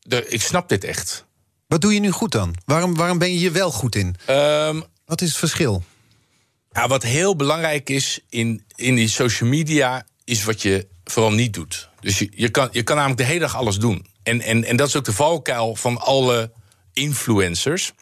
de, 0.00 0.28
ik 0.28 0.42
snap 0.42 0.68
dit 0.68 0.84
echt. 0.84 1.24
Wat 1.66 1.80
doe 1.80 1.94
je 1.94 2.00
nu 2.00 2.10
goed 2.10 2.32
dan? 2.32 2.54
Waarom, 2.64 2.96
waarom 2.96 3.18
ben 3.18 3.32
je 3.32 3.38
hier 3.38 3.52
wel 3.52 3.70
goed 3.70 3.94
in? 3.94 4.16
Um, 4.30 4.84
wat 5.04 5.20
is 5.20 5.28
het 5.28 5.38
verschil? 5.38 5.84
Ja, 6.72 6.88
wat 6.88 7.02
heel 7.02 7.36
belangrijk 7.36 7.90
is 7.90 8.20
in, 8.28 8.64
in 8.74 8.94
die 8.94 9.08
social 9.08 9.48
media, 9.48 10.06
is 10.24 10.44
wat 10.44 10.62
je 10.62 10.86
vooral 11.04 11.32
niet 11.32 11.54
doet. 11.54 11.88
Dus 12.00 12.18
je, 12.18 12.28
je, 12.34 12.48
kan, 12.48 12.68
je 12.72 12.82
kan 12.82 12.96
namelijk 12.96 13.20
de 13.20 13.26
hele 13.26 13.40
dag 13.40 13.56
alles 13.56 13.76
doen. 13.76 14.06
En, 14.22 14.40
en, 14.40 14.64
en 14.64 14.76
dat 14.76 14.88
is 14.88 14.96
ook 14.96 15.04
de 15.04 15.12
valkuil 15.12 15.76
van 15.76 15.98
alle 15.98 16.52
influencers 16.92 17.92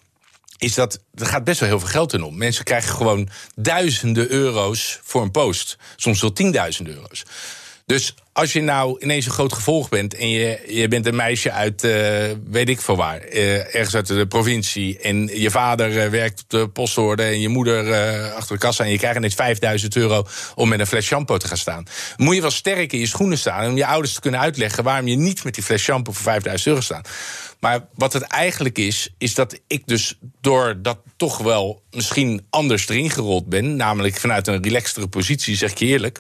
is 0.59 0.75
dat 0.75 1.01
er 1.15 1.27
gaat 1.27 1.45
best 1.45 1.61
wel 1.61 1.69
heel 1.69 1.79
veel 1.79 1.89
geld 1.89 2.13
in 2.13 2.23
om. 2.23 2.37
Mensen 2.37 2.65
krijgen 2.65 2.95
gewoon 2.95 3.29
duizenden 3.55 4.31
euro's 4.31 5.01
voor 5.03 5.23
een 5.23 5.31
post. 5.31 5.77
Soms 5.97 6.21
wel 6.21 6.33
tienduizenden 6.33 6.95
euro's. 6.95 7.25
Dus 7.89 8.15
als 8.33 8.53
je 8.53 8.63
nou 8.63 8.97
ineens 9.01 9.27
een 9.27 9.33
groot 9.33 9.53
gevolg 9.53 9.89
bent 9.89 10.15
en 10.15 10.31
je, 10.31 10.65
je 10.69 10.89
bent 10.89 11.07
een 11.07 11.17
meisje 11.17 11.53
uit 11.53 11.85
uh, 11.85 11.93
weet 12.51 12.69
ik 12.69 12.81
veel 12.81 12.97
waar, 12.97 13.29
uh, 13.29 13.75
ergens 13.75 13.95
uit 13.95 14.07
de 14.07 14.27
provincie. 14.27 14.99
En 14.99 15.31
je 15.41 15.51
vader 15.51 16.05
uh, 16.05 16.11
werkt 16.11 16.43
op 16.43 16.51
de 16.51 16.69
postorde 16.69 17.23
en 17.23 17.41
je 17.41 17.49
moeder 17.49 17.95
achter 18.35 18.55
de 18.55 18.61
kassa. 18.61 18.85
En 18.85 18.91
je 18.91 18.99
krijgt 18.99 19.17
ineens 19.17 19.35
5000 19.35 19.97
euro 19.97 20.27
om 20.55 20.69
met 20.69 20.81
een 20.81 20.87
fles 20.87 21.05
shampoo 21.05 21.37
te 21.37 21.49
gaan 21.49 21.57
staan. 21.57 21.85
Moet 22.17 22.35
je 22.35 22.41
wel 22.41 22.51
sterk 22.51 22.93
in 22.93 22.99
je 22.99 23.07
schoenen 23.07 23.39
staan 23.39 23.71
om 23.71 23.77
je 23.77 23.87
ouders 23.87 24.15
te 24.15 24.21
kunnen 24.21 24.41
uitleggen 24.41 24.85
waarom 24.85 25.07
je 25.07 25.17
niet 25.17 25.45
met 25.45 25.55
die 25.55 25.65
fles 25.65 25.83
shampoo 25.83 26.13
voor 26.13 26.23
5000 26.23 26.67
euro 26.69 26.81
staat. 26.81 27.09
Maar 27.61 27.87
wat 27.95 28.13
het 28.13 28.23
eigenlijk 28.23 28.79
is, 28.79 29.15
is 29.19 29.35
dat 29.35 29.61
ik 29.67 29.83
dus 29.87 30.19
door 30.41 30.79
dat 30.83 30.99
toch 31.17 31.39
wel 31.39 31.83
misschien 31.91 32.47
anders 32.51 32.89
erin 32.89 33.11
gerold 33.11 33.47
ben, 33.47 33.77
namelijk 33.77 34.17
vanuit 34.17 34.47
een 34.47 34.63
relaxtere 34.63 35.09
positie, 35.09 35.57
zeg 35.57 35.71
ik 35.71 35.79
je 35.79 35.87
eerlijk 35.87 36.19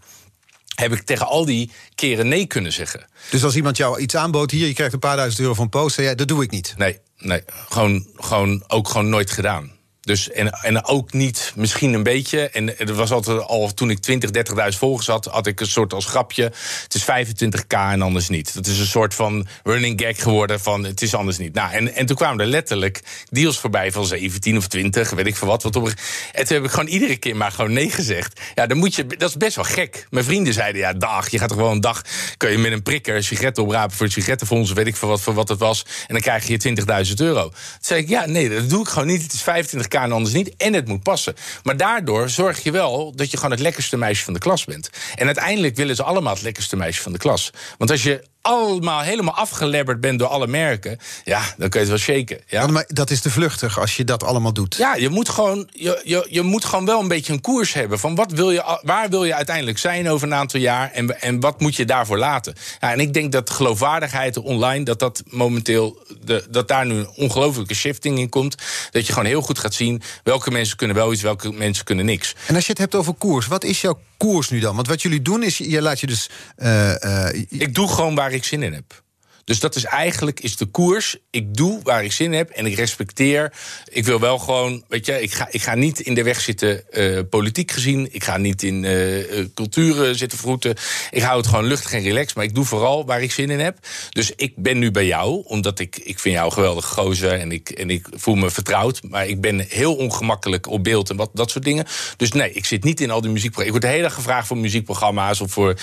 heb 0.78 0.92
ik 0.92 1.02
tegen 1.02 1.26
al 1.26 1.44
die 1.44 1.70
keren 1.94 2.28
nee 2.28 2.46
kunnen 2.46 2.72
zeggen. 2.72 3.06
Dus 3.30 3.44
als 3.44 3.56
iemand 3.56 3.76
jou 3.76 4.00
iets 4.00 4.16
aanbood, 4.16 4.50
hier, 4.50 4.66
je 4.66 4.74
krijgt 4.74 4.92
een 4.92 4.98
paar 4.98 5.16
duizend 5.16 5.40
euro 5.40 5.54
van 5.54 5.68
post, 5.68 5.94
zei 5.94 6.06
jij, 6.06 6.16
dat 6.16 6.28
doe 6.28 6.42
ik 6.42 6.50
niet? 6.50 6.74
Nee, 6.76 6.98
nee. 7.18 7.42
Gewoon, 7.68 8.06
gewoon, 8.14 8.64
ook 8.66 8.88
gewoon 8.88 9.08
nooit 9.08 9.30
gedaan. 9.30 9.70
Dus, 10.08 10.30
en, 10.30 10.50
en 10.50 10.84
ook 10.84 11.12
niet 11.12 11.52
misschien 11.56 11.92
een 11.92 12.02
beetje. 12.02 12.48
En 12.48 12.78
er 12.78 12.94
was 12.94 13.10
altijd 13.10 13.40
al 13.40 13.74
toen 13.74 13.90
ik 13.90 13.98
20, 13.98 14.30
30.000 14.72 14.78
volgers 14.78 15.06
had, 15.06 15.24
had 15.24 15.46
ik 15.46 15.60
een 15.60 15.66
soort 15.66 15.92
als 15.92 16.06
grapje. 16.06 16.52
Het 16.82 16.94
is 16.94 17.02
25k 17.02 17.66
en 17.68 18.02
anders 18.02 18.28
niet. 18.28 18.54
Dat 18.54 18.66
is 18.66 18.78
een 18.78 18.86
soort 18.86 19.14
van 19.14 19.46
running 19.62 20.00
gag 20.00 20.22
geworden 20.22 20.60
van 20.60 20.84
het 20.84 21.02
is 21.02 21.14
anders 21.14 21.38
niet. 21.38 21.54
Nou, 21.54 21.72
en, 21.72 21.94
en 21.94 22.06
toen 22.06 22.16
kwamen 22.16 22.40
er 22.40 22.46
letterlijk 22.46 23.02
deals 23.30 23.58
voorbij 23.58 23.92
van 23.92 24.06
17 24.06 24.56
of 24.56 24.66
20, 24.66 25.10
weet 25.10 25.26
ik 25.26 25.36
veel 25.36 25.48
wat. 25.48 25.62
wat 25.62 25.76
op, 25.76 25.88
en 26.32 26.46
toen 26.46 26.56
heb 26.56 26.64
ik 26.64 26.70
gewoon 26.70 26.88
iedere 26.88 27.16
keer 27.16 27.36
maar 27.36 27.52
gewoon 27.52 27.72
nee 27.72 27.90
gezegd. 27.90 28.40
Ja, 28.54 28.66
dan 28.66 28.78
moet 28.78 28.94
je, 28.94 29.06
dat 29.06 29.28
is 29.28 29.36
best 29.36 29.56
wel 29.56 29.64
gek. 29.64 30.06
Mijn 30.10 30.24
vrienden 30.24 30.52
zeiden 30.52 30.80
ja, 30.80 30.92
dag, 30.92 31.28
je 31.28 31.38
gaat 31.38 31.50
er 31.50 31.56
gewoon 31.56 31.72
een 31.72 31.80
dag, 31.80 32.02
kun 32.36 32.50
je 32.50 32.58
met 32.58 32.72
een 32.72 32.82
prikker 32.82 33.24
sigaretten 33.24 33.62
oprapen 33.62 33.96
voor 33.96 34.06
het 34.06 34.14
sigarettenfonds, 34.14 34.72
weet 34.72 34.86
ik 34.86 34.96
veel 34.96 35.08
wat, 35.08 35.20
voor 35.20 35.34
wat 35.34 35.48
het 35.48 35.58
was. 35.58 35.82
En 35.82 36.14
dan 36.14 36.20
krijg 36.20 36.46
je 36.46 37.06
20.000 37.08 37.14
euro. 37.14 37.42
Toen 37.48 37.58
zei 37.80 38.00
ik 38.00 38.08
ja, 38.08 38.26
nee, 38.26 38.48
dat 38.48 38.70
doe 38.70 38.80
ik 38.80 38.88
gewoon 38.88 39.08
niet. 39.08 39.22
Het 39.22 39.32
is 39.32 39.42
25k 39.42 39.97
en 40.04 40.12
anders 40.12 40.34
niet. 40.34 40.56
En 40.56 40.72
het 40.72 40.88
moet 40.88 41.02
passen. 41.02 41.34
Maar 41.62 41.76
daardoor 41.76 42.28
zorg 42.28 42.62
je 42.62 42.70
wel 42.70 43.12
dat 43.16 43.30
je 43.30 43.36
gewoon 43.36 43.52
het 43.52 43.60
lekkerste 43.60 43.96
meisje 43.96 44.24
van 44.24 44.34
de 44.34 44.40
klas 44.40 44.64
bent. 44.64 44.90
En 45.14 45.26
uiteindelijk 45.26 45.76
willen 45.76 45.96
ze 45.96 46.02
allemaal 46.02 46.34
het 46.34 46.42
lekkerste 46.42 46.76
meisje 46.76 47.02
van 47.02 47.12
de 47.12 47.18
klas. 47.18 47.50
Want 47.78 47.90
als 47.90 48.02
je 48.02 48.24
allemaal 48.42 49.00
helemaal 49.00 49.34
afgelebberd 49.34 50.00
bent 50.00 50.18
door 50.18 50.28
alle 50.28 50.46
merken, 50.46 50.98
ja, 51.24 51.42
dan 51.56 51.68
kun 51.68 51.80
je 51.80 51.86
het 51.86 51.88
wel 51.88 52.16
shaken. 52.16 52.40
Ja? 52.46 52.66
Maar 52.66 52.84
dat 52.88 53.10
is 53.10 53.20
te 53.20 53.30
vluchtig 53.30 53.78
als 53.78 53.96
je 53.96 54.04
dat 54.04 54.22
allemaal 54.22 54.52
doet. 54.52 54.76
Ja, 54.76 54.94
je 54.94 55.08
moet 55.08 55.28
gewoon, 55.28 55.68
je, 55.72 56.00
je, 56.04 56.26
je 56.30 56.42
moet 56.42 56.64
gewoon 56.64 56.84
wel 56.84 57.00
een 57.00 57.08
beetje 57.08 57.32
een 57.32 57.40
koers 57.40 57.72
hebben. 57.72 57.98
Van 57.98 58.14
wat 58.14 58.32
wil 58.32 58.50
je, 58.50 58.78
waar 58.82 59.08
wil 59.08 59.24
je 59.24 59.34
uiteindelijk 59.34 59.78
zijn 59.78 60.08
over 60.08 60.26
een 60.26 60.34
aantal 60.34 60.60
jaar 60.60 60.90
en, 60.90 61.20
en 61.20 61.40
wat 61.40 61.60
moet 61.60 61.76
je 61.76 61.84
daarvoor 61.84 62.18
laten? 62.18 62.54
Ja, 62.80 62.92
en 62.92 63.00
ik 63.00 63.12
denk 63.12 63.32
dat 63.32 63.50
geloofwaardigheid 63.50 64.36
online, 64.36 64.84
dat 64.84 64.98
dat 64.98 65.22
momenteel, 65.26 66.02
de, 66.24 66.46
dat 66.50 66.68
daar 66.68 66.86
nu 66.86 66.94
een 66.94 67.10
ongelofelijke 67.16 67.74
shifting 67.74 68.18
in 68.18 68.28
komt. 68.28 68.54
Dat 68.90 69.06
je 69.06 69.12
gewoon 69.12 69.28
heel 69.28 69.42
goed 69.42 69.58
gaat 69.58 69.74
zien 69.74 70.02
welke 70.22 70.50
mensen 70.50 70.76
kunnen 70.76 70.96
wel 70.96 71.12
iets, 71.12 71.22
welke 71.22 71.52
mensen 71.52 71.84
kunnen 71.84 72.04
niks. 72.04 72.34
En 72.46 72.54
als 72.54 72.64
je 72.64 72.70
het 72.70 72.80
hebt 72.80 72.94
over 72.94 73.14
koers, 73.14 73.46
wat 73.46 73.64
is 73.64 73.80
jouw 73.80 73.98
koers 74.18 74.48
nu 74.48 74.58
dan? 74.60 74.74
Want 74.74 74.86
wat 74.86 75.02
jullie 75.02 75.22
doen 75.22 75.42
is, 75.42 75.58
je 75.58 75.82
laat 75.82 76.00
je 76.00 76.06
dus. 76.06 76.30
Uh, 76.56 76.94
uh, 76.94 77.28
ik 77.48 77.74
doe 77.74 77.88
gewoon 77.88 78.14
waar 78.14 78.32
ik 78.32 78.44
zin 78.44 78.62
in 78.62 78.72
heb. 78.72 79.02
Dus 79.48 79.60
dat 79.60 79.76
is 79.76 79.84
eigenlijk 79.84 80.40
is 80.40 80.56
de 80.56 80.66
koers. 80.66 81.16
Ik 81.30 81.56
doe 81.56 81.80
waar 81.82 82.04
ik 82.04 82.12
zin 82.12 82.26
in 82.26 82.32
heb 82.32 82.50
en 82.50 82.66
ik 82.66 82.74
respecteer. 82.74 83.52
Ik 83.88 84.04
wil 84.04 84.20
wel 84.20 84.38
gewoon, 84.38 84.84
weet 84.88 85.06
je, 85.06 85.22
ik 85.22 85.32
ga, 85.32 85.48
ik 85.50 85.62
ga 85.62 85.74
niet 85.74 86.00
in 86.00 86.14
de 86.14 86.22
weg 86.22 86.40
zitten 86.40 86.90
eh, 86.92 87.20
politiek 87.30 87.70
gezien. 87.70 88.08
Ik 88.10 88.24
ga 88.24 88.36
niet 88.36 88.62
in 88.62 88.82
uh, 88.84 89.44
culturen 89.54 90.16
zitten 90.16 90.38
vroeten. 90.38 90.74
Ik 91.10 91.22
hou 91.22 91.36
het 91.36 91.46
gewoon 91.46 91.64
luchtig 91.64 91.92
en 91.92 92.02
relaxed. 92.02 92.36
Maar 92.36 92.44
ik 92.44 92.54
doe 92.54 92.64
vooral 92.64 93.06
waar 93.06 93.22
ik 93.22 93.32
zin 93.32 93.50
in 93.50 93.60
heb. 93.60 93.78
Dus 94.10 94.32
ik 94.36 94.52
ben 94.56 94.78
nu 94.78 94.90
bij 94.90 95.06
jou, 95.06 95.42
omdat 95.44 95.78
ik, 95.78 95.96
ik 95.96 96.18
vind 96.18 96.34
jou 96.34 96.46
een 96.46 96.52
geweldige 96.52 96.94
gozer 96.94 97.32
en 97.32 97.52
ik, 97.52 97.70
en 97.70 97.90
ik 97.90 98.06
voel 98.10 98.34
me 98.34 98.50
vertrouwd. 98.50 99.02
Maar 99.02 99.26
ik 99.26 99.40
ben 99.40 99.66
heel 99.68 99.94
ongemakkelijk 99.94 100.66
op 100.66 100.84
beeld 100.84 101.10
en 101.10 101.16
wat, 101.16 101.30
dat 101.32 101.50
soort 101.50 101.64
dingen. 101.64 101.86
Dus 102.16 102.32
nee, 102.32 102.52
ik 102.52 102.64
zit 102.64 102.84
niet 102.84 103.00
in 103.00 103.10
al 103.10 103.20
die 103.20 103.30
muziekprogramma's. 103.30 103.76
Ik 103.76 103.82
word 103.82 103.82
de 103.82 103.98
hele 103.98 104.08
dag 104.08 104.14
gevraagd 104.14 104.46
voor 104.46 104.56
muziekprogramma's 104.56 105.40
of 105.40 105.52
voor 105.52 105.78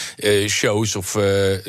shows 0.47 0.95
of 0.95 1.11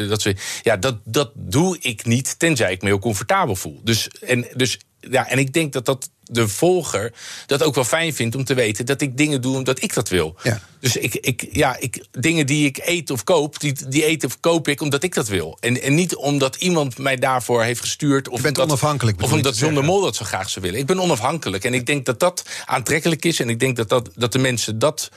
dat 0.09 0.21
soort. 0.21 0.41
Ja, 0.63 0.77
dat, 0.77 0.97
dat 1.05 1.31
doe 1.35 1.77
ik 1.81 1.85
niet, 2.05 2.39
tenzij 2.39 2.73
ik 2.73 2.83
me 2.83 2.89
heel 2.89 2.99
comfortabel 2.99 3.57
voel. 3.57 3.81
Dus, 3.85 4.09
en, 4.09 4.47
dus 4.55 4.81
ja, 5.01 5.29
en 5.29 5.39
ik 5.39 5.53
denk 5.53 5.73
dat 5.73 5.85
dat 5.85 6.11
de 6.31 6.49
volger 6.49 7.13
dat 7.47 7.63
ook 7.63 7.75
wel 7.75 7.85
fijn 7.85 8.15
vindt 8.15 8.37
om 8.37 8.45
te 8.45 8.55
weten 8.55 8.87
dat 8.87 9.01
ik 9.01 9.17
dingen 9.17 9.41
doe 9.41 9.57
omdat 9.57 9.83
ik 9.83 9.95
dat 9.95 10.09
wil. 10.09 10.37
Ja. 10.43 10.61
Dus 10.81 10.97
ik, 10.97 11.15
ik, 11.15 11.49
ja, 11.53 11.77
ik, 11.79 12.05
dingen 12.11 12.47
die 12.47 12.67
ik 12.67 12.79
eet 12.85 13.11
of 13.11 13.25
koop, 13.25 13.61
die, 13.61 13.75
die 13.89 14.07
eet 14.07 14.25
of 14.25 14.41
koop 14.41 14.69
ik 14.69 14.81
omdat 14.81 15.03
ik 15.03 15.15
dat 15.15 15.29
wil. 15.29 15.57
En, 15.61 15.83
en 15.83 15.95
niet 15.95 16.17
omdat 16.17 16.57
iemand 16.57 16.99
mij 16.99 17.17
daarvoor 17.17 17.63
heeft 17.63 17.81
gestuurd. 17.81 18.29
Of 18.29 18.37
Je 18.37 18.43
bent 18.43 18.59
omdat, 18.59 18.71
onafhankelijk. 18.71 19.23
Of 19.23 19.33
omdat 19.33 19.59
John 19.59 19.75
de 19.75 19.83
Mol 19.83 20.01
dat 20.01 20.17
zo 20.17 20.25
graag 20.25 20.51
zou 20.51 20.65
willen. 20.65 20.81
Ik 20.81 20.87
ben 20.87 21.01
onafhankelijk. 21.01 21.65
En 21.65 21.75
ik 21.75 21.87
denk 21.87 22.07
dat 22.07 22.21
dat 22.21 22.45
aantrekkelijk 22.65 23.25
is. 23.25 23.41
En 23.41 23.49
ik 23.49 23.61
denk 23.61 23.77
dat, 23.77 23.89
dat, 23.89 24.11
dat 24.15 24.33
de 24.33 24.39
mensen 24.39 24.79
dat, 24.79 25.11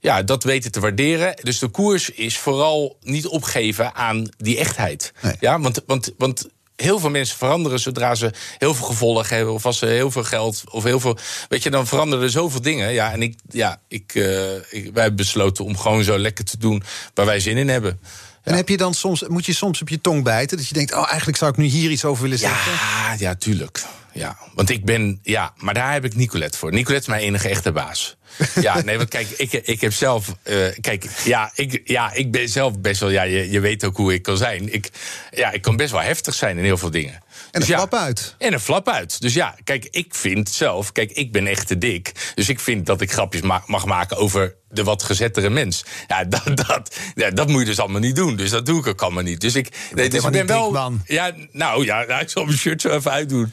ja, 0.00 0.22
dat 0.22 0.44
weten 0.44 0.72
te 0.72 0.80
waarderen. 0.80 1.36
Dus 1.42 1.58
de 1.58 1.68
koers 1.68 2.10
is 2.10 2.38
vooral 2.38 2.96
niet 3.02 3.26
opgeven 3.26 3.94
aan 3.94 4.28
die 4.36 4.58
echtheid. 4.58 5.12
Nee. 5.22 5.36
Ja, 5.40 5.60
want, 5.60 5.82
want, 5.86 6.12
want 6.18 6.48
heel 6.76 6.98
veel 6.98 7.10
mensen 7.10 7.36
veranderen 7.36 7.78
zodra 7.78 8.14
ze 8.14 8.30
heel 8.58 8.74
veel 8.74 8.86
gevolgen 8.86 9.36
hebben. 9.36 9.54
Of 9.54 9.66
als 9.66 9.78
ze 9.78 9.86
heel 9.86 10.10
veel 10.10 10.24
geld. 10.24 10.62
Of 10.70 10.84
heel 10.84 11.00
veel. 11.00 11.16
Weet 11.48 11.62
je, 11.62 11.70
dan 11.70 11.86
veranderen 11.86 12.24
er 12.24 12.30
zoveel 12.30 12.62
dingen. 12.62 12.92
Ja, 12.92 13.12
en 13.12 13.22
ik, 13.22 13.38
ja, 13.48 13.80
ik, 13.88 14.14
uh, 14.14 14.54
ik, 14.54 14.60
wij 14.70 15.02
hebben 15.02 15.16
besloten 15.16 15.64
om 15.64 15.76
gewoon 15.78 16.04
zo 16.04 16.18
lekker 16.18 16.44
te 16.44 16.58
doen 16.58 16.82
waar 17.14 17.26
wij 17.26 17.40
zin 17.40 17.56
in 17.56 17.68
hebben. 17.68 18.00
En 18.46 18.54
heb 18.54 18.68
je 18.68 18.76
dan 18.76 18.94
soms, 18.94 19.22
moet 19.28 19.46
je 19.46 19.52
soms 19.52 19.80
op 19.80 19.88
je 19.88 20.00
tong 20.00 20.22
bijten? 20.22 20.56
Dat 20.56 20.68
je 20.68 20.74
denkt, 20.74 20.94
oh, 20.94 21.06
eigenlijk 21.08 21.38
zou 21.38 21.50
ik 21.50 21.56
nu 21.56 21.64
hier 21.64 21.90
iets 21.90 22.04
over 22.04 22.22
willen 22.22 22.38
zeggen. 22.38 22.72
Ja, 22.72 23.14
ja, 23.18 23.34
tuurlijk. 23.34 23.84
Ja, 24.12 24.38
want 24.54 24.70
ik 24.70 24.84
ben, 24.84 25.18
ja, 25.22 25.52
maar 25.56 25.74
daar 25.74 25.92
heb 25.92 26.04
ik 26.04 26.14
Nicolette 26.14 26.58
voor. 26.58 26.72
Nicolette 26.72 27.02
is 27.02 27.06
mijn 27.06 27.22
enige 27.22 27.48
echte 27.48 27.72
baas. 27.72 28.16
Ja, 28.60 28.82
nee, 28.82 28.96
want 28.96 29.08
kijk, 29.08 29.28
ik, 29.36 29.52
ik 29.52 29.80
heb 29.80 29.92
zelf. 29.92 30.34
Uh, 30.44 30.66
kijk, 30.80 31.06
ja 31.24 31.50
ik, 31.54 31.80
ja, 31.84 32.12
ik 32.12 32.30
ben 32.30 32.48
zelf 32.48 32.80
best 32.80 33.00
wel. 33.00 33.10
Ja, 33.10 33.22
je, 33.22 33.50
je 33.50 33.60
weet 33.60 33.84
ook 33.84 33.96
hoe 33.96 34.14
ik 34.14 34.22
kan 34.22 34.36
zijn. 34.36 34.72
Ik, 34.72 34.90
ja, 35.30 35.52
ik 35.52 35.62
kan 35.62 35.76
best 35.76 35.90
wel 35.90 36.00
heftig 36.00 36.34
zijn 36.34 36.58
in 36.58 36.64
heel 36.64 36.78
veel 36.78 36.90
dingen. 36.90 37.22
En 37.50 37.60
een 37.60 37.66
Dus 37.66 37.76
flap 37.76 37.94
uit. 37.94 38.34
En 38.38 38.52
een 38.52 38.60
flap 38.60 38.88
uit. 38.88 39.20
Dus 39.20 39.34
ja, 39.34 39.54
kijk, 39.64 39.88
ik 39.90 40.14
vind 40.14 40.48
zelf. 40.48 40.92
Kijk, 40.92 41.10
ik 41.10 41.32
ben 41.32 41.46
echt 41.46 41.66
te 41.66 41.78
dik. 41.78 42.32
Dus 42.34 42.48
ik 42.48 42.60
vind 42.60 42.86
dat 42.86 43.00
ik 43.00 43.12
grapjes 43.12 43.42
ma 43.42 43.62
mag 43.66 43.84
maken 43.84 44.16
over 44.16 44.54
de 44.68 44.84
wat 44.84 45.02
gezettere 45.02 45.50
mens. 45.50 45.84
Ja, 46.06 46.24
dat, 46.44 46.66
dat, 46.66 46.96
ja, 47.14 47.30
dat 47.30 47.48
moet 47.48 47.60
je 47.60 47.66
dus 47.66 47.78
allemaal 47.78 48.00
niet 48.00 48.16
doen. 48.16 48.36
Dus 48.36 48.50
dat 48.50 48.66
doe 48.66 48.80
ik 48.80 48.86
ook 48.86 49.02
allemaal 49.02 49.22
niet. 49.22 49.40
Dus 49.40 49.54
ik, 49.54 49.68
nee, 49.94 50.08
dus 50.08 50.24
ik 50.24 50.30
ben 50.30 50.46
wel. 50.46 50.70
Man. 50.70 51.02
Ja, 51.04 51.32
nou 51.52 51.84
ja, 51.84 52.04
nou, 52.04 52.20
ik 52.20 52.30
zal 52.30 52.44
mijn 52.44 52.58
shirt 52.58 52.80
zo 52.80 52.88
even 52.90 53.10
uitdoen. 53.10 53.52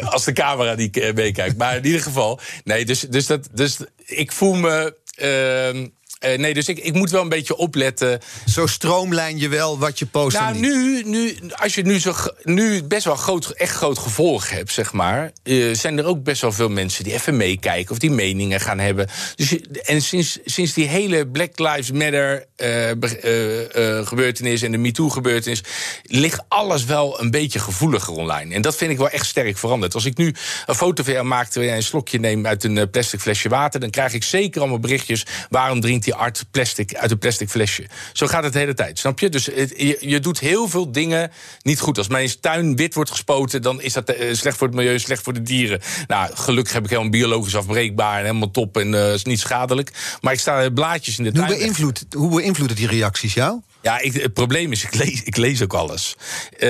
Als 0.00 0.24
de 0.24 0.32
camera 0.32 0.74
die 0.74 0.90
uh, 0.92 1.14
meekijkt. 1.14 1.56
Maar 1.56 1.76
in 1.76 1.84
ieder 1.84 2.02
geval. 2.02 2.40
Nee, 2.64 2.84
dus, 2.84 3.00
dus, 3.00 3.26
dat, 3.26 3.48
dus 3.52 3.78
ik 4.04 4.32
voel 4.32 4.54
me. 4.54 4.96
Uh, 5.22 5.86
uh, 6.20 6.38
nee, 6.38 6.54
dus 6.54 6.68
ik, 6.68 6.78
ik 6.78 6.94
moet 6.94 7.10
wel 7.10 7.22
een 7.22 7.28
beetje 7.28 7.56
opletten. 7.56 8.20
Zo 8.46 8.66
stroomlijn 8.66 9.38
je 9.38 9.48
wel 9.48 9.78
wat 9.78 9.98
je 9.98 10.06
post. 10.06 10.38
Nou, 10.38 10.58
nu, 10.58 11.02
nu, 11.04 11.36
als 11.56 11.74
je 11.74 11.82
nu, 11.82 12.00
zo, 12.00 12.14
nu 12.42 12.82
best 12.82 13.04
wel 13.04 13.16
groot, 13.16 13.50
echt 13.50 13.76
groot 13.76 13.98
gevolg 13.98 14.50
hebt, 14.50 14.72
zeg 14.72 14.92
maar. 14.92 15.32
Uh, 15.44 15.74
zijn 15.74 15.98
er 15.98 16.04
ook 16.04 16.22
best 16.22 16.40
wel 16.40 16.52
veel 16.52 16.68
mensen 16.68 17.04
die 17.04 17.12
even 17.12 17.36
meekijken 17.36 17.90
of 17.90 17.98
die 17.98 18.10
meningen 18.10 18.60
gaan 18.60 18.78
hebben. 18.78 19.08
Dus, 19.34 19.56
en 19.82 20.02
sinds, 20.02 20.38
sinds 20.44 20.72
die 20.72 20.88
hele 20.88 21.26
Black 21.26 21.58
Lives 21.58 21.90
Matter 21.90 22.46
uh, 22.56 24.06
gebeurtenis 24.06 24.62
en 24.62 24.72
de 24.72 24.78
MeToo-gebeurtenis. 24.78 25.62
ligt 26.02 26.42
alles 26.48 26.84
wel 26.84 27.20
een 27.20 27.30
beetje 27.30 27.58
gevoeliger 27.58 28.14
online. 28.14 28.54
En 28.54 28.62
dat 28.62 28.76
vind 28.76 28.90
ik 28.90 28.98
wel 28.98 29.08
echt 29.10 29.26
sterk 29.26 29.58
veranderd. 29.58 29.94
Als 29.94 30.04
ik 30.04 30.16
nu 30.16 30.34
een 30.66 30.74
foto 30.74 31.02
van 31.02 31.12
jou 31.12 31.26
maak 31.26 31.44
terwijl 31.44 31.66
jij 31.66 31.76
een 31.76 31.82
slokje 31.82 32.18
neemt 32.18 32.46
uit 32.46 32.64
een 32.64 32.90
plastic 32.90 33.20
flesje 33.20 33.48
water. 33.48 33.80
dan 33.80 33.90
krijg 33.90 34.12
ik 34.12 34.24
zeker 34.24 34.60
allemaal 34.60 34.78
berichtjes. 34.78 35.26
Waarom 35.50 35.80
drinkt 35.80 36.06
die 36.08 36.16
art 36.16 36.44
plastic 36.50 36.94
uit 36.94 37.10
een 37.10 37.18
plastic 37.18 37.48
flesje. 37.48 37.86
Zo 38.12 38.26
gaat 38.26 38.44
het 38.44 38.52
de 38.52 38.58
hele 38.58 38.74
tijd, 38.74 38.98
snap 38.98 39.18
je? 39.18 39.28
Dus 39.28 39.46
het, 39.46 39.74
je, 39.76 39.96
je, 40.00 40.20
doet 40.20 40.38
heel 40.38 40.68
veel 40.68 40.92
dingen 40.92 41.30
niet 41.62 41.80
goed. 41.80 41.98
Als 41.98 42.08
mijn 42.08 42.40
tuin 42.40 42.76
wit 42.76 42.94
wordt 42.94 43.10
gespoten, 43.10 43.62
dan 43.62 43.80
is 43.80 43.92
dat 43.92 44.10
uh, 44.10 44.34
slecht 44.34 44.56
voor 44.56 44.66
het 44.66 44.76
milieu, 44.76 44.98
slecht 44.98 45.22
voor 45.22 45.32
de 45.32 45.42
dieren. 45.42 45.80
Nou, 46.06 46.34
gelukkig 46.34 46.72
heb 46.72 46.84
ik 46.84 46.90
helemaal 46.90 47.10
biologisch 47.10 47.56
afbreekbaar 47.56 48.18
en 48.18 48.24
helemaal 48.24 48.50
top 48.50 48.76
en 48.76 48.92
uh, 48.92 49.12
is 49.12 49.24
niet 49.24 49.40
schadelijk. 49.40 49.90
Maar 50.20 50.32
ik 50.32 50.40
sta 50.40 50.70
blaadjes 50.70 51.18
in 51.18 51.24
de 51.24 51.30
hoe 51.30 51.46
tuin. 51.46 51.58
Beïnvloedt, 51.58 52.06
hoe 52.16 52.34
beïnvloeden 52.34 52.76
die 52.76 52.86
reacties 52.86 53.34
jou? 53.34 53.60
Ja, 53.82 54.00
ik, 54.00 54.12
het 54.12 54.32
probleem 54.32 54.72
is, 54.72 54.84
ik 54.84 54.94
lees, 54.94 55.22
ik 55.22 55.36
lees 55.36 55.62
ook 55.62 55.74
alles. 55.74 56.16
Uh, 56.58 56.68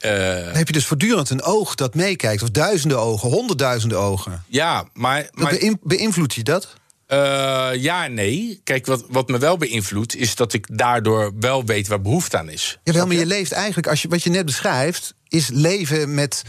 Dan 0.00 0.56
heb 0.56 0.66
je 0.66 0.72
dus 0.72 0.86
voortdurend 0.86 1.30
een 1.30 1.42
oog 1.42 1.74
dat 1.74 1.94
meekijkt. 1.94 2.42
Of 2.42 2.50
duizenden 2.50 2.98
ogen, 2.98 3.28
honderdduizenden 3.28 3.98
ogen. 3.98 4.44
Ja, 4.48 4.84
maar... 4.92 5.28
maar 5.32 5.58
beïnvloedt 5.82 6.34
je 6.34 6.42
dat? 6.42 6.76
Uh, 7.12 7.70
ja 7.74 8.04
en 8.04 8.14
nee. 8.14 8.60
Kijk, 8.64 8.86
wat, 8.86 9.04
wat 9.08 9.28
me 9.28 9.38
wel 9.38 9.56
beïnvloedt, 9.56 10.16
is 10.16 10.34
dat 10.34 10.52
ik 10.52 10.66
daardoor 10.70 11.32
wel 11.40 11.64
weet 11.64 11.88
waar 11.88 12.00
behoefte 12.00 12.38
aan 12.38 12.48
is. 12.48 12.78
Jawel, 12.82 13.06
maar 13.06 13.16
je 13.16 13.26
leeft 13.26 13.52
eigenlijk, 13.52 13.86
als 13.86 14.02
je, 14.02 14.08
wat 14.08 14.22
je 14.22 14.30
net 14.30 14.44
beschrijft, 14.44 15.14
is 15.28 15.48
leven 15.48 16.14
met 16.14 16.42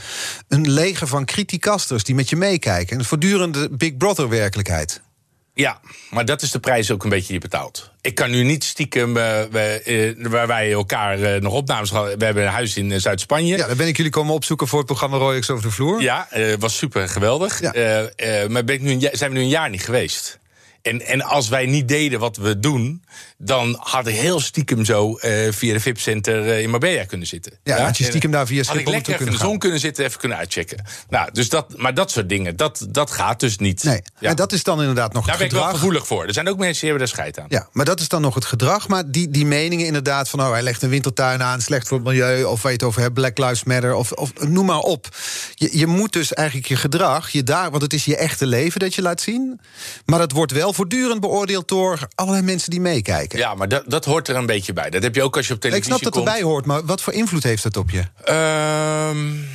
een 0.47 0.71
leger 0.71 1.07
van 1.07 1.25
criticasters 1.25 2.03
die 2.03 2.15
met 2.15 2.29
je 2.29 2.35
meekijken. 2.35 2.99
Een 2.99 3.05
voortdurende 3.05 3.69
Big 3.71 3.97
Brother 3.97 4.29
werkelijkheid. 4.29 5.01
Ja, 5.53 5.79
maar 6.09 6.25
dat 6.25 6.41
is 6.41 6.51
de 6.51 6.59
prijs 6.59 6.91
ook 6.91 7.03
een 7.03 7.09
beetje 7.09 7.25
die 7.25 7.35
je 7.35 7.41
betaalt. 7.41 7.91
Ik 8.01 8.15
kan 8.15 8.29
nu 8.29 8.43
niet 8.43 8.63
stiekem, 8.63 9.17
uh, 9.17 9.41
we, 9.51 10.15
uh, 10.19 10.27
waar 10.27 10.47
wij 10.47 10.71
elkaar 10.71 11.19
uh, 11.19 11.41
nog 11.41 11.53
opnames 11.53 11.89
hadden. 11.89 12.17
We 12.17 12.25
hebben 12.25 12.43
een 12.43 12.51
huis 12.51 12.77
in 12.77 13.01
Zuid-Spanje. 13.01 13.57
Ja, 13.57 13.67
daar 13.67 13.75
ben 13.75 13.87
ik 13.87 13.97
jullie 13.97 14.11
komen 14.11 14.33
opzoeken 14.33 14.67
voor 14.67 14.77
het 14.77 14.87
programma 14.87 15.17
Royx 15.17 15.49
over 15.49 15.63
de 15.63 15.71
vloer. 15.71 16.01
Ja, 16.01 16.27
was 16.59 16.77
super 16.77 17.09
geweldig. 17.09 17.61
Ja. 17.61 17.71
maar 18.47 18.63
ben 18.63 18.75
ik 18.75 18.81
nu 18.81 18.91
een, 18.91 19.09
zijn 19.11 19.31
we 19.31 19.37
nu 19.37 19.43
een 19.43 19.49
jaar 19.49 19.69
niet 19.69 19.83
geweest. 19.83 20.39
En, 20.87 21.05
en 21.05 21.21
als 21.21 21.49
wij 21.49 21.65
niet 21.65 21.87
deden 21.87 22.19
wat 22.19 22.37
we 22.37 22.59
doen, 22.59 23.03
dan 23.37 23.77
had 23.79 24.07
ik 24.07 24.15
heel 24.15 24.39
stiekem 24.39 24.85
zo 24.85 25.19
uh, 25.21 25.51
via 25.51 25.73
de 25.73 25.79
VIP-center 25.79 26.45
uh, 26.45 26.61
in 26.61 26.69
Marbella 26.69 27.03
kunnen 27.03 27.27
zitten. 27.27 27.59
Ja, 27.63 27.77
ja? 27.77 27.83
had 27.83 27.97
je 27.97 28.03
stiekem 28.03 28.31
daar 28.31 28.47
via 28.47 28.63
Had 28.63 28.75
ik 28.75 28.87
lekker 28.87 29.13
even 29.13 29.25
in 29.25 29.31
de 29.31 29.37
zon 29.37 29.57
kunnen 29.57 29.79
zitten, 29.79 30.05
even 30.05 30.19
kunnen 30.19 30.37
uitchecken. 30.37 30.85
Nou, 31.09 31.29
dus 31.31 31.49
dat, 31.49 31.77
maar 31.77 31.93
dat 31.93 32.11
soort 32.11 32.29
dingen, 32.29 32.55
dat, 32.55 32.87
dat 32.89 33.11
gaat 33.11 33.39
dus 33.39 33.57
niet. 33.57 33.83
Nee, 33.83 34.01
ja. 34.19 34.29
en 34.29 34.35
dat 34.35 34.51
is 34.51 34.63
dan 34.63 34.79
inderdaad 34.79 35.13
nog 35.13 35.25
daar 35.25 35.33
het 35.33 35.43
gedrag. 35.43 35.61
Daar 35.61 35.71
ben 35.71 35.79
ik 35.79 35.81
wel 35.81 35.89
gevoelig 35.89 36.07
voor. 36.07 36.27
Er 36.27 36.33
zijn 36.33 36.49
ook 36.49 36.57
mensen 36.57 36.81
die 36.81 36.89
hebben 36.89 37.07
daar 37.07 37.15
scheid 37.15 37.39
aan. 37.39 37.45
Ja, 37.49 37.67
maar 37.71 37.85
dat 37.85 37.99
is 37.99 38.07
dan 38.07 38.21
nog 38.21 38.35
het 38.35 38.45
gedrag. 38.45 38.87
Maar 38.87 39.11
die, 39.11 39.29
die 39.29 39.45
meningen 39.45 39.85
inderdaad 39.85 40.29
van... 40.29 40.39
oh, 40.41 40.51
hij 40.51 40.61
legt 40.61 40.81
een 40.81 40.89
wintertuin 40.89 41.43
aan, 41.43 41.61
slecht 41.61 41.87
voor 41.87 41.97
het 41.97 42.07
milieu... 42.07 42.43
of 42.43 42.61
waar 42.61 42.71
je 42.71 42.85
over 42.85 43.01
hebt, 43.01 43.13
Black 43.13 43.37
Lives 43.37 43.63
Matter, 43.63 43.93
of, 43.93 44.11
of 44.11 44.31
noem 44.47 44.65
maar 44.65 44.79
op. 44.79 45.07
Je, 45.53 45.77
je 45.77 45.87
moet 45.87 46.13
dus 46.13 46.33
eigenlijk 46.33 46.67
je 46.67 46.75
gedrag, 46.75 47.29
je 47.29 47.43
daar, 47.43 47.69
want 47.69 47.81
het 47.81 47.93
is 47.93 48.05
je 48.05 48.17
echte 48.17 48.45
leven 48.45 48.79
dat 48.79 48.95
je 48.95 49.01
laat 49.01 49.21
zien... 49.21 49.59
maar 50.05 50.19
dat 50.19 50.31
wordt 50.31 50.51
wel 50.51 50.73
voortdurend 50.77 51.21
beoordeeld 51.21 51.67
door 51.67 52.07
allerlei 52.15 52.43
mensen 52.43 52.69
die 52.69 52.81
meekijken. 52.81 53.39
Ja, 53.39 53.55
maar 53.55 53.67
dat, 53.67 53.83
dat 53.87 54.05
hoort 54.05 54.27
er 54.27 54.35
een 54.35 54.45
beetje 54.45 54.73
bij. 54.73 54.89
Dat 54.89 55.03
heb 55.03 55.15
je 55.15 55.23
ook 55.23 55.37
als 55.37 55.47
je 55.47 55.53
op 55.53 55.59
televisie 55.59 55.91
Ik 55.91 55.97
snap 55.97 56.13
dat 56.13 56.21
komt. 56.23 56.33
erbij 56.33 56.49
hoort, 56.49 56.65
maar 56.65 56.85
wat 56.85 57.01
voor 57.01 57.13
invloed 57.13 57.43
heeft 57.43 57.63
dat 57.63 57.77
op 57.77 57.89
je? 57.89 57.99
Um, 59.09 59.47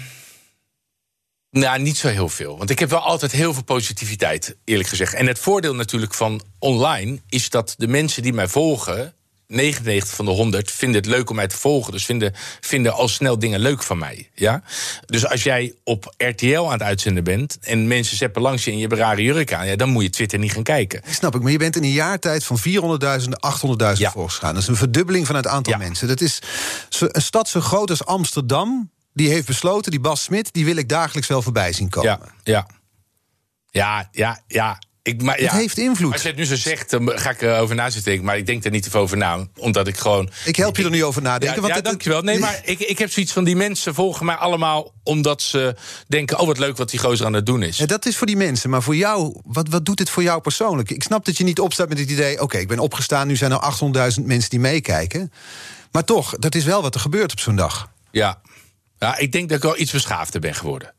nou, 1.51 1.81
niet 1.81 1.97
zo 1.97 2.09
heel 2.09 2.29
veel. 2.29 2.59
Want 2.59 2.71
ik 2.71 2.79
heb 2.79 2.91
wel 2.91 3.01
altijd 3.01 3.33
heel 3.33 3.55
veel 3.55 3.63
positiviteit, 3.63 4.57
eerlijk 4.65 4.89
gezegd. 4.89 5.15
En 5.15 5.27
het 5.27 5.39
voordeel 5.39 5.75
natuurlijk 5.75 6.15
van 6.15 6.43
online 6.59 7.21
is 7.29 7.51
dat 7.51 7.75
de 7.79 7.89
mensen 7.89 8.23
die 8.23 8.33
mij 8.33 8.49
volgen. 8.49 9.15
99 9.53 10.15
van 10.15 10.25
de 10.25 10.31
100 10.31 10.71
vinden 10.71 11.01
het 11.01 11.11
leuk 11.11 11.31
om 11.31 11.37
mij 11.37 11.47
te 11.47 11.57
volgen. 11.57 11.93
Dus 11.93 12.05
vinden, 12.05 12.33
vinden 12.61 12.93
al 12.93 13.09
snel 13.09 13.39
dingen 13.39 13.61
leuk 13.61 13.83
van 13.83 13.99
mij. 13.99 14.31
Ja? 14.35 14.63
Dus 15.07 15.27
als 15.27 15.43
jij 15.43 15.75
op 15.85 16.15
RTL 16.17 16.61
aan 16.61 16.73
het 16.73 16.83
uitzenden 16.83 17.25
bent. 17.25 17.59
en 17.61 17.87
mensen 17.87 18.17
zeppen 18.17 18.43
langs 18.43 18.65
je 18.65 18.71
en 18.71 18.79
je 18.79 18.89
rare 18.89 19.23
jurk 19.23 19.53
aan. 19.53 19.67
Ja, 19.67 19.77
dan 19.77 19.89
moet 19.89 20.03
je 20.03 20.11
Twitter 20.11 20.39
niet 20.39 20.53
gaan 20.53 20.63
kijken. 20.63 21.03
Snap 21.11 21.35
ik, 21.35 21.43
maar 21.43 21.53
je 21.53 21.59
bent 21.59 21.77
in 21.77 21.83
een 21.83 21.91
jaar 21.91 22.19
tijd 22.19 22.45
van 22.45 22.59
400.000 22.59 22.65
naar 23.01 23.95
800.000 23.95 24.01
ja. 24.01 24.11
volgers 24.11 24.35
gegaan. 24.35 24.55
Dat 24.55 24.63
is 24.63 24.69
een 24.69 24.77
verdubbeling 24.77 25.27
van 25.27 25.37
het 25.37 25.47
aantal 25.47 25.73
ja. 25.73 25.79
mensen. 25.79 26.09
Dat 26.09 26.21
is 26.21 26.43
een 26.99 27.23
stad 27.23 27.49
zo 27.49 27.61
groot 27.61 27.91
als 27.91 28.05
Amsterdam. 28.05 28.91
Die 29.15 29.29
heeft 29.29 29.47
besloten, 29.47 29.91
die 29.91 30.01
Bas 30.01 30.23
Smit, 30.23 30.53
die 30.53 30.65
wil 30.65 30.77
ik 30.77 30.89
dagelijks 30.89 31.29
wel 31.29 31.43
voorbij 31.43 31.73
zien 31.73 31.89
komen. 31.89 32.11
Ja, 32.11 32.21
ja. 32.43 32.67
Ja, 33.71 34.09
ja, 34.13 34.41
ja. 34.47 34.79
Ik, 35.05 35.23
maar, 35.23 35.41
ja, 35.41 35.51
het 35.51 35.61
heeft 35.61 35.79
invloed. 35.79 36.13
Als 36.13 36.23
je 36.23 36.29
het 36.29 36.37
nu 36.37 36.45
zo 36.45 36.57
zegt, 36.57 36.91
dan 36.91 37.13
ga 37.15 37.31
ik 37.31 37.43
erover 37.43 37.75
na 37.75 37.85
zitten 37.85 38.05
denken. 38.05 38.25
Maar 38.25 38.37
ik 38.37 38.47
denk 38.47 38.65
er 38.65 38.71
niet 38.71 38.83
te 38.83 38.91
veel 38.91 39.01
over 39.01 39.17
na. 39.17 39.47
Omdat 39.57 39.87
ik 39.87 39.97
gewoon. 39.97 40.31
Ik 40.45 40.57
help 40.57 40.77
je 40.77 40.85
er 40.85 40.91
nu 40.91 41.05
over 41.05 41.23
nadenken. 41.23 41.55
Ja, 41.55 41.61
want 41.61 41.69
ja 41.69 41.75
het, 41.75 41.85
dankjewel. 41.85 42.23
Nee, 42.23 42.39
maar 42.39 42.61
ik, 42.65 42.81
ik 42.81 42.99
heb 42.99 43.11
zoiets 43.11 43.33
van 43.33 43.45
die 43.45 43.57
mensen 43.57 43.95
volgen 43.95 44.27
mij 44.27 44.35
allemaal 44.35 44.93
omdat 45.03 45.43
ze 45.43 45.77
denken: 46.07 46.39
oh, 46.39 46.47
wat 46.47 46.59
leuk 46.59 46.77
wat 46.77 46.91
die 46.91 47.01
gozer 47.01 47.27
aan 47.27 47.33
het 47.33 47.47
doen 47.47 47.63
is. 47.63 47.77
Ja, 47.77 47.87
dat 47.87 48.07
is 48.07 48.17
voor 48.17 48.27
die 48.27 48.37
mensen. 48.37 48.71
Maar 48.71 48.83
voor 48.83 48.97
jou, 48.97 49.41
wat, 49.45 49.69
wat 49.69 49.85
doet 49.85 49.97
dit 49.97 50.11
voor 50.11 50.23
jou 50.23 50.41
persoonlijk? 50.41 50.91
Ik 50.91 51.03
snap 51.03 51.25
dat 51.25 51.37
je 51.37 51.45
niet 51.45 51.61
opstaat 51.61 51.89
met 51.89 51.99
het 51.99 52.11
idee: 52.11 52.33
oké, 52.33 52.43
okay, 52.43 52.61
ik 52.61 52.69
ben 52.69 52.79
opgestaan, 52.79 53.27
nu 53.27 53.37
zijn 53.37 53.53
er 53.53 54.13
800.000 54.19 54.25
mensen 54.25 54.51
die 54.51 54.61
meekijken. 54.61 55.33
Maar 55.93 56.05
toch, 56.05 56.35
dat 56.39 56.55
is 56.55 56.65
wel 56.65 56.83
wat 56.83 56.95
er 56.95 57.01
gebeurt 57.01 57.33
op 57.33 57.41
zo'n 57.41 57.57
dag. 57.57 57.91
Ja. 58.11 58.41
ja, 58.99 59.17
ik 59.17 59.33
denk 59.33 59.49
dat 59.49 59.57
ik 59.57 59.65
wel 59.65 59.79
iets 59.79 59.93
beschaafder 59.93 60.41
ben 60.41 60.55
geworden. 60.55 60.95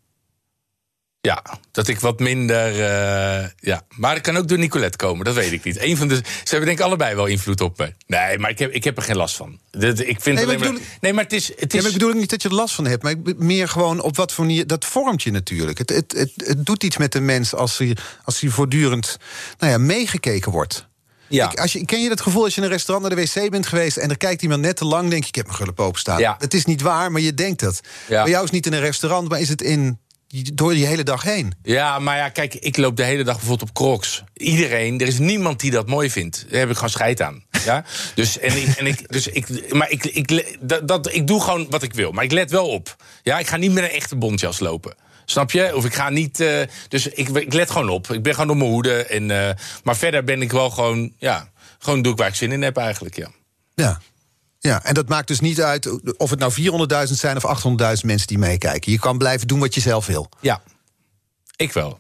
Ja, 1.28 1.44
dat 1.72 1.88
ik 1.88 2.00
wat 2.00 2.20
minder. 2.20 2.68
eh, 2.72 3.50
ja. 3.60 3.82
Maar 3.96 4.14
het 4.14 4.24
kan 4.24 4.38
ook 4.38 4.48
door 4.48 4.58
Nicolette 4.58 4.98
komen, 4.98 5.26
dat 5.26 5.36
weet 5.36 5.52
ik 5.52 5.64
niet. 5.64 5.82
Een 5.82 5.98
van 5.98 6.08
de, 6.08 6.16
ze 6.16 6.22
hebben 6.50 6.66
denk 6.66 6.78
ik 6.80 6.86
allebei 6.86 7.16
wel 7.16 7.26
invloed 7.26 7.62
op 7.62 7.78
me. 7.78 7.94
Nee, 8.08 8.38
maar 8.40 8.50
ik 8.50 8.60
heb, 8.60 8.72
ik 8.72 8.84
heb 8.84 8.98
er 8.98 9.04
geen 9.04 9.16
last 9.16 9.36
van. 9.36 9.60
Dat, 9.72 10.00
ik 10.00 10.22
vind 10.22 10.24
Nee, 10.26 10.34
maar 10.34 10.44
alleen 10.44 10.60
maar, 10.60 10.68
ik 10.68 10.74
bedoel- 10.74 10.88
nee, 11.02 11.14
maar 11.14 11.24
het 11.24 11.34
is. 11.34 11.48
Het 11.48 11.60
Ja, 11.60 11.66
is 11.78 11.84
maar 11.84 11.92
ik 11.94 11.98
bedoel 11.98 12.14
niet 12.14 12.30
dat 12.30 12.42
je 12.42 12.50
er 12.50 12.56
last 12.56 12.76
van 12.76 12.86
hebt, 12.88 13.04
maar 13.04 13.12
ik 13.12 13.38
meer 13.38 13.68
gewoon 13.68 14.00
op 14.02 14.16
wat 14.16 14.32
voor 14.32 14.46
manier. 14.46 14.68
Dat 14.68 14.86
vormt 14.86 15.24
je 15.24 15.32
natuurlijk. 15.32 15.78
Het, 15.78 15.90
het, 15.90 16.12
het, 16.18 16.32
het 16.36 16.66
doet 16.66 16.84
iets 16.84 16.98
met 16.98 17.12
de 17.12 17.22
mens 17.22 17.54
als 17.56 17.78
hij, 17.78 17.98
als 18.24 18.40
hij 18.40 18.50
voortdurend 18.50 19.18
nou 19.58 19.72
ja, 19.72 19.78
meegekeken 19.78 20.52
wordt. 20.52 20.88
ja. 21.28 21.52
Ik- 21.52 21.60
als 21.60 21.74
je, 21.74 21.86
ken 21.86 22.02
je 22.02 22.10
dat 22.10 22.22
gevoel 22.22 22.44
als 22.44 22.56
je 22.56 22.62
in 22.62 22.68
een 22.68 22.74
restaurant 22.74 23.08
naar 23.08 23.18
de 23.26 23.32
wc 23.42 23.50
bent 23.52 23.68
geweest 23.68 23.98
en 23.98 24.10
er 24.10 24.18
kijkt 24.18 24.42
iemand 24.42 24.62
net 24.62 24.76
te 24.76 24.86
lang, 24.86 25.10
denk 25.10 25.22
je: 25.24 25.28
ik 25.30 25.36
heb 25.36 25.46
mijn 25.46 25.58
gulp 25.58 25.80
openstaan. 25.80 26.20
Ja. 26.20 26.36
Het 26.40 26.54
is 26.54 26.66
niet 26.66 26.82
waar, 26.82 27.12
maar 27.12 27.22
je 27.22 27.34
denkt 27.34 27.60
dat. 27.60 27.80
Ja. 28.08 28.22
Bij 28.24 28.32
jou 28.32 28.44
is 28.44 28.52
niet 28.52 28.66
in 28.66 28.74
een 28.74 28.80
restaurant, 28.80 29.30
maar 29.30 29.40
is 29.40 29.50
het 29.50 29.62
in, 29.62 30.00
door 30.42 30.76
je 30.76 30.86
hele 30.86 31.04
dag 31.04 31.24
heen. 31.24 31.54
Ja, 31.64 32.00
maar 32.00 32.18
ja, 32.18 32.30
kijk, 32.30 32.54
ik 32.56 32.78
loop 32.78 32.98
de 32.98 33.04
hele 33.04 33.24
dag 33.24 33.36
bijvoorbeeld 33.38 33.70
op 33.70 33.76
crocs. 33.76 34.24
Iedereen, 34.34 35.00
er 35.00 35.08
is 35.08 35.20
niemand 35.20 35.60
die 35.60 35.72
dat 35.72 35.88
mooi 35.88 36.10
vindt. 36.10 36.46
Daar 36.50 36.60
heb 36.60 36.70
ik 36.70 36.76
gewoon 36.76 36.90
scheid 36.90 37.22
aan. 37.22 37.44
Ja? 37.66 37.84
Dus, 38.16 38.40
en 38.40 38.58
ik, 38.62 38.68
en 38.68 38.86
ik, 38.88 39.12
dus 39.12 39.28
ik, 39.28 39.74
maar 39.74 39.90
ik, 39.90 40.06
ik, 40.06 40.56
dat, 40.60 40.88
dat, 40.88 41.14
ik 41.14 41.28
doe 41.28 41.42
gewoon 41.42 41.68
wat 41.70 41.84
ik 41.84 41.94
wil. 41.94 42.12
Maar 42.12 42.24
ik 42.24 42.32
let 42.32 42.52
wel 42.52 42.68
op. 42.70 42.96
Ja, 43.24 43.40
ik 43.40 43.48
ga 43.48 43.58
niet 43.58 43.72
met 43.72 43.84
een 43.84 43.90
echte 43.90 44.16
bontjas 44.16 44.60
lopen. 44.60 44.96
Snap 45.26 45.52
je? 45.52 45.76
Of 45.76 45.86
ik 45.86 45.94
ga 45.94 46.10
niet. 46.10 46.40
eh, 46.40 46.62
dus 46.88 47.08
ik, 47.08 47.30
ik 47.30 47.54
let 47.54 47.72
gewoon 47.72 47.90
op. 47.90 48.12
Ik 48.12 48.24
ben 48.24 48.34
gewoon 48.34 48.50
op 48.50 48.58
mijn 48.58 48.70
hoede. 48.70 49.06
En, 49.06 49.32
eh, 49.48 49.56
maar 49.84 49.98
verder 49.98 50.24
ben 50.24 50.42
ik 50.42 50.52
wel 50.52 50.70
gewoon. 50.70 51.14
Ja, 51.18 51.50
gewoon 51.80 52.02
doe 52.02 52.12
ik 52.12 52.18
waar 52.18 52.28
ik 52.28 52.36
zin 52.36 52.52
in 52.52 52.62
heb 52.62 52.78
eigenlijk. 52.78 53.16
Ja. 53.16 53.28
Ja. 53.76 54.00
Ja, 54.70 54.84
en 54.84 54.94
dat 54.94 55.10
maakt 55.10 55.28
dus 55.28 55.40
niet 55.40 55.62
uit 55.62 56.18
of 56.18 56.30
het 56.30 56.40
nou 56.40 56.54
400.000 57.08 57.14
zijn 57.14 57.44
of 57.44 57.64
800.000 57.64 58.06
mensen 58.06 58.28
die 58.28 58.38
meekijken. 58.38 58.92
Je 58.92 59.00
kan 59.00 59.18
blijven 59.18 59.48
doen 59.48 59.60
wat 59.60 59.74
je 59.74 59.82
zelf 59.82 60.06
wil. 60.06 60.30
ja, 60.42 60.62
ik 61.56 61.74
wel. 61.74 62.00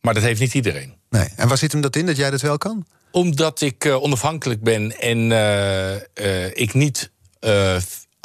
Maar 0.00 0.14
dat 0.14 0.22
heeft 0.22 0.40
niet 0.40 0.54
iedereen. 0.54 0.94
Nee. 1.10 1.28
En 1.36 1.48
waar 1.48 1.58
zit 1.58 1.72
hem 1.72 1.80
dat 1.80 1.96
in 1.96 2.06
dat 2.06 2.16
jij 2.16 2.30
dat 2.30 2.40
wel 2.40 2.58
kan? 2.58 2.86
Omdat 3.10 3.60
ik 3.60 3.84
eh, 3.84 4.02
onafhankelijk 4.02 4.62
ben 4.62 5.00
en 5.00 5.32
eh, 5.32 5.94
eh, 5.94 6.50
ik 6.54 6.74
niet 6.74 7.10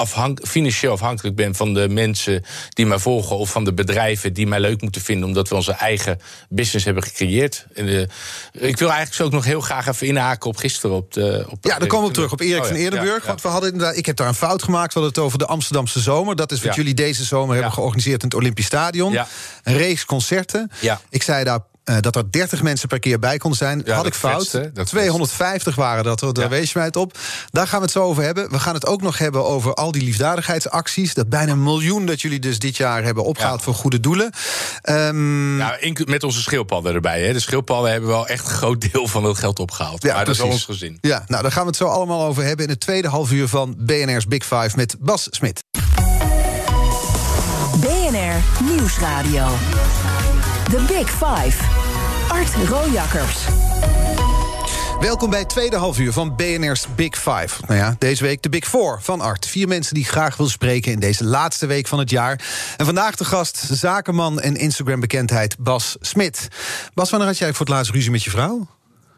afhank- 0.02 0.48
financieel 0.48 0.92
afhankelijk 0.92 1.36
ben 1.36 1.56
van 1.56 1.74
de 1.74 1.90
mensen 1.90 2.44
die 2.70 2.86
mij 2.86 3.00
volgen 3.00 3.38
of 3.38 3.50
van 3.52 3.64
de 3.64 3.74
bedrijven 3.74 4.34
die 4.34 4.48
mij 4.48 4.60
leuk 4.60 4.82
moeten 4.82 5.02
vinden, 5.02 5.28
omdat 5.28 5.50
we 5.50 5.56
onze 5.56 5.72
eigen 5.72 6.20
business 6.50 6.86
hebben 6.86 7.04
gecreëerd. 7.04 7.66
En, 7.74 7.88
eh, 7.88 8.00
ik 8.70 8.78
wil 8.78 8.88
eigenlijk 8.88 9.14
zo 9.14 9.24
ook 9.24 9.32
nog 9.32 9.46
heel 9.46 9.62
graag 9.62 9.88
even 9.88 10.08
inhaken 10.08 10.50
op 10.50 10.58
gisteren. 10.58 10.96
Op 10.96 11.14
de, 11.14 11.46
op 11.50 11.58
Ja, 11.66 11.80
daar 11.80 11.88
komen 11.88 12.08
we 12.08 12.14
terug 12.14 12.32
op 12.32 12.40
Erik 12.40 12.62
Oh, 12.62 12.68
van 12.68 12.76
Eerdenburg. 12.76 13.22
ja, 13.22 13.28
Want 13.28 13.42
we 13.42 13.48
hadden 13.48 13.72
inderdaad, 13.72 13.98
ik 13.98 14.06
heb 14.06 14.16
daar 14.16 14.28
een 14.28 14.34
fout 14.34 14.64
gemaakt. 14.64 14.94
We 14.94 15.00
hadden 15.00 15.10
het 15.18 15.24
over 15.26 15.38
de 15.38 15.46
Amsterdamse 15.46 16.00
zomer. 16.00 16.36
Dat 16.36 16.52
is 16.52 16.62
wat 16.62 16.76
jullie 16.76 16.94
deze 16.94 17.24
zomer 17.24 17.54
hebben 17.54 17.74
georganiseerd 17.74 18.22
in 18.24 18.28
het 18.28 18.38
Olympisch 18.38 18.66
Stadion. 18.66 19.12
Ja. 19.12 19.28
Een 19.64 19.78
reeks 19.78 20.06
concerten. 20.06 20.72
Ja. 20.80 21.02
Ik 21.10 21.24
zei 21.24 21.44
daar 21.44 21.60
eh, 21.84 21.96
dat 22.00 22.16
er 22.16 22.32
30 22.32 22.62
mensen 22.62 22.88
per 22.88 23.00
keer 23.00 23.20
bij 23.20 23.38
konden 23.38 23.58
zijn. 23.60 23.82
Ja, 23.86 23.94
Had 23.94 24.04
dat 24.04 24.14
ik 24.14 24.20
fout. 24.20 24.34
vetste, 24.50 24.72
dat 24.74 24.88
250 24.88 25.76
waren 25.76 26.04
dat, 26.04 26.22
er, 26.22 26.34
daar 26.34 26.44
Ja. 26.44 26.50
wees 26.50 26.72
je 26.72 26.78
mij 26.78 26.88
het 26.88 26.96
op. 26.96 27.18
Daar 27.52 27.68
gaan 27.68 27.78
we 27.80 27.84
het 27.86 27.94
zo 27.94 28.04
over 28.04 28.24
hebben. 28.24 28.52
We 28.52 28.60
gaan 28.60 28.74
het 28.74 28.86
ook 28.86 29.02
nog 29.02 29.18
hebben 29.18 29.46
over 29.46 29.74
al 29.74 29.92
die 29.92 30.04
liefdadigheidsacties. 30.04 31.14
Dat 31.14 31.30
bijna 31.30 31.52
een 31.52 31.64
miljoen 31.64 32.06
dat 32.06 32.22
jullie 32.22 32.40
dus 32.40 32.60
dit 32.60 32.78
jaar 32.78 33.04
hebben 33.04 33.24
opgehaald 33.24 33.58
Ja. 33.60 33.64
voor 33.66 33.74
goede 33.74 34.00
doelen. 34.00 34.32
Ehm, 34.82 35.58
Nou, 35.58 35.78
inclu- 35.80 36.06
met 36.06 36.24
onze 36.24 36.42
schildpadden 36.42 36.94
erbij. 36.94 37.22
Hè. 37.26 37.34
De 37.34 37.40
schildpadden 37.40 37.92
hebben 37.92 38.10
wel 38.10 38.28
echt 38.28 38.46
een 38.46 38.52
groot 38.56 38.92
deel 38.92 39.08
van 39.08 39.24
het 39.24 39.38
geld 39.38 39.60
opgehaald. 39.60 40.04
Ja, 40.04 40.14
maar 40.16 40.26
dat 40.26 40.34
is 40.36 40.40
precies. 40.42 40.56
ons 40.56 40.66
gezin. 40.80 40.98
Ja, 41.02 41.24
nou, 41.28 41.42
daar 41.42 41.52
gaan 41.52 41.62
we 41.62 41.68
het 41.68 41.78
zo 41.78 41.86
allemaal 41.86 42.24
over 42.26 42.44
hebben 42.44 42.66
in 42.66 42.72
het 42.72 42.80
tweede 42.80 43.08
half 43.08 43.32
uur 43.32 43.48
van 43.48 43.76
BNR's 43.78 44.28
Big 44.28 44.44
Five 44.44 44.70
met 44.76 44.96
Bas 45.00 45.28
Smit. 45.30 45.64
BNR 47.80 48.64
Nieuwsradio. 48.64 49.48
The 50.70 50.86
Big 50.88 51.10
Five. 51.10 51.64
Art 52.28 52.70
Rojakkers. 52.70 53.46
Welkom 55.00 55.30
bij 55.30 55.40
het 55.40 55.50
tweede 55.50 55.76
halfuur 55.76 56.14
van 56.14 56.36
BNR's 56.36 56.86
Big 56.96 57.16
Five. 57.16 57.48
Nou 57.68 57.80
ja, 57.80 57.96
deze 57.98 58.24
week 58.24 58.42
de 58.42 58.50
Big 58.50 58.68
Four 58.68 59.00
van 59.02 59.22
Art. 59.22 59.48
Vier 59.48 59.68
mensen 59.68 59.94
die 59.94 60.06
graag 60.06 60.38
wil 60.38 60.48
spreken 60.48 60.92
in 60.92 61.00
deze 61.00 61.24
laatste 61.24 61.66
week 61.66 61.88
van 61.88 62.00
het 62.00 62.10
jaar. 62.10 62.42
En 62.78 62.86
vandaag 62.86 63.16
de 63.16 63.26
gast, 63.26 63.68
zakenman 63.72 64.40
en 64.40 64.56
Instagram-bekendheid 64.56 65.56
Bas 65.60 65.96
Smit. 66.00 66.48
Bas, 66.94 67.10
wanneer 67.10 67.28
had 67.28 67.38
jij 67.38 67.54
voor 67.54 67.66
het 67.66 67.76
laatst 67.76 67.92
ruzie 67.92 68.12
met 68.12 68.24
je 68.24 68.30
vrouw? 68.30 68.68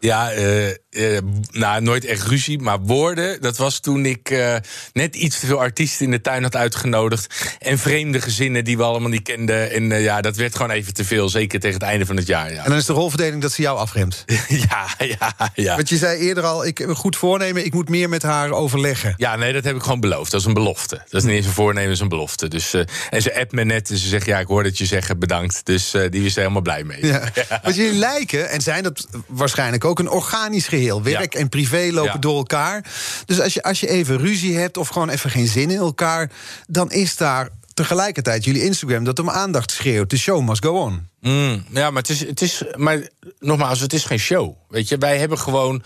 Ja, 0.04 0.32
eh, 0.32 1.18
nou, 1.52 1.82
nooit 1.82 2.06
echt 2.06 2.28
ruzie, 2.28 2.60
maar 2.60 2.80
woorden. 2.80 3.42
Dat 3.42 3.58
was 3.58 3.80
toen 3.80 4.06
ik 4.06 4.30
eh, 4.30 4.56
net 4.94 5.16
iets 5.16 5.40
te 5.40 5.46
veel 5.46 5.60
artiesten 5.60 6.06
in 6.06 6.12
de 6.12 6.22
tuin 6.22 6.44
had 6.44 6.56
uitgenodigd. 6.56 7.56
En 7.60 7.80
vreemde 7.80 8.22
gezinnen 8.22 8.64
die 8.64 8.78
we 8.78 8.84
allemaal 8.84 9.10
niet 9.10 9.22
kenden. 9.22 9.72
En 9.72 10.02
ja, 10.02 10.22
dat 10.22 10.36
werd 10.36 10.56
gewoon 10.56 10.72
even 10.72 10.94
te 10.94 11.06
veel, 11.06 11.30
zeker 11.30 11.60
tegen 11.60 11.80
het 11.80 11.88
einde 11.88 12.06
van 12.06 12.16
het 12.16 12.28
jaar. 12.28 12.54
Ja, 12.54 12.64
En 12.64 12.70
dan 12.70 12.78
is 12.78 12.86
de 12.86 12.94
rolverdeling 12.94 13.42
dat 13.42 13.52
ze 13.52 13.62
jou 13.62 13.78
afremt. 13.78 14.24
ja, 14.70 14.88
ja. 14.98 15.52
ja. 15.54 15.76
Want 15.76 15.90
je 15.90 15.98
zei 15.98 16.20
eerder 16.20 16.44
al, 16.44 16.66
ik 16.66 16.78
heb 16.78 16.90
een 16.90 16.96
goed 16.96 17.16
voornemen, 17.16 17.66
ik 17.66 17.74
moet 17.74 17.90
meer 17.90 18.10
met 18.10 18.24
haar 18.24 18.52
overleggen. 18.52 19.14
Ja, 19.18 19.36
nee, 19.36 19.54
dat 19.54 19.64
heb 19.64 19.76
ik 19.76 19.82
gewoon 19.82 20.00
beloofd. 20.00 20.32
Dat 20.32 20.40
is 20.40 20.46
een 20.46 20.54
belofte. 20.54 20.96
Dat 20.96 21.22
is 21.22 21.24
niet 21.24 21.36
eens 21.36 21.46
een 21.46 21.52
voornemen, 21.52 21.84
dat 21.84 21.96
is 21.96 22.02
een 22.02 22.10
belofte. 22.10 22.48
Dus, 22.48 22.74
en 23.10 23.22
ze 23.22 23.40
appt 23.40 23.52
me 23.52 23.64
net 23.64 23.90
en 23.90 23.98
ze 23.98 24.08
zegt, 24.08 24.26
ja, 24.26 24.40
ik 24.40 24.48
hoor 24.48 24.64
dat 24.64 24.78
je 24.78 24.86
zegt 24.86 25.20
bedankt. 25.20 25.66
Dus 25.66 25.92
die 26.10 26.26
is 26.26 26.34
er 26.34 26.42
helemaal 26.42 26.62
blij 26.62 26.84
mee. 26.84 27.02
Ja. 27.14 27.60
Want 27.64 27.76
jullie 27.76 28.00
lijken, 28.00 28.50
en 28.50 28.62
zijn 28.62 28.84
dat 28.84 29.08
waarschijnlijk 29.28 29.86
ook, 29.86 29.93
een 30.00 30.10
organisch 30.10 30.68
geheel. 30.68 31.04
Werk 31.04 31.34
Ja. 31.34 31.40
en 31.40 31.50
privé 31.50 31.90
lopen 31.92 32.14
Ja. 32.14 32.18
door 32.20 32.38
elkaar. 32.38 32.86
Dus 33.26 33.40
als 33.42 33.54
je, 33.54 33.64
als 33.64 33.80
je 33.80 33.90
even 33.90 34.18
ruzie 34.18 34.58
hebt 34.58 34.78
of 34.78 34.88
gewoon 34.88 35.10
even 35.10 35.30
geen 35.30 35.48
zin 35.48 35.70
in 35.70 35.78
elkaar, 35.78 36.32
dan 36.68 36.92
is 36.92 37.16
daar 37.18 37.50
tegelijkertijd 37.74 38.44
jullie 38.44 38.64
Instagram 38.64 39.04
dat 39.04 39.20
om 39.20 39.30
aandacht 39.30 39.72
schreeuwt. 39.72 40.10
De 40.10 40.18
show 40.18 40.48
must 40.48 40.66
go 40.66 40.72
on. 40.80 41.08
Mm, 41.22 41.66
ja, 41.70 41.90
maar 41.92 42.02
het 42.02 42.12
is, 42.12 42.20
het 42.26 42.42
is. 42.42 42.64
Maar 42.76 43.08
nogmaals, 43.40 43.80
het 43.80 43.94
is 43.94 44.04
geen 44.06 44.20
show. 44.20 44.56
Weet 44.70 44.88
je, 44.90 44.98
wij 44.98 45.18
hebben 45.18 45.40
gewoon. 45.40 45.84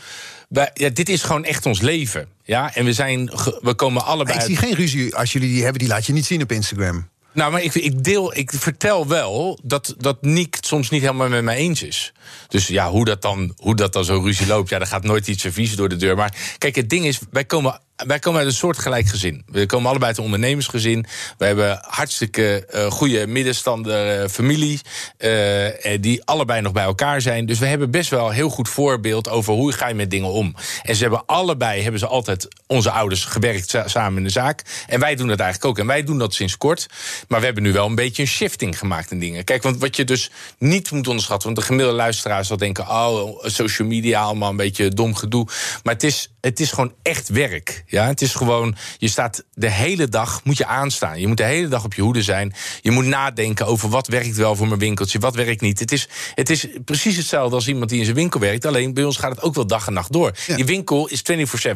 Wij, 0.49 0.71
ja, 0.73 0.89
dit 0.89 1.09
is 1.09 1.23
gewoon 1.23 1.43
echt 1.43 1.65
ons 1.65 1.81
leven. 1.81 2.27
Ja, 2.43 2.75
en 2.75 2.85
we 2.85 2.93
zijn. 2.93 3.25
We 3.61 3.73
komen 3.75 3.93
Maar 4.03 4.11
allebei. 4.11 4.37
ik 4.37 4.43
zie 4.45 4.57
geen 4.57 4.73
ruzie 4.73 5.15
als 5.15 5.31
jullie 5.33 5.49
die 5.49 5.61
hebben, 5.63 5.79
die 5.79 5.87
laat 5.87 6.05
je 6.05 6.13
niet 6.13 6.25
zien 6.25 6.41
op 6.41 6.51
Instagram. 6.51 7.09
Nou, 7.37 7.51
maar 7.51 7.61
ik, 7.61 7.73
ik 7.73 8.03
deel, 8.03 8.37
ik 8.37 8.51
vertel 8.51 9.07
wel 9.07 9.59
dat, 9.63 9.95
dat 9.97 10.21
Niek 10.21 10.55
het 10.55 10.65
soms 10.65 10.89
niet 10.89 11.01
helemaal 11.01 11.29
met 11.29 11.43
mij 11.43 11.55
eens 11.55 11.83
is. 11.83 12.13
Dus 12.47 12.67
ja, 12.67 12.89
hoe 12.89 13.05
dat 13.05 13.21
dan, 13.21 13.53
hoe 13.57 13.75
dat 13.75 13.93
dan 13.93 14.05
zo 14.05 14.19
ruzie 14.19 14.47
loopt, 14.47 14.69
ja, 14.69 14.79
er 14.79 14.87
gaat 14.87 15.03
nooit 15.03 15.27
iets 15.27 15.41
servies 15.41 15.75
door 15.75 15.89
de 15.89 15.95
deur. 15.95 16.15
Maar 16.15 16.55
kijk, 16.57 16.75
het 16.75 16.89
ding 16.89 17.05
is, 17.05 17.19
wij 17.31 17.45
komen, 17.45 17.81
wij 18.05 18.19
komen 18.19 18.39
uit 18.39 18.49
een 18.49 18.55
soortgelijk 18.55 19.07
gezin. 19.07 19.43
We 19.45 19.65
komen 19.65 19.87
allebei 19.89 20.07
uit 20.09 20.17
een 20.17 20.23
ondernemersgezin. 20.23 21.05
We 21.37 21.45
hebben 21.45 21.79
hartstikke 21.87 22.65
eh, 22.65 22.91
goede 22.91 23.27
middenstander 23.27 24.21
eh, 24.21 24.29
familie. 24.29 24.81
eh, 25.17 25.97
die 26.01 26.23
allebei 26.23 26.61
nog 26.61 26.71
bij 26.71 26.83
elkaar 26.83 27.21
zijn. 27.21 27.45
Dus 27.45 27.59
we 27.59 27.65
hebben 27.65 27.91
best 27.91 28.09
wel 28.09 28.27
een 28.27 28.33
heel 28.33 28.49
goed 28.49 28.69
voorbeeld 28.69 29.29
over 29.29 29.53
hoe 29.53 29.71
ga 29.71 29.87
je 29.87 29.93
met 29.93 30.09
dingen 30.11 30.29
om. 30.29 30.55
En 30.83 30.95
ze 30.95 31.01
hebben 31.01 31.25
allebei, 31.25 31.81
hebben 31.81 31.99
ze 31.99 32.07
altijd, 32.07 32.47
onze 32.67 32.91
ouders, 32.91 33.25
gewerkt 33.25 33.69
sa- 33.69 33.87
samen 33.87 34.17
in 34.17 34.23
de 34.23 34.29
zaak. 34.29 34.61
En 34.87 34.99
wij 34.99 35.15
doen 35.15 35.27
dat 35.27 35.39
eigenlijk 35.39 35.69
ook. 35.71 35.79
En 35.79 35.87
wij 35.87 36.03
doen 36.03 36.17
dat 36.17 36.33
sinds 36.33 36.57
kort. 36.57 36.87
Maar 37.27 37.39
we 37.39 37.45
hebben 37.45 37.63
nu 37.63 37.71
wel 37.71 37.85
een 37.85 37.95
beetje 37.95 38.21
een 38.21 38.27
shifting 38.27 38.77
gemaakt 38.77 39.11
in 39.11 39.19
dingen. 39.19 39.43
Kijk, 39.43 39.63
want 39.63 39.77
wat 39.77 39.95
je 39.95 40.03
dus 40.03 40.29
niet 40.57 40.91
moet 40.91 41.07
onderschatten. 41.07 41.45
Want 41.47 41.59
de 41.59 41.65
gemiddelde 41.65 41.97
luisteraar 41.97 42.45
zal 42.45 42.57
denken: 42.57 42.87
oh, 42.89 43.43
social 43.45 43.87
media, 43.87 44.21
allemaal 44.21 44.49
een 44.49 44.55
beetje 44.55 44.89
dom 44.89 45.15
gedoe. 45.15 45.47
Maar 45.83 45.93
het 45.93 46.03
is, 46.03 46.31
het 46.41 46.59
is 46.59 46.71
gewoon 46.71 46.93
echt 47.03 47.29
werk. 47.29 47.83
Ja, 47.89 48.07
het 48.07 48.21
is 48.21 48.35
gewoon, 48.35 48.75
je 48.97 49.07
staat 49.07 49.43
de 49.53 49.69
hele 49.69 50.07
dag, 50.07 50.43
moet 50.43 50.57
je 50.57 50.65
aanstaan. 50.65 51.19
Je 51.19 51.27
moet 51.27 51.37
de 51.37 51.43
hele 51.43 51.67
dag 51.67 51.83
op 51.83 51.93
je 51.93 52.01
hoede 52.01 52.21
zijn. 52.21 52.53
Je 52.81 52.91
moet 52.91 53.05
nadenken 53.05 53.65
over 53.65 53.89
wat 53.89 54.07
werkt 54.07 54.35
wel 54.35 54.55
voor 54.55 54.67
mijn 54.67 54.79
winkeltje, 54.79 55.19
wat 55.19 55.35
werkt 55.35 55.61
niet. 55.61 55.79
Het 55.79 55.91
is, 55.91 56.07
het 56.35 56.49
is 56.49 56.67
precies 56.85 57.17
hetzelfde 57.17 57.55
als 57.55 57.67
iemand 57.67 57.89
die 57.89 57.99
in 57.99 58.05
zijn 58.05 58.17
winkel 58.17 58.39
werkt. 58.39 58.65
Alleen 58.65 58.93
bij 58.93 59.03
ons 59.03 59.17
gaat 59.17 59.31
het 59.31 59.41
ook 59.41 59.55
wel 59.55 59.67
dag 59.67 59.87
en 59.87 59.93
nacht 59.93 60.11
door. 60.13 60.31
Ja. 60.47 60.55
Die 60.55 60.65
winkel 60.65 61.07
is 61.07 61.21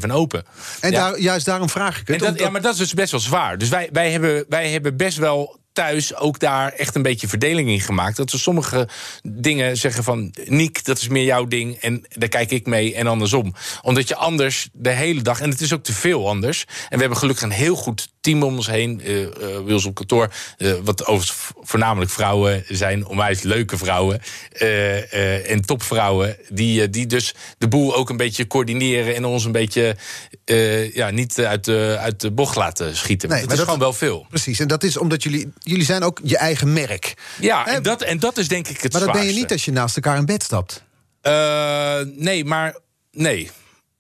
24-7 0.05 0.11
open. 0.11 0.43
En 0.79 0.91
Ja. 0.91 1.09
daar, 1.09 1.19
juist 1.19 1.45
daarom 1.45 1.69
vraag 1.69 1.93
ik 1.99 2.07
het. 2.07 2.09
En 2.09 2.17
dat, 2.17 2.27
omdat- 2.27 2.43
ja, 2.43 2.49
maar 2.49 2.61
dat 2.61 2.73
is 2.73 2.79
dus 2.79 2.93
best 2.93 3.11
wel 3.11 3.19
zwaar. 3.19 3.57
Dus 3.57 3.69
wij, 3.69 3.89
wij, 3.91 4.11
hebben, 4.11 4.45
wij 4.49 4.69
hebben 4.69 4.97
best 4.97 5.17
wel 5.17 5.59
thuis 5.73 6.15
ook 6.15 6.39
daar 6.39 6.71
echt 6.71 6.95
een 6.95 7.01
beetje 7.01 7.27
verdeling 7.27 7.69
in 7.69 7.81
gemaakt. 7.81 8.17
Dat 8.17 8.31
we 8.31 8.37
sommige 8.37 8.87
dingen 9.23 9.77
zeggen 9.77 10.03
van... 10.03 10.33
Niek, 10.45 10.85
dat 10.85 10.97
is 10.97 11.07
meer 11.07 11.23
jouw 11.23 11.45
ding 11.45 11.75
en 11.75 12.05
daar 12.09 12.29
kijk 12.29 12.51
ik 12.51 12.65
mee 12.65 12.95
en 12.95 13.07
andersom. 13.07 13.53
Omdat 13.81 14.07
je 14.07 14.15
anders 14.15 14.69
de 14.73 14.89
hele 14.89 15.21
dag... 15.21 15.41
en 15.41 15.49
het 15.49 15.61
is 15.61 15.73
ook 15.73 15.83
te 15.83 15.93
veel 15.93 16.29
anders. 16.29 16.65
En 16.67 16.95
we 16.95 16.99
hebben 16.99 17.17
gelukkig 17.17 17.43
een 17.43 17.51
heel 17.51 17.75
goed 17.75 18.10
team 18.21 18.43
om 18.43 18.55
ons 18.55 18.67
heen. 18.67 19.01
Wils 19.65 19.85
op 19.85 19.95
kantoor. 19.95 20.33
eh, 20.57 20.73
wat 20.83 21.05
overigens 21.05 21.49
voornamelijk 21.61 22.11
vrouwen 22.11 22.63
zijn. 22.67 23.05
Onwijs 23.05 23.41
leuke 23.41 23.77
vrouwen. 23.77 24.21
en 25.45 25.61
topvrouwen. 25.61 26.37
Die, 26.49 26.89
die 26.89 27.05
dus 27.05 27.33
de 27.57 27.67
boel 27.67 27.95
ook 27.95 28.09
een 28.09 28.17
beetje 28.17 28.47
coördineren... 28.47 29.15
en 29.15 29.25
ons 29.25 29.45
een 29.45 29.51
beetje 29.51 29.95
ja, 30.93 31.09
niet 31.09 31.39
uit 31.39 31.65
de, 31.65 31.95
uit 31.99 32.19
de 32.21 32.31
bocht 32.31 32.55
laten 32.55 32.95
schieten. 32.95 33.29
Nee, 33.29 33.37
het 33.37 33.47
maar 33.47 33.57
is 33.57 33.59
dat- 33.65 33.73
gewoon 33.73 33.83
wel 33.87 33.93
veel. 33.97 34.25
Precies, 34.29 34.59
en 34.59 34.67
dat 34.67 34.83
is 34.83 34.97
omdat 34.97 35.23
jullie, 35.23 35.51
jullie 35.59 35.85
zijn 35.85 36.03
ook 36.03 36.19
je 36.23 36.37
eigen 36.37 36.73
merk. 36.73 37.13
Ja, 37.39 37.67
en 37.67 37.83
dat, 37.83 38.01
en 38.01 38.19
dat 38.19 38.37
is 38.37 38.47
denk 38.47 38.67
ik 38.67 38.81
het 38.81 38.91
Maar 38.93 39.01
dat 39.01 39.11
ben 39.11 39.25
je 39.25 39.33
niet 39.33 39.51
als 39.51 39.65
je 39.65 39.71
naast 39.71 39.95
elkaar 39.95 40.17
in 40.17 40.25
bed 40.25 40.43
stapt. 40.43 40.83
Nee, 42.15 42.45
maar 42.45 42.75
nee. 43.11 43.49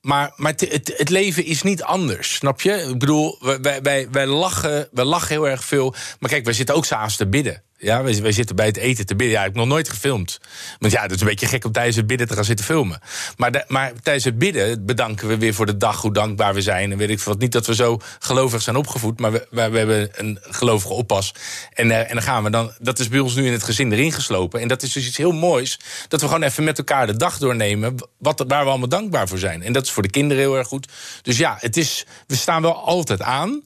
Maar, 0.01 0.31
maar 0.35 0.53
het, 0.57 0.93
het, 0.97 1.09
leven 1.09 1.45
is 1.45 1.61
niet 1.61 1.83
anders, 1.83 2.35
snap 2.35 2.61
je? 2.61 2.71
Ik 2.71 2.99
bedoel, 2.99 3.37
wij, 3.61 3.81
wij, 3.81 4.07
wij, 4.11 4.25
lachen, 4.25 4.87
wij 4.91 5.05
lachen 5.05 5.27
heel 5.27 5.47
erg 5.47 5.63
veel. 5.63 5.93
Maar 6.19 6.29
kijk, 6.29 6.45
wij 6.45 6.53
zitten 6.53 6.75
ook 6.75 6.85
s'avonds 6.85 7.15
te 7.15 7.27
bidden. 7.27 7.63
Ja, 7.81 8.03
wij, 8.03 8.21
wij 8.21 8.31
zitten 8.31 8.55
bij 8.55 8.65
het 8.65 8.77
eten 8.77 9.05
te 9.05 9.15
bidden. 9.15 9.35
Ja, 9.35 9.39
ik 9.39 9.45
heb 9.45 9.55
nog 9.55 9.67
nooit 9.67 9.89
gefilmd. 9.89 10.39
Want 10.79 10.93
ja, 10.93 11.01
dat 11.01 11.11
is 11.11 11.21
een 11.21 11.27
beetje 11.27 11.47
gek 11.47 11.65
om 11.65 11.71
tijdens 11.71 11.95
het 11.95 12.07
bidden 12.07 12.27
te 12.27 12.33
gaan 12.33 12.45
zitten 12.45 12.65
filmen. 12.65 12.99
Maar, 13.37 13.63
maar 13.67 13.91
tijdens 14.03 14.25
het 14.25 14.37
bidden 14.37 14.85
bedanken 14.85 15.27
we 15.27 15.37
weer 15.37 15.53
voor 15.53 15.65
de 15.65 15.77
dag, 15.77 16.01
hoe 16.01 16.13
dankbaar 16.13 16.53
we 16.53 16.61
zijn. 16.61 16.91
En 16.91 16.97
weet 16.97 17.09
ik 17.09 17.19
wat. 17.21 17.39
Niet 17.39 17.51
dat 17.51 17.65
we 17.65 17.75
zo 17.75 17.99
gelovig 18.19 18.61
zijn 18.61 18.75
opgevoed, 18.75 19.19
maar 19.19 19.31
we, 19.31 19.47
we, 19.49 19.69
we 19.69 19.77
hebben 19.77 20.09
een 20.11 20.39
gelovige 20.41 20.93
oppas. 20.93 21.33
En, 21.73 21.91
eh, 21.91 21.99
en 21.99 22.13
dan 22.13 22.21
gaan 22.21 22.43
we 22.43 22.49
dan. 22.49 22.71
Dat 22.79 22.99
is 22.99 23.07
bij 23.07 23.19
ons 23.19 23.35
nu 23.35 23.45
in 23.45 23.51
het 23.51 23.63
gezin 23.63 23.91
erin 23.91 24.11
geslopen. 24.11 24.61
En 24.61 24.67
dat 24.67 24.83
is 24.83 24.93
dus 24.93 25.07
iets 25.07 25.17
heel 25.17 25.31
moois. 25.31 25.79
Dat 26.07 26.21
we 26.21 26.27
gewoon 26.27 26.43
even 26.43 26.63
met 26.63 26.77
elkaar 26.77 27.07
de 27.07 27.17
dag 27.17 27.37
doornemen. 27.37 27.95
Wat, 28.17 28.43
waar 28.47 28.63
we 28.63 28.69
allemaal 28.69 28.89
dankbaar 28.89 29.27
voor 29.27 29.37
zijn. 29.37 29.63
En 29.63 29.73
dat 29.73 29.83
is 29.83 29.91
voor 29.91 30.03
de 30.03 30.09
kinderen 30.09 30.43
heel 30.43 30.57
erg 30.57 30.67
goed. 30.67 30.87
Dus 31.21 31.37
ja, 31.37 31.57
het 31.59 31.77
is, 31.77 32.05
we 32.27 32.35
staan 32.35 32.61
wel 32.61 32.75
altijd 32.75 33.21
aan. 33.21 33.61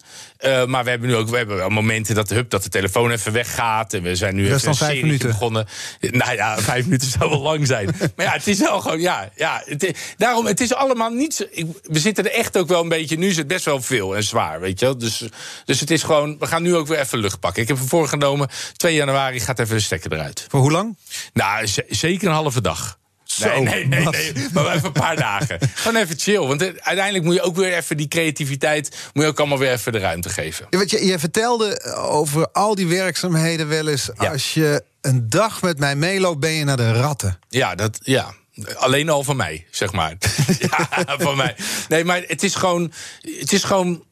Eh, 0.46 0.66
maar 0.66 0.84
we 0.84 0.90
hebben 0.90 1.10
nu 1.10 1.16
ook 1.16 1.30
we 1.30 1.38
hebben 1.38 1.56
wel 1.56 1.70
momenten 1.70 2.16
dat, 2.16 2.30
hup, 2.30 2.50
dat 2.50 2.64
de 2.64 2.70
telefoon 2.70 3.12
even 3.12 3.32
weggaat. 3.32 3.94
En 3.94 4.02
we 4.02 4.16
zijn 4.16 4.36
nu 4.36 4.42
even 4.44 4.54
een 4.56 4.60
vijf 4.62 4.78
serie 4.78 5.04
minuten. 5.04 5.30
begonnen. 5.30 5.68
Nou 6.00 6.34
ja, 6.36 6.58
vijf 6.72 6.84
minuten 6.86 7.08
zou 7.10 7.30
wel 7.30 7.42
lang 7.42 7.68
zijn. 7.68 7.96
Maar 8.16 8.26
ja, 8.26 8.32
het 8.32 8.48
is 8.48 8.60
wel 8.60 8.82
gewoon, 8.82 9.00
ja. 9.00 9.30
ja 9.36 9.62
het, 9.66 9.84
is- 9.84 9.94
daarom, 10.18 10.46
het 10.46 10.60
is 10.62 10.74
allemaal 10.74 11.10
niet 11.10 11.48
ik- 11.52 11.68
we 11.84 12.00
zitten 12.00 12.26
er 12.26 12.32
echt 12.32 12.58
ook 12.58 12.68
wel 12.68 12.82
een 12.82 12.90
beetje... 12.90 13.18
Nu 13.18 13.28
is 13.28 13.38
het 13.38 13.48
best 13.48 13.66
wel 13.66 13.82
veel 13.82 14.16
en 14.16 14.24
zwaar, 14.24 14.60
weet 14.60 14.80
je 14.80 14.86
wel. 14.86 14.98
Dus, 14.98 15.24
dus 15.66 15.80
het 15.80 15.92
is 15.92 16.04
gewoon... 16.04 16.36
We 16.40 16.48
gaan 16.48 16.64
nu 16.64 16.76
ook 16.76 16.88
weer 16.88 17.00
even 17.00 17.18
lucht 17.20 17.40
pakken. 17.40 17.62
Ik 17.62 17.68
heb 17.68 17.78
me 17.80 17.84
voorgenomen, 17.88 18.50
2 18.78 18.96
januari 18.96 19.40
gaat 19.40 19.60
even 19.60 19.76
de 19.76 19.82
stekker 19.82 20.14
eruit. 20.14 20.46
Voor 20.50 20.60
hoe 20.60 20.72
lang? 20.72 20.98
Nou, 21.34 21.68
zeker 21.90 22.28
een 22.28 22.34
halve 22.34 22.62
dag. 22.62 22.98
Zo, 23.26 23.48
nee, 23.48 23.88
nee, 23.88 24.08
nee, 24.08 24.34
maar 24.54 24.76
even 24.76 24.86
een 24.86 24.92
paar 24.92 25.16
dagen. 25.16 25.60
Gewoon 25.76 26.02
even 26.02 26.20
chill. 26.20 26.40
Want 26.40 26.62
uiteindelijk 26.62 27.24
moet 27.24 27.34
je 27.34 27.42
ook 27.42 27.56
weer 27.56 27.74
even 27.74 27.98
die 27.98 28.08
creativiteit... 28.08 28.96
moet 29.14 29.24
je 29.24 29.30
ook 29.30 29.40
allemaal 29.40 29.58
weer 29.58 29.72
even 29.72 29.92
de 29.92 30.00
ruimte 30.00 30.30
geven. 30.30 30.68
Ja, 30.70 30.78
want 30.78 30.90
je, 30.90 31.06
je 31.06 31.20
vertelde 31.20 31.96
over 31.96 32.52
al 32.52 32.76
die 32.76 32.88
werkzaamheden 32.88 33.68
wel 33.68 33.88
eens. 33.88 34.10
Ja. 34.20 34.32
Als 34.32 34.54
je 34.54 34.84
een 35.02 35.30
dag 35.30 35.62
met 35.62 35.80
mij 35.80 35.96
meeloopt, 35.96 36.40
ben 36.40 36.52
je 36.52 36.64
naar 36.64 36.78
de 36.78 36.92
ratten. 36.92 37.40
Ja, 37.50 37.76
dat, 37.76 38.00
ja. 38.04 38.34
Alleen 38.76 39.10
al 39.10 39.24
van 39.24 39.36
mij, 39.36 39.66
zeg 39.72 39.92
maar. 39.92 40.16
ja, 40.60 40.90
van 41.18 41.38
mij. 41.38 41.56
Nee, 41.88 42.04
maar 42.04 42.24
het 42.28 42.44
is 42.44 42.56
gewoon. 42.56 42.92
Het 43.22 43.54
is 43.54 43.64
gewoon. 43.64 44.04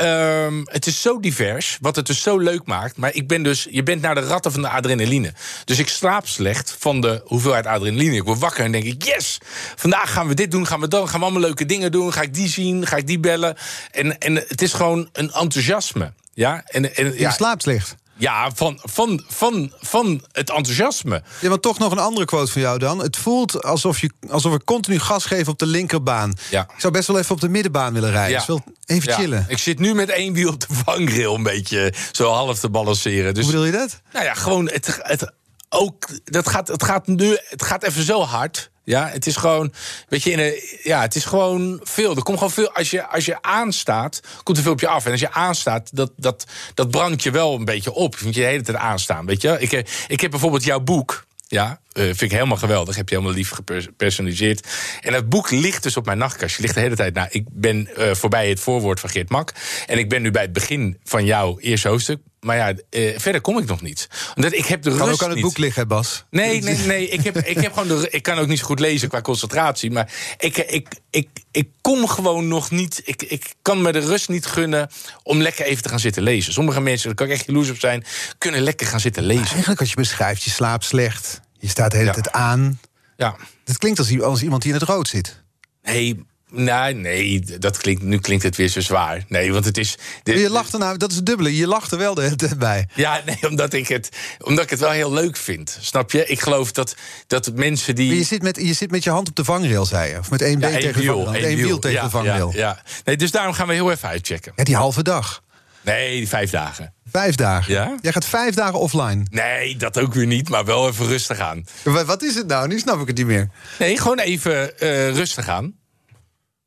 Ehm, 0.00 0.60
het 0.64 0.86
is 0.86 1.00
zo 1.00 1.20
divers, 1.20 1.78
wat 1.80 1.96
het 1.96 2.06
dus 2.06 2.22
zo 2.22 2.38
leuk 2.38 2.66
maakt. 2.66 2.96
Maar 2.96 3.14
ik 3.14 3.28
ben 3.28 3.42
dus, 3.42 3.66
je 3.70 3.82
bent 3.82 4.02
naar 4.02 4.14
de 4.14 4.20
ratten 4.20 4.52
van 4.52 4.62
de 4.62 4.68
adrenaline. 4.68 5.32
Dus 5.64 5.78
ik 5.78 5.88
slaap 5.88 6.26
slecht 6.26 6.76
van 6.78 7.00
de 7.00 7.22
hoeveelheid 7.24 7.66
adrenaline. 7.66 8.16
Ik 8.16 8.24
word 8.24 8.38
wakker 8.38 8.64
en 8.64 8.72
denk 8.72 8.84
ik, 8.84 9.02
yes, 9.02 9.38
vandaag 9.76 10.12
gaan 10.12 10.28
we 10.28 10.34
dit 10.34 10.50
doen, 10.50 10.66
gaan 10.66 10.80
we 10.80 10.88
dan, 10.88 11.08
gaan 11.08 11.18
we 11.18 11.24
allemaal 11.24 11.42
leuke 11.42 11.66
dingen 11.66 11.92
doen. 11.92 12.12
Ga 12.12 12.22
ik 12.22 12.34
die 12.34 12.48
zien, 12.48 12.86
ga 12.86 12.96
ik 12.96 13.06
die 13.06 13.20
bellen. 13.20 13.56
En, 13.90 14.18
en 14.18 14.34
het 14.34 14.62
is 14.62 14.72
gewoon 14.72 15.08
een 15.12 15.30
enthousiasme. 15.32 16.12
Ja, 16.34 16.62
en, 16.66 16.96
en, 16.96 17.18
Je 17.18 17.30
slaapt 17.30 17.62
slecht. 17.62 17.96
Ja 18.20 18.50
van, 18.54 18.78
van, 18.82 19.24
van, 19.28 19.72
van 19.80 20.22
het 20.32 20.50
enthousiasme. 20.50 21.22
Ja, 21.40 21.48
want 21.48 21.62
toch 21.62 21.78
nog 21.78 21.92
een 21.92 21.98
andere 21.98 22.26
quote 22.26 22.52
van 22.52 22.60
jou 22.60 22.78
dan. 22.78 22.98
Het 22.98 23.16
voelt 23.16 23.62
alsof, 23.62 24.00
je, 24.00 24.10
alsof 24.28 24.52
we 24.52 24.64
continu 24.64 24.98
gas 24.98 25.24
geven 25.24 25.52
op 25.52 25.58
de 25.58 25.66
linkerbaan. 25.66 26.32
Ja. 26.50 26.62
Ik 26.62 26.80
zou 26.80 26.92
best 26.92 27.06
wel 27.08 27.18
even 27.18 27.34
op 27.34 27.40
de 27.40 27.48
middenbaan 27.48 27.92
willen 27.92 28.10
rijden. 28.10 28.40
Ja. 28.46 28.46
Dus 28.46 28.58
even 28.84 29.10
Ja, 29.10 29.16
chillen. 29.16 29.44
Ik 29.48 29.58
zit 29.58 29.78
nu 29.78 29.94
met 29.94 30.08
één 30.08 30.32
wiel 30.32 30.52
op 30.52 30.60
de 30.60 30.66
vangrail 30.84 31.34
een 31.34 31.42
beetje 31.42 31.94
zo 32.12 32.30
half 32.32 32.58
te 32.58 32.70
balanceren. 32.70 33.34
Dus 33.34 33.44
Hoe 33.44 33.52
bedoel 33.52 33.66
je 33.66 33.72
dat? 33.72 34.00
nou 34.12 34.24
ja, 34.24 34.34
gewoon 34.34 34.70
het, 34.70 34.98
het 35.02 35.32
ook 35.68 36.08
dat 36.24 36.48
gaat 36.48 36.68
het 36.68 36.82
gaat 36.82 37.06
nu 37.06 37.36
het 37.48 37.62
gaat 37.62 37.82
even 37.82 38.02
zo 38.04 38.22
hard. 38.22 38.69
Ja, 38.84 39.08
het 39.08 39.26
is 39.26 39.36
gewoon, 39.36 39.72
weet 40.08 40.22
je, 40.22 40.30
in 40.30 40.38
een, 40.38 40.54
ja, 40.82 41.00
het 41.00 41.14
is 41.14 41.24
gewoon 41.24 41.80
veel. 41.82 42.16
Er 42.16 42.22
komt 42.22 42.38
gewoon 42.38 42.52
veel. 42.52 42.72
Als 42.72 42.90
je, 42.90 43.06
als 43.06 43.24
je 43.24 43.42
aanstaat, 43.42 44.20
komt 44.42 44.56
er 44.56 44.62
veel 44.62 44.72
op 44.72 44.80
je 44.80 44.88
af. 44.88 45.04
En 45.04 45.10
als 45.10 45.20
je 45.20 45.32
aanstaat, 45.32 45.96
dat, 45.96 46.12
dat, 46.16 46.46
dat 46.74 46.90
brandt 46.90 47.22
je 47.22 47.30
wel 47.30 47.54
een 47.54 47.64
beetje 47.64 47.92
op. 47.92 48.18
Je 48.18 48.24
moet 48.24 48.34
je 48.34 48.40
de 48.40 48.46
hele 48.46 48.62
tijd 48.62 48.76
aanstaan. 48.76 49.26
Weet 49.26 49.42
je, 49.42 49.56
ik, 49.58 49.72
eh, 49.72 49.84
ik 50.06 50.20
heb 50.20 50.30
bijvoorbeeld 50.30 50.64
jouw 50.64 50.80
boek. 50.80 51.24
Ja, 51.46 51.80
eh, 51.92 52.04
vind 52.04 52.22
ik 52.22 52.30
helemaal 52.30 52.56
geweldig. 52.56 52.96
Heb 52.96 53.08
je 53.08 53.14
helemaal 53.14 53.36
lief 53.36 53.50
gepersonaliseerd. 53.50 54.68
En 55.00 55.12
dat 55.12 55.28
boek 55.28 55.50
ligt 55.50 55.82
dus 55.82 55.96
op 55.96 56.04
mijn 56.06 56.18
nachtkastje. 56.18 56.62
Ligt 56.62 56.74
de 56.74 56.80
hele 56.80 56.96
tijd. 56.96 57.14
Nou, 57.14 57.28
ik 57.30 57.44
ben 57.50 57.96
eh, 57.96 58.14
voorbij 58.14 58.48
het 58.48 58.60
voorwoord 58.60 59.00
van 59.00 59.10
Geert 59.10 59.28
Mak. 59.28 59.52
En 59.86 59.98
ik 59.98 60.08
ben 60.08 60.22
nu 60.22 60.30
bij 60.30 60.42
het 60.42 60.52
begin 60.52 60.98
van 61.04 61.24
jouw 61.24 61.58
eerste 61.58 61.88
hoofdstuk. 61.88 62.20
Maar 62.40 62.56
ja, 62.56 62.74
eh, 62.90 63.18
verder 63.18 63.40
kom 63.40 63.58
ik 63.58 63.66
nog 63.66 63.80
niet. 63.82 64.08
Omdat 64.34 64.52
ik 64.52 64.64
heb 64.66 64.82
de 64.82 64.90
Kan 64.90 64.98
rust 64.98 65.12
ook 65.12 65.22
aan 65.22 65.26
het 65.26 65.36
niet. 65.36 65.44
boek 65.46 65.58
liggen, 65.58 65.88
Bas. 65.88 66.24
Nee, 66.30 66.62
nee, 66.62 66.76
nee. 66.76 67.08
Ik, 67.08 67.22
heb, 67.24 67.36
ik, 67.38 67.60
heb 67.60 67.72
gewoon 67.72 67.88
de, 68.00 68.10
ik 68.10 68.22
kan 68.22 68.38
ook 68.38 68.46
niet 68.46 68.58
zo 68.58 68.64
goed 68.64 68.80
lezen 68.80 69.08
qua 69.08 69.20
concentratie. 69.20 69.90
Maar 69.90 70.12
ik, 70.38 70.56
ik, 70.56 70.88
ik, 71.10 71.28
ik 71.50 71.68
kom 71.80 72.08
gewoon 72.08 72.48
nog 72.48 72.70
niet. 72.70 73.02
Ik, 73.04 73.22
ik 73.22 73.54
kan 73.62 73.82
me 73.82 73.92
de 73.92 73.98
rust 73.98 74.28
niet 74.28 74.46
gunnen 74.46 74.90
om 75.22 75.40
lekker 75.42 75.64
even 75.64 75.82
te 75.82 75.88
gaan 75.88 76.00
zitten 76.00 76.22
lezen. 76.22 76.52
Sommige 76.52 76.80
mensen, 76.80 77.06
daar 77.06 77.16
kan 77.16 77.26
ik 77.26 77.32
echt 77.32 77.46
jaloers 77.46 77.70
op 77.70 77.78
zijn, 77.78 78.04
kunnen 78.38 78.60
lekker 78.60 78.86
gaan 78.86 79.00
zitten 79.00 79.22
lezen. 79.22 79.50
Eigenlijk 79.50 79.80
als 79.80 79.88
je 79.90 79.96
beschrijft, 79.96 80.42
je 80.42 80.50
slaapt 80.50 80.84
slecht. 80.84 81.40
Je 81.58 81.68
staat 81.68 81.90
de 81.90 81.96
hele 81.96 82.08
Ja. 82.08 82.14
tijd 82.14 82.32
aan. 82.32 82.80
Ja. 83.16 83.36
Het 83.64 83.78
klinkt 83.78 83.98
als, 83.98 84.20
als 84.20 84.42
iemand 84.42 84.62
die 84.62 84.72
in 84.72 84.78
het 84.78 84.88
rood 84.88 85.08
zit. 85.08 85.42
Nee, 85.82 86.24
nee, 86.50 86.94
nee 86.94 87.44
dat 87.58 87.76
klinkt, 87.76 88.02
nu 88.02 88.18
klinkt 88.18 88.42
het 88.44 88.56
weer 88.56 88.68
zo 88.68 88.80
zwaar. 88.80 89.24
Nee, 89.28 89.52
want 89.52 89.64
het 89.64 89.78
is. 89.78 89.96
dit- 90.22 90.38
je 90.38 90.50
lacht 90.50 90.72
er 90.72 90.78
nou, 90.78 90.96
dat 90.96 91.10
is 91.10 91.16
het 91.16 91.26
dubbele. 91.26 91.56
Je 91.56 91.66
lacht 91.66 91.92
er 91.92 91.98
wel 91.98 92.14
de 92.14 92.22
hele 92.22 92.36
tijd 92.36 92.58
bij. 92.58 92.88
Ja, 92.94 93.22
nee, 93.26 93.50
omdat 93.50 93.72
ik, 93.72 93.88
het, 93.88 94.08
omdat 94.40 94.64
ik 94.64 94.70
het 94.70 94.78
wel 94.80 94.90
heel 94.90 95.12
leuk 95.12 95.36
vind. 95.36 95.78
Snap 95.80 96.10
je? 96.10 96.26
Ik 96.26 96.40
geloof 96.40 96.72
dat, 96.72 96.94
dat 97.26 97.50
mensen 97.54 97.94
die. 97.94 98.06
Maar 98.08 98.16
je 98.16 98.24
zit, 98.24 98.42
met, 98.42 98.56
je 98.56 98.72
zit 98.72 98.90
met 98.90 99.04
je 99.04 99.10
hand 99.10 99.28
op 99.28 99.36
de 99.36 99.44
vangrail, 99.44 99.84
zei 99.86 100.10
je. 100.12 100.18
Of 100.18 100.30
met 100.30 100.42
één 100.42 100.58
been 100.58 100.70
Ja, 100.72 100.78
tegen 100.78 101.00
de 101.00 101.06
vangrail. 101.06 101.44
Eén 101.44 101.56
wiel 101.56 101.66
wiel. 101.66 101.78
tegen 101.78 101.96
Ja, 101.98 102.04
de 102.04 102.10
vangrail. 102.10 102.50
Ja, 102.54 102.58
ja. 102.58 102.82
Nee, 103.04 103.16
dus 103.16 103.30
daarom 103.30 103.52
gaan 103.54 103.66
we 103.66 103.72
heel 103.74 103.90
even 103.90 104.08
uitchecken. 104.08 104.52
Ja, 104.56 104.64
die 104.64 104.76
halve 104.76 105.02
dag. 105.02 105.42
Nee, 105.82 106.16
die 106.18 106.28
vijf 106.28 106.50
dagen. 106.50 106.94
Vijf 107.10 107.34
dagen. 107.34 107.72
Ja? 107.72 107.96
Jij 108.00 108.12
gaat 108.12 108.24
vijf 108.24 108.54
dagen 108.54 108.78
offline. 108.78 109.22
Nee, 109.30 109.76
dat 109.76 109.98
ook 109.98 110.14
weer 110.14 110.26
niet, 110.26 110.48
maar 110.48 110.64
wel 110.64 110.88
even 110.88 111.06
rustig 111.06 111.38
aan. 111.38 111.64
Wa- 111.82 112.04
Wat 112.04 112.22
is 112.22 112.34
het 112.34 112.46
nou? 112.46 112.68
Nu 112.68 112.78
snap 112.78 113.00
ik 113.00 113.06
het 113.06 113.16
niet 113.16 113.26
meer. 113.26 113.50
Nee, 113.78 113.98
gewoon 113.98 114.18
even 114.18 114.78
eh, 114.78 115.10
rustig 115.10 115.48
aan. 115.48 115.74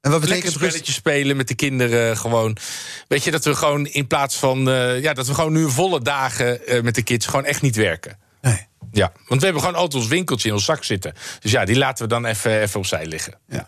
En 0.03 0.11
wat 0.11 0.19
Lekker 0.19 0.37
betekent 0.37 0.61
rust? 0.61 0.71
spelletjes 0.71 0.95
spelen 0.95 1.37
met 1.37 1.47
de 1.47 1.55
kinderen. 1.55 2.17
Gewoon. 2.17 2.57
Weet 3.07 3.23
je 3.23 3.31
dat 3.31 3.45
we 3.45 3.55
gewoon 3.55 3.85
in 3.85 4.07
plaats 4.07 4.35
van. 4.35 4.69
eh, 4.69 5.01
ja, 5.01 5.13
dat 5.13 5.27
we 5.27 5.33
gewoon 5.33 5.53
nu 5.53 5.69
volle 5.69 6.01
dagen 6.01 6.67
eh, 6.67 6.81
met 6.81 6.95
de 6.95 7.01
kids 7.03 7.25
gewoon 7.25 7.45
echt 7.45 7.61
niet 7.61 7.75
werken. 7.75 8.17
Nee. 8.41 8.67
Ja, 8.91 9.11
want 9.27 9.39
we 9.39 9.45
hebben 9.45 9.63
gewoon 9.63 9.79
altijd 9.79 10.01
ons 10.01 10.11
winkeltje 10.11 10.47
in 10.47 10.53
ons 10.53 10.65
zak 10.65 10.83
zitten. 10.83 11.13
Dus 11.39 11.51
ja, 11.51 11.65
die 11.65 11.77
laten 11.77 12.03
we 12.03 12.09
dan 12.09 12.25
even, 12.25 12.61
even 12.61 12.79
opzij 12.79 13.05
liggen. 13.05 13.39
Ja. 13.47 13.67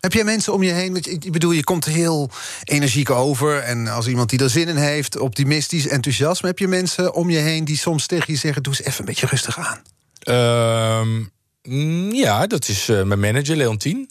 Heb 0.00 0.12
jij 0.12 0.24
mensen 0.24 0.52
om 0.52 0.62
je 0.62 0.72
heen? 0.72 0.96
Ik 0.96 1.32
bedoel, 1.32 1.50
je 1.50 1.64
komt 1.64 1.84
heel 1.84 2.30
energiek 2.64 3.10
over. 3.10 3.58
En 3.58 3.88
als 3.88 4.06
iemand 4.06 4.30
die 4.30 4.38
er 4.38 4.50
zin 4.50 4.68
in 4.68 4.76
heeft, 4.76 5.18
optimistisch, 5.18 5.88
enthousiasme. 5.88 6.48
Heb 6.48 6.58
je 6.58 6.68
mensen 6.68 7.14
om 7.14 7.30
je 7.30 7.38
heen 7.38 7.64
die 7.64 7.76
soms 7.76 8.06
tegen 8.06 8.32
je 8.32 8.38
zeggen: 8.38 8.62
Doe 8.62 8.72
eens 8.72 8.82
even 8.86 9.00
een 9.00 9.04
beetje 9.04 9.26
rustig 9.26 9.58
aan? 9.58 9.82
Ehm, 10.22 12.14
ja, 12.14 12.46
dat 12.46 12.68
is 12.68 12.88
eh, 12.88 13.02
mijn 13.02 13.20
manager, 13.20 13.56
Leontien. 13.56 14.10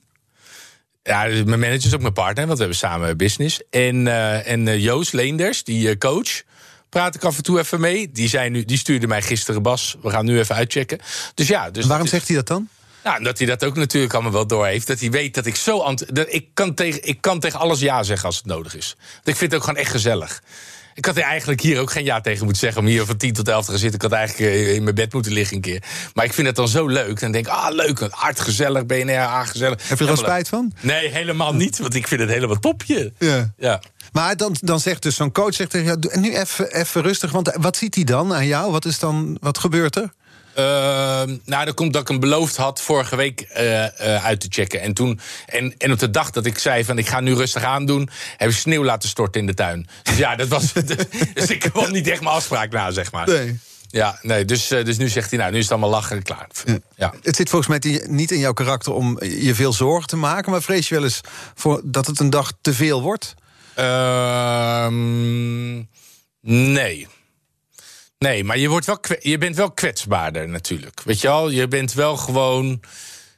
Ja, 1.07 1.25
dus 1.27 1.43
mijn 1.43 1.59
manager 1.59 1.85
is 1.85 1.93
ook 1.93 2.01
mijn 2.01 2.13
partner, 2.13 2.45
want 2.45 2.57
we 2.57 2.63
hebben 2.63 2.77
samen 2.81 3.17
business. 3.17 3.61
En, 3.69 4.07
eh, 4.07 4.47
en 4.51 4.67
eh, 4.67 4.79
Joost 4.83 5.13
Leenders, 5.13 5.63
die 5.63 5.89
eh, 5.89 5.97
coach, 5.97 6.41
praat 6.89 7.15
ik 7.15 7.23
af 7.23 7.37
en 7.37 7.43
toe 7.43 7.59
even 7.59 7.79
mee. 7.79 8.11
Die, 8.11 8.27
zijn 8.29 8.51
nu, 8.51 8.65
die 8.65 8.77
stuurde 8.77 9.07
mij 9.07 9.21
gisteren, 9.21 9.61
Bas, 9.61 9.95
we 10.01 10.09
gaan 10.09 10.25
nu 10.25 10.39
even 10.39 10.55
uitchecken. 10.55 10.99
Dus 11.33 11.47
ja, 11.47 11.71
dus 11.71 11.83
En 11.83 11.89
waarom 11.89 12.05
dat 12.05 12.13
is- 12.15 12.19
zegt 12.19 12.27
hij 12.27 12.35
dat 12.35 12.47
dan? 12.47 12.69
Nou, 13.03 13.17
omdat 13.17 13.37
hij 13.37 13.47
dat 13.47 13.63
ook 13.63 13.75
natuurlijk 13.75 14.13
allemaal 14.13 14.31
wel 14.31 14.47
door 14.47 14.65
heeft. 14.65 14.87
Dat 14.87 14.99
hij 14.99 15.09
weet 15.09 15.33
dat 15.33 15.45
ik 15.45 15.55
zo... 15.55 15.93
Dat 16.07 16.27
ik, 16.33 16.47
kan 16.53 16.73
tegen, 16.73 17.03
ik 17.03 17.21
kan 17.21 17.39
tegen 17.39 17.59
alles 17.59 17.79
ja 17.79 18.03
zeggen 18.03 18.25
als 18.25 18.37
het 18.37 18.45
nodig 18.45 18.75
is. 18.75 18.95
Want 19.13 19.27
ik 19.27 19.35
vind 19.35 19.51
het 19.51 19.55
ook 19.59 19.65
gewoon 19.67 19.79
echt 19.81 19.91
gezellig. 19.91 20.41
Ik 20.97 21.05
had 21.05 21.17
er 21.17 21.23
eigenlijk 21.23 21.61
hier 21.61 21.79
ook 21.79 21.91
geen 21.91 22.03
ja 22.03 22.21
tegen 22.21 22.43
moeten 22.43 22.61
zeggen... 22.61 22.81
om 22.81 22.87
hier 22.87 23.05
van 23.05 23.17
10 23.17 23.33
tot 23.33 23.47
11 23.47 23.65
te 23.65 23.71
gaan 23.71 23.79
zitten. 23.79 23.95
Ik 23.99 24.01
had 24.01 24.19
eigenlijk 24.19 24.51
eh, 24.51 24.73
in 24.73 24.83
mijn 24.83 24.95
bed 24.95 25.13
moeten 25.13 25.31
liggen 25.31 25.55
een 25.55 25.61
keer. 25.61 25.83
Maar 26.13 26.25
ik 26.25 26.33
vind 26.33 26.47
het 26.47 26.55
dan 26.55 26.67
zo 26.67 26.87
leuk. 26.87 27.19
Dan 27.19 27.31
denk 27.31 27.45
ik, 27.47 27.51
ah, 27.51 27.73
leuk, 27.75 27.99
hard 28.09 28.39
gezellig, 28.39 28.85
BNR, 28.85 29.25
ah, 29.25 29.47
gezellig. 29.47 29.87
Heb 29.87 29.97
je 29.97 30.03
er 30.03 30.09
wel 30.09 30.23
spijt 30.23 30.47
van? 30.47 30.73
Nee, 30.81 31.09
helemaal 31.09 31.53
niet. 31.53 31.77
Want 31.77 31.95
ik 31.95 32.07
vind 32.07 32.21
het 32.21 32.29
helemaal 32.29 32.59
topje. 32.59 33.13
Ja. 33.19 33.53
Ja. 33.57 33.81
Maar 34.11 34.37
dan, 34.37 34.55
dan 34.59 34.79
zegt 34.79 35.03
dus 35.03 35.15
zo'n 35.15 35.31
coach 35.31 35.53
zegt 35.53 35.69
tegen 35.69 35.87
jou: 35.87 35.99
"Doe- 35.99 36.17
nu 36.17 36.35
even, 36.35 36.73
even 36.73 37.01
rustig. 37.01 37.31
Want 37.31 37.51
wat 37.59 37.77
ziet 37.77 37.95
hij 37.95 38.03
dan 38.03 38.33
aan 38.33 38.47
jou? 38.47 38.71
Wat, 38.71 38.85
is 38.85 38.99
dan, 38.99 39.37
wat 39.41 39.57
gebeurt 39.57 39.95
er? 39.95 40.13
Ehm, 40.57 41.37
nou, 41.45 41.65
dat 41.65 41.73
komt 41.73 41.93
dat 41.93 42.01
ik 42.01 42.07
hem 42.07 42.19
beloofd 42.19 42.55
had 42.55 42.81
vorige 42.81 43.15
week 43.15 43.41
eh, 43.41 44.15
eh, 44.15 44.25
uit 44.25 44.39
te 44.39 44.47
checken. 44.49 44.81
En, 44.81 44.93
toen, 44.93 45.19
en, 45.45 45.73
en 45.77 45.91
op 45.91 45.99
de 45.99 46.09
dag 46.09 46.31
dat 46.31 46.45
ik 46.45 46.59
zei 46.59 46.85
van 46.85 46.97
ik 46.97 47.07
ga 47.07 47.19
nu 47.19 47.33
rustig 47.33 47.63
aandoen... 47.63 48.09
heb 48.37 48.49
ik 48.49 48.55
sneeuw 48.55 48.83
laten 48.83 49.09
storten 49.09 49.41
in 49.41 49.47
de 49.47 49.53
tuin. 49.53 49.87
Dus 50.03 50.17
ja, 50.17 50.35
dat 50.35 50.47
was... 50.47 50.73
dus 51.33 51.49
ik 51.49 51.59
kwam 51.59 51.91
niet 51.91 52.07
echt 52.07 52.21
mijn 52.21 52.35
afspraak 52.35 52.71
na, 52.71 52.91
zeg 52.91 53.11
maar. 53.11 53.27
Nee. 53.27 53.59
Ja, 53.87 54.19
nee, 54.21 54.45
dus, 54.45 54.71
eh, 54.71 54.85
dus 54.85 54.97
nu 54.97 55.09
zegt 55.09 55.29
hij, 55.29 55.39
nou, 55.39 55.51
nu 55.51 55.57
is 55.57 55.63
het 55.63 55.71
allemaal 55.71 55.89
lachen 55.89 56.17
en 56.17 56.23
klaar. 56.23 56.47
Ja. 56.95 57.13
Het 57.21 57.35
zit 57.35 57.49
volgens 57.49 57.69
mij 57.69 58.01
niet 58.07 58.31
in 58.31 58.39
jouw 58.39 58.53
karakter 58.53 58.93
om 58.93 59.17
je 59.23 59.55
veel 59.55 59.73
zorgen 59.73 60.07
te 60.07 60.17
maken. 60.17 60.51
Maar 60.51 60.61
vrees 60.61 60.87
je 60.87 60.95
wel 60.95 61.03
eens 61.03 61.21
voor 61.55 61.81
dat 61.83 62.07
het 62.07 62.19
een 62.19 62.29
dag 62.29 62.51
te 62.61 62.73
veel 62.73 63.01
wordt? 63.01 63.35
Ehm, 63.75 64.97
nee. 66.41 67.07
Nee, 68.19 68.43
maar 68.43 68.57
je, 68.57 68.69
wordt 68.69 68.85
wel 68.85 68.99
je 69.21 69.37
bent 69.37 69.55
wel 69.55 69.71
kwetsbaarder 69.71 70.49
natuurlijk. 70.49 71.01
Weet 71.03 71.21
je 71.21 71.27
wel, 71.27 71.49
je 71.49 71.67
bent 71.67 71.93
wel 71.93 72.17
gewoon... 72.17 72.81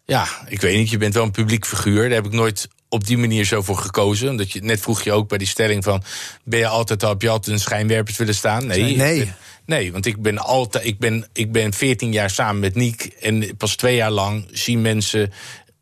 Ja, 0.06 0.28
ik 0.48 0.62
weet 0.62 0.78
niet. 0.78 0.89
Je 0.89 0.98
bent 0.98 1.13
wel 1.13 1.24
een 1.24 1.32
publiek 1.32 1.65
figuur. 1.65 2.04
Daar 2.04 2.18
heb 2.18 2.26
ik 2.26 2.32
nooit 2.32 2.68
op 2.89 3.06
die 3.06 3.18
manier 3.18 3.46
zo 3.46 3.62
voor 3.62 3.78
gekozen. 3.78 4.30
Omdat 4.30 4.52
je, 4.52 4.62
net 4.62 4.80
vroeg 4.80 5.02
je 5.02 5.12
ook 5.12 5.27
bij 5.27 5.38
die 5.38 5.48
stelling 5.48 5.84
van... 5.84 6.04
ben 6.44 6.60
je 6.60 6.67
altijd 6.67 7.04
al, 7.04 7.10
heb 7.10 7.21
je 7.21 7.30
altijd 7.30 7.56
een 7.56 7.62
schijnwerpers 7.62 8.17
willen 8.17 8.36
staan? 8.36 8.65
Nee. 8.65 8.96
Nee. 8.96 9.32
Nee, 9.65 9.92
want 9.92 10.06
ik 10.06 10.21
ben 10.21 10.38
altijd, 10.38 10.86
ik 10.86 11.00
ben, 11.00 11.27
ik 11.34 11.52
ben 11.52 11.73
14 11.73 12.12
jaar 12.12 12.30
samen 12.30 12.60
met 12.60 12.75
Niek. 12.75 13.04
En 13.19 13.58
pas 13.58 13.75
twee 13.75 13.96
jaar 13.96 14.12
lang 14.12 14.48
zien 14.52 14.82
mensen 14.82 15.32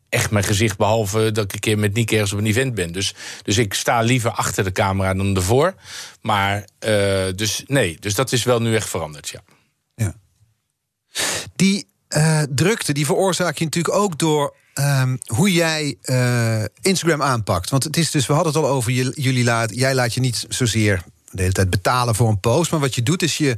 echt 0.09 0.31
mijn 0.31 0.43
gezicht. 0.43 0.77
Behalve 0.77 1.31
dat 1.31 1.43
ik 1.43 1.53
een 1.53 1.59
keer 1.59 1.79
met 1.79 1.93
Niek 1.93 2.11
ergens 2.11 2.33
op 2.33 2.39
een 2.39 2.45
event 2.45 2.75
ben. 2.75 2.91
Dus, 2.91 3.15
dus 3.41 3.57
ik 3.57 3.73
sta 3.73 4.01
liever 4.01 4.31
achter 4.31 4.63
de 4.63 4.71
camera 4.71 5.13
dan 5.13 5.35
ervoor. 5.35 5.75
Maar 6.21 6.67
uh, 6.87 7.25
dus 7.35 7.63
nee, 7.67 7.97
dus 7.99 8.15
dat 8.15 8.31
is 8.31 8.43
wel 8.43 8.59
nu 8.59 8.75
echt 8.75 8.89
veranderd, 8.89 9.29
ja. 9.29 9.41
ja. 9.95 10.15
Die 11.55 11.87
uh, 12.09 12.41
drukte, 12.49 12.93
die 12.93 13.05
veroorzaak 13.05 13.57
je 13.57 13.63
natuurlijk 13.63 13.95
ook 13.95 14.19
door 14.19 14.55
um, 14.73 15.17
hoe 15.25 15.51
jij 15.51 15.95
uh, 16.03 16.63
Instagram 16.81 17.21
aanpakt. 17.21 17.69
Want 17.69 17.83
het 17.83 17.97
is 17.97 18.11
dus, 18.11 18.27
we 18.27 18.33
hadden 18.33 18.53
het 18.53 18.63
al 18.63 18.69
over, 18.69 18.91
jullie 18.91 19.43
laat, 19.43 19.75
jij 19.75 19.95
laat 19.95 20.13
je 20.13 20.19
niet 20.19 20.45
zozeer 20.49 21.03
de 21.31 21.41
hele 21.41 21.53
tijd 21.53 21.69
betalen 21.69 22.15
voor 22.15 22.29
een 22.29 22.39
post. 22.39 22.71
Maar 22.71 22.79
wat 22.79 22.95
je 22.95 23.03
doet 23.03 23.23
is 23.23 23.37
je 23.37 23.55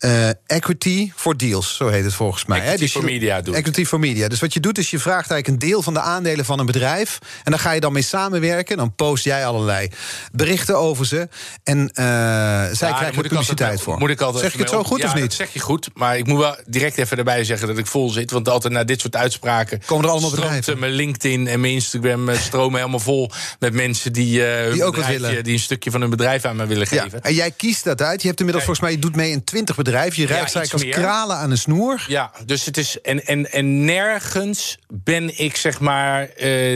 uh, 0.00 0.28
equity 0.46 1.12
for 1.14 1.36
deals, 1.36 1.76
zo 1.76 1.88
heet 1.88 2.04
het 2.04 2.14
volgens 2.14 2.44
mij. 2.44 2.60
Equity 2.60 2.78
dus 2.78 2.92
for 2.92 3.04
media 3.04 3.40
doet. 3.40 3.54
Equity 3.54 3.84
for 3.84 3.98
media. 3.98 4.28
Dus 4.28 4.40
wat 4.40 4.52
je 4.54 4.60
doet 4.60 4.78
is 4.78 4.90
je 4.90 4.98
vraagt 4.98 5.30
eigenlijk 5.30 5.46
een 5.62 5.68
deel 5.68 5.82
van 5.82 5.94
de 5.94 6.00
aandelen 6.00 6.44
van 6.44 6.58
een 6.58 6.66
bedrijf. 6.66 7.18
En 7.44 7.50
dan 7.50 7.60
ga 7.60 7.70
je 7.70 7.80
dan 7.80 7.92
mee 7.92 8.02
samenwerken. 8.02 8.76
Dan 8.76 8.94
post 8.94 9.24
jij 9.24 9.46
allerlei 9.46 9.90
berichten 10.32 10.78
over 10.78 11.06
ze. 11.06 11.28
En 11.62 11.78
uh, 11.78 11.86
zij 11.94 12.88
ja, 12.88 12.96
krijgen 12.96 13.22
er 13.22 13.28
publiciteit 13.28 13.80
voor. 13.80 13.98
Moet 13.98 14.10
ik 14.10 14.20
altijd 14.20 14.42
zeg 14.42 14.52
je 14.52 14.58
het 14.58 14.70
zo 14.70 14.82
goed 14.82 15.00
ja, 15.00 15.06
of 15.06 15.14
niet? 15.14 15.22
Dat 15.22 15.32
zeg 15.32 15.52
je 15.52 15.60
goed. 15.60 15.88
Maar 15.94 16.18
ik 16.18 16.26
moet 16.26 16.38
wel 16.38 16.56
direct 16.66 16.98
even 16.98 17.18
erbij 17.18 17.44
zeggen 17.44 17.68
dat 17.68 17.78
ik 17.78 17.86
vol 17.86 18.08
zit. 18.08 18.30
Want 18.30 18.48
altijd 18.48 18.72
na 18.72 18.84
dit 18.84 19.00
soort 19.00 19.16
uitspraken... 19.16 19.80
Komen 19.86 20.04
er 20.04 20.10
allemaal 20.10 20.30
bedrijven? 20.30 20.78
Mijn 20.78 20.92
LinkedIn 20.92 21.46
en 21.46 21.60
mijn 21.60 21.72
Instagram 21.72 22.34
stromen 22.34 22.78
helemaal 22.78 23.00
vol... 23.00 23.30
met 23.58 23.72
mensen 23.72 24.12
die, 24.12 24.40
uh, 24.40 24.72
die, 24.72 24.84
ook 24.84 24.96
willen. 24.96 25.44
die 25.44 25.52
een 25.52 25.58
stukje 25.58 25.90
van 25.90 26.00
hun 26.00 26.10
bedrijf 26.10 26.44
aan 26.44 26.56
me 26.56 26.66
willen 26.66 26.86
geven. 26.86 26.95
Ja, 26.96 27.20
en 27.20 27.34
jij 27.34 27.50
kiest 27.50 27.84
dat 27.84 28.02
uit. 28.02 28.20
Je 28.20 28.26
hebt 28.26 28.40
inmiddels 28.40 28.66
volgens 28.66 28.86
mij... 28.86 28.96
je 28.96 29.02
doet 29.02 29.16
mee 29.16 29.30
in 29.30 29.44
20 29.44 29.76
bedrijven. 29.76 30.22
Je 30.22 30.26
rijdt 30.26 30.56
als 30.56 30.82
meer. 30.82 30.92
kralen 30.92 31.36
aan 31.36 31.50
een 31.50 31.58
snoer. 31.58 32.04
Ja, 32.08 32.32
dus 32.44 32.64
het 32.64 32.76
is. 32.76 33.00
En, 33.00 33.26
en, 33.26 33.52
en 33.52 33.84
nergens 33.84 34.78
ben 34.88 35.38
ik 35.38 35.56
zeg 35.56 35.80
maar 35.80 36.22
uh, 36.22 36.34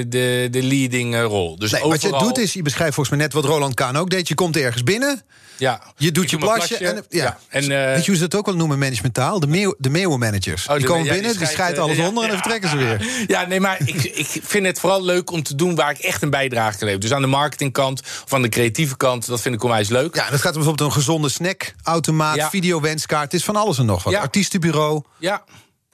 de, 0.09 0.49
de 0.51 0.63
leading 0.63 1.15
uh, 1.15 1.23
rol. 1.23 1.59
Dus 1.59 1.71
nee, 1.71 1.83
overal... 1.83 2.11
Wat 2.11 2.21
je 2.21 2.27
doet 2.27 2.39
is, 2.39 2.53
je 2.53 2.63
beschrijft 2.63 2.95
volgens 2.95 3.17
mij 3.17 3.25
net 3.25 3.35
wat 3.35 3.45
Roland 3.45 3.75
Kaan 3.75 3.97
ook 3.97 4.11
deed. 4.11 4.29
Je 4.29 4.35
komt 4.35 4.57
ergens 4.57 4.83
binnen. 4.83 5.23
Ja. 5.61 5.83
Je 5.97 6.13
doet 6.13 6.31
je 6.31 6.39
plasje. 6.39 6.77
En, 6.77 7.05
ja. 7.09 7.23
ja. 7.23 7.39
En, 7.49 7.63
uh, 7.63 7.69
Weet 7.69 8.05
je 8.05 8.11
hoe 8.11 8.21
ze 8.21 8.29
dat 8.29 8.35
ook 8.35 8.47
wel 8.47 8.57
noemen, 8.57 8.79
managementtaal? 8.79 9.41
De, 9.41 9.47
meeuw, 9.47 9.75
de 9.79 9.91
meeuwenmanagers. 9.91 10.67
Oh, 10.69 10.77
die 10.77 10.87
komen 10.87 11.05
ja, 11.05 11.13
binnen, 11.13 11.39
die, 11.39 11.47
schijten 11.47 11.83
alles 11.83 11.99
onder 11.99 12.23
en 12.23 12.29
dan 12.29 12.39
vertrekken 12.39 12.71
ze 12.71 12.77
weer. 12.77 13.25
Ja, 13.27 13.47
nee, 13.47 13.61
maar 13.61 13.79
ik, 13.85 14.05
ik 14.05 14.41
vind 14.43 14.67
het 14.67 14.81
vooral 14.81 15.05
leuk 15.05 15.31
om 15.31 15.43
te 15.43 15.55
doen 15.55 15.75
waar 15.75 15.91
ik 15.91 15.99
echt 15.99 16.23
een 16.23 16.31
bijdrage 16.31 16.79
kan 16.79 16.89
leveren. 16.89 17.01
Dus 17.01 17.13
aan 17.13 17.21
de 17.21 17.27
marketingkant, 17.27 18.01
of 18.25 18.35
aan 18.35 18.43
de 18.43 18.49
creatieve 18.49 18.97
kant, 18.97 19.27
dat 19.27 19.41
vind 19.41 19.55
ik 19.55 19.63
onwijs 19.63 19.89
leuk. 19.89 20.15
Ja, 20.15 20.31
dat 20.31 20.41
gaat 20.41 20.55
bijvoorbeeld 20.55 20.89
een 20.89 20.97
gezonde 20.97 21.29
snackautomaat, 21.29 22.37
ja. 22.37 22.51
videowenskaart. 22.51 23.33
Het 23.33 23.41
is 23.41 23.45
van 23.45 23.57
alles 23.57 23.79
en 23.79 23.87
nog 23.87 24.03
wat. 24.03 24.15
Artiestenbureau. 24.15 25.03
Ja. 25.19 25.45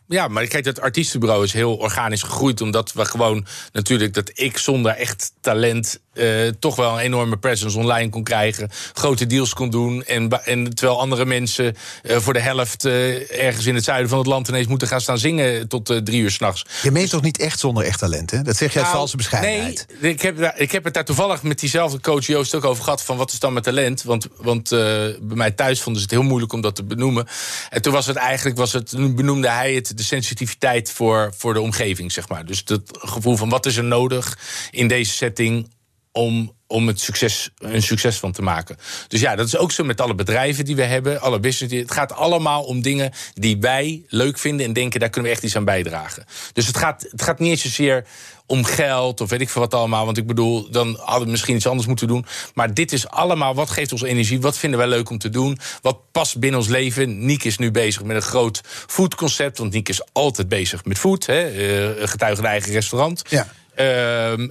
Ja, 0.08 0.28
maar 0.28 0.46
kijk, 0.46 0.64
dat 0.64 0.80
artiestenbureau 0.80 1.44
is 1.44 1.52
heel 1.52 1.76
organisch 1.76 2.22
gegroeid. 2.22 2.60
Omdat 2.60 2.92
we 2.92 3.04
gewoon 3.04 3.46
natuurlijk 3.72 4.14
dat 4.14 4.30
ik 4.34 4.58
zonder 4.58 4.92
echt 4.92 5.32
talent 5.40 6.00
uh, 6.16 6.48
toch 6.58 6.76
wel 6.76 6.92
een 6.92 6.98
enorme 6.98 7.36
presence 7.36 7.78
online 7.78 8.10
kon 8.10 8.22
krijgen. 8.22 8.70
Grote 8.92 9.26
deals 9.26 9.54
kon 9.54 9.70
doen. 9.70 10.04
En, 10.04 10.44
en 10.44 10.74
terwijl 10.74 11.00
andere 11.00 11.24
mensen 11.24 11.76
uh, 12.02 12.16
voor 12.16 12.32
de 12.32 12.40
helft 12.40 12.84
uh, 12.84 13.44
ergens 13.44 13.66
in 13.66 13.74
het 13.74 13.84
zuiden 13.84 14.08
van 14.08 14.18
het 14.18 14.26
land 14.26 14.48
ineens 14.48 14.66
moeten 14.66 14.88
gaan 14.88 15.00
staan 15.00 15.18
zingen 15.18 15.68
tot 15.68 15.84
drie 16.04 16.20
uur 16.20 16.30
s'nachts. 16.30 16.64
Je 16.82 16.90
meent 16.90 17.10
toch 17.10 17.22
niet 17.22 17.38
echt 17.38 17.58
zonder 17.58 17.84
echt 17.84 17.98
talent, 17.98 18.30
hè? 18.30 18.42
Dat 18.42 18.56
zeg 18.56 18.72
jij 18.72 18.82
nou, 18.82 18.94
valse 18.94 19.16
bescheidenheid. 19.16 19.86
Nee, 20.00 20.12
ik 20.12 20.22
heb, 20.22 20.52
ik 20.56 20.72
heb 20.72 20.84
het 20.84 20.94
daar 20.94 21.04
toevallig 21.04 21.42
met 21.42 21.60
diezelfde 21.60 22.00
coach 22.00 22.26
Joost 22.26 22.54
ook 22.54 22.64
over 22.64 22.84
gehad. 22.84 23.02
Van 23.02 23.16
wat 23.16 23.32
is 23.32 23.38
dan 23.38 23.52
mijn 23.52 23.64
talent? 23.64 24.02
Want, 24.02 24.28
want 24.36 24.68
bij 24.68 25.16
mij 25.20 25.50
thuis 25.50 25.80
vonden 25.80 26.02
ze 26.02 26.08
het 26.08 26.16
heel 26.16 26.28
moeilijk 26.28 26.52
om 26.52 26.60
dat 26.60 26.74
te 26.74 26.84
benoemen. 26.84 27.26
En 27.70 27.82
toen 27.82 27.92
was 27.92 28.06
het 28.06 28.16
eigenlijk, 28.16 28.56
was 28.56 28.72
het, 28.72 29.14
benoemde 29.14 29.48
hij 29.48 29.74
het 29.74 29.96
de 29.96 30.02
sensitiviteit 30.02 30.90
voor, 30.90 31.34
voor 31.36 31.54
de 31.54 31.60
omgeving, 31.60 32.12
zeg 32.12 32.28
maar. 32.28 32.46
Dus 32.46 32.62
het 32.64 32.80
gevoel 32.92 33.36
van 33.36 33.48
wat 33.48 33.66
is 33.66 33.76
er 33.76 33.84
nodig 33.84 34.38
in 34.70 34.88
deze 34.88 35.12
setting 35.12 35.74
om, 36.16 36.52
om 36.66 36.86
het 36.86 37.00
succes, 37.00 37.50
een 37.58 37.82
succes 37.82 38.18
van 38.18 38.32
te 38.32 38.42
maken. 38.42 38.76
Dus 39.08 39.20
ja, 39.20 39.36
dat 39.36 39.46
is 39.46 39.56
ook 39.56 39.72
zo 39.72 39.84
met 39.84 40.00
alle 40.00 40.14
bedrijven 40.14 40.64
die 40.64 40.76
we 40.76 40.82
hebben, 40.82 41.20
alle 41.20 41.40
business. 41.40 41.74
Het 41.74 41.90
gaat 41.90 42.12
allemaal 42.12 42.62
om 42.62 42.82
dingen 42.82 43.12
die 43.34 43.56
wij 43.60 44.04
leuk 44.08 44.38
vinden 44.38 44.66
en 44.66 44.72
denken, 44.72 45.00
daar 45.00 45.10
kunnen 45.10 45.30
we 45.30 45.36
echt 45.36 45.46
iets 45.46 45.56
aan 45.56 45.64
bijdragen. 45.64 46.24
Dus 46.52 46.66
het 46.66 46.76
gaat, 46.76 47.06
het 47.10 47.22
gaat 47.22 47.38
niet 47.38 47.50
eens 47.50 47.62
zozeer 47.62 48.06
om 48.46 48.64
geld 48.64 49.20
of 49.20 49.30
weet 49.30 49.40
ik 49.40 49.48
veel 49.48 49.62
wat 49.62 49.74
allemaal. 49.74 50.04
Want 50.04 50.16
ik 50.16 50.26
bedoel, 50.26 50.70
dan 50.70 50.98
hadden 51.00 51.24
we 51.24 51.30
misschien 51.30 51.56
iets 51.56 51.66
anders 51.66 51.88
moeten 51.88 52.08
doen. 52.08 52.26
Maar 52.54 52.74
dit 52.74 52.92
is 52.92 53.08
allemaal, 53.08 53.54
wat 53.54 53.70
geeft 53.70 53.92
ons 53.92 54.02
energie? 54.02 54.40
Wat 54.40 54.58
vinden 54.58 54.78
wij 54.78 54.88
leuk 54.88 55.10
om 55.10 55.18
te 55.18 55.30
doen? 55.30 55.58
Wat 55.82 55.98
past 56.12 56.38
binnen 56.38 56.60
ons 56.60 56.68
leven? 56.68 57.26
Niek 57.26 57.44
is 57.44 57.58
nu 57.58 57.70
bezig 57.70 58.02
met 58.02 58.16
een 58.16 58.22
groot 58.22 58.60
foodconcept. 58.64 59.58
Want 59.58 59.72
Niek 59.72 59.88
is 59.88 60.00
altijd 60.12 60.48
bezig 60.48 60.84
met 60.84 60.98
food. 60.98 61.26
Hè? 61.26 61.52
Uh, 62.00 62.44
eigen 62.44 62.72
restaurant. 62.72 63.22
Ja. 63.28 63.46
Uh, 63.80 64.32
uh, 64.32 64.48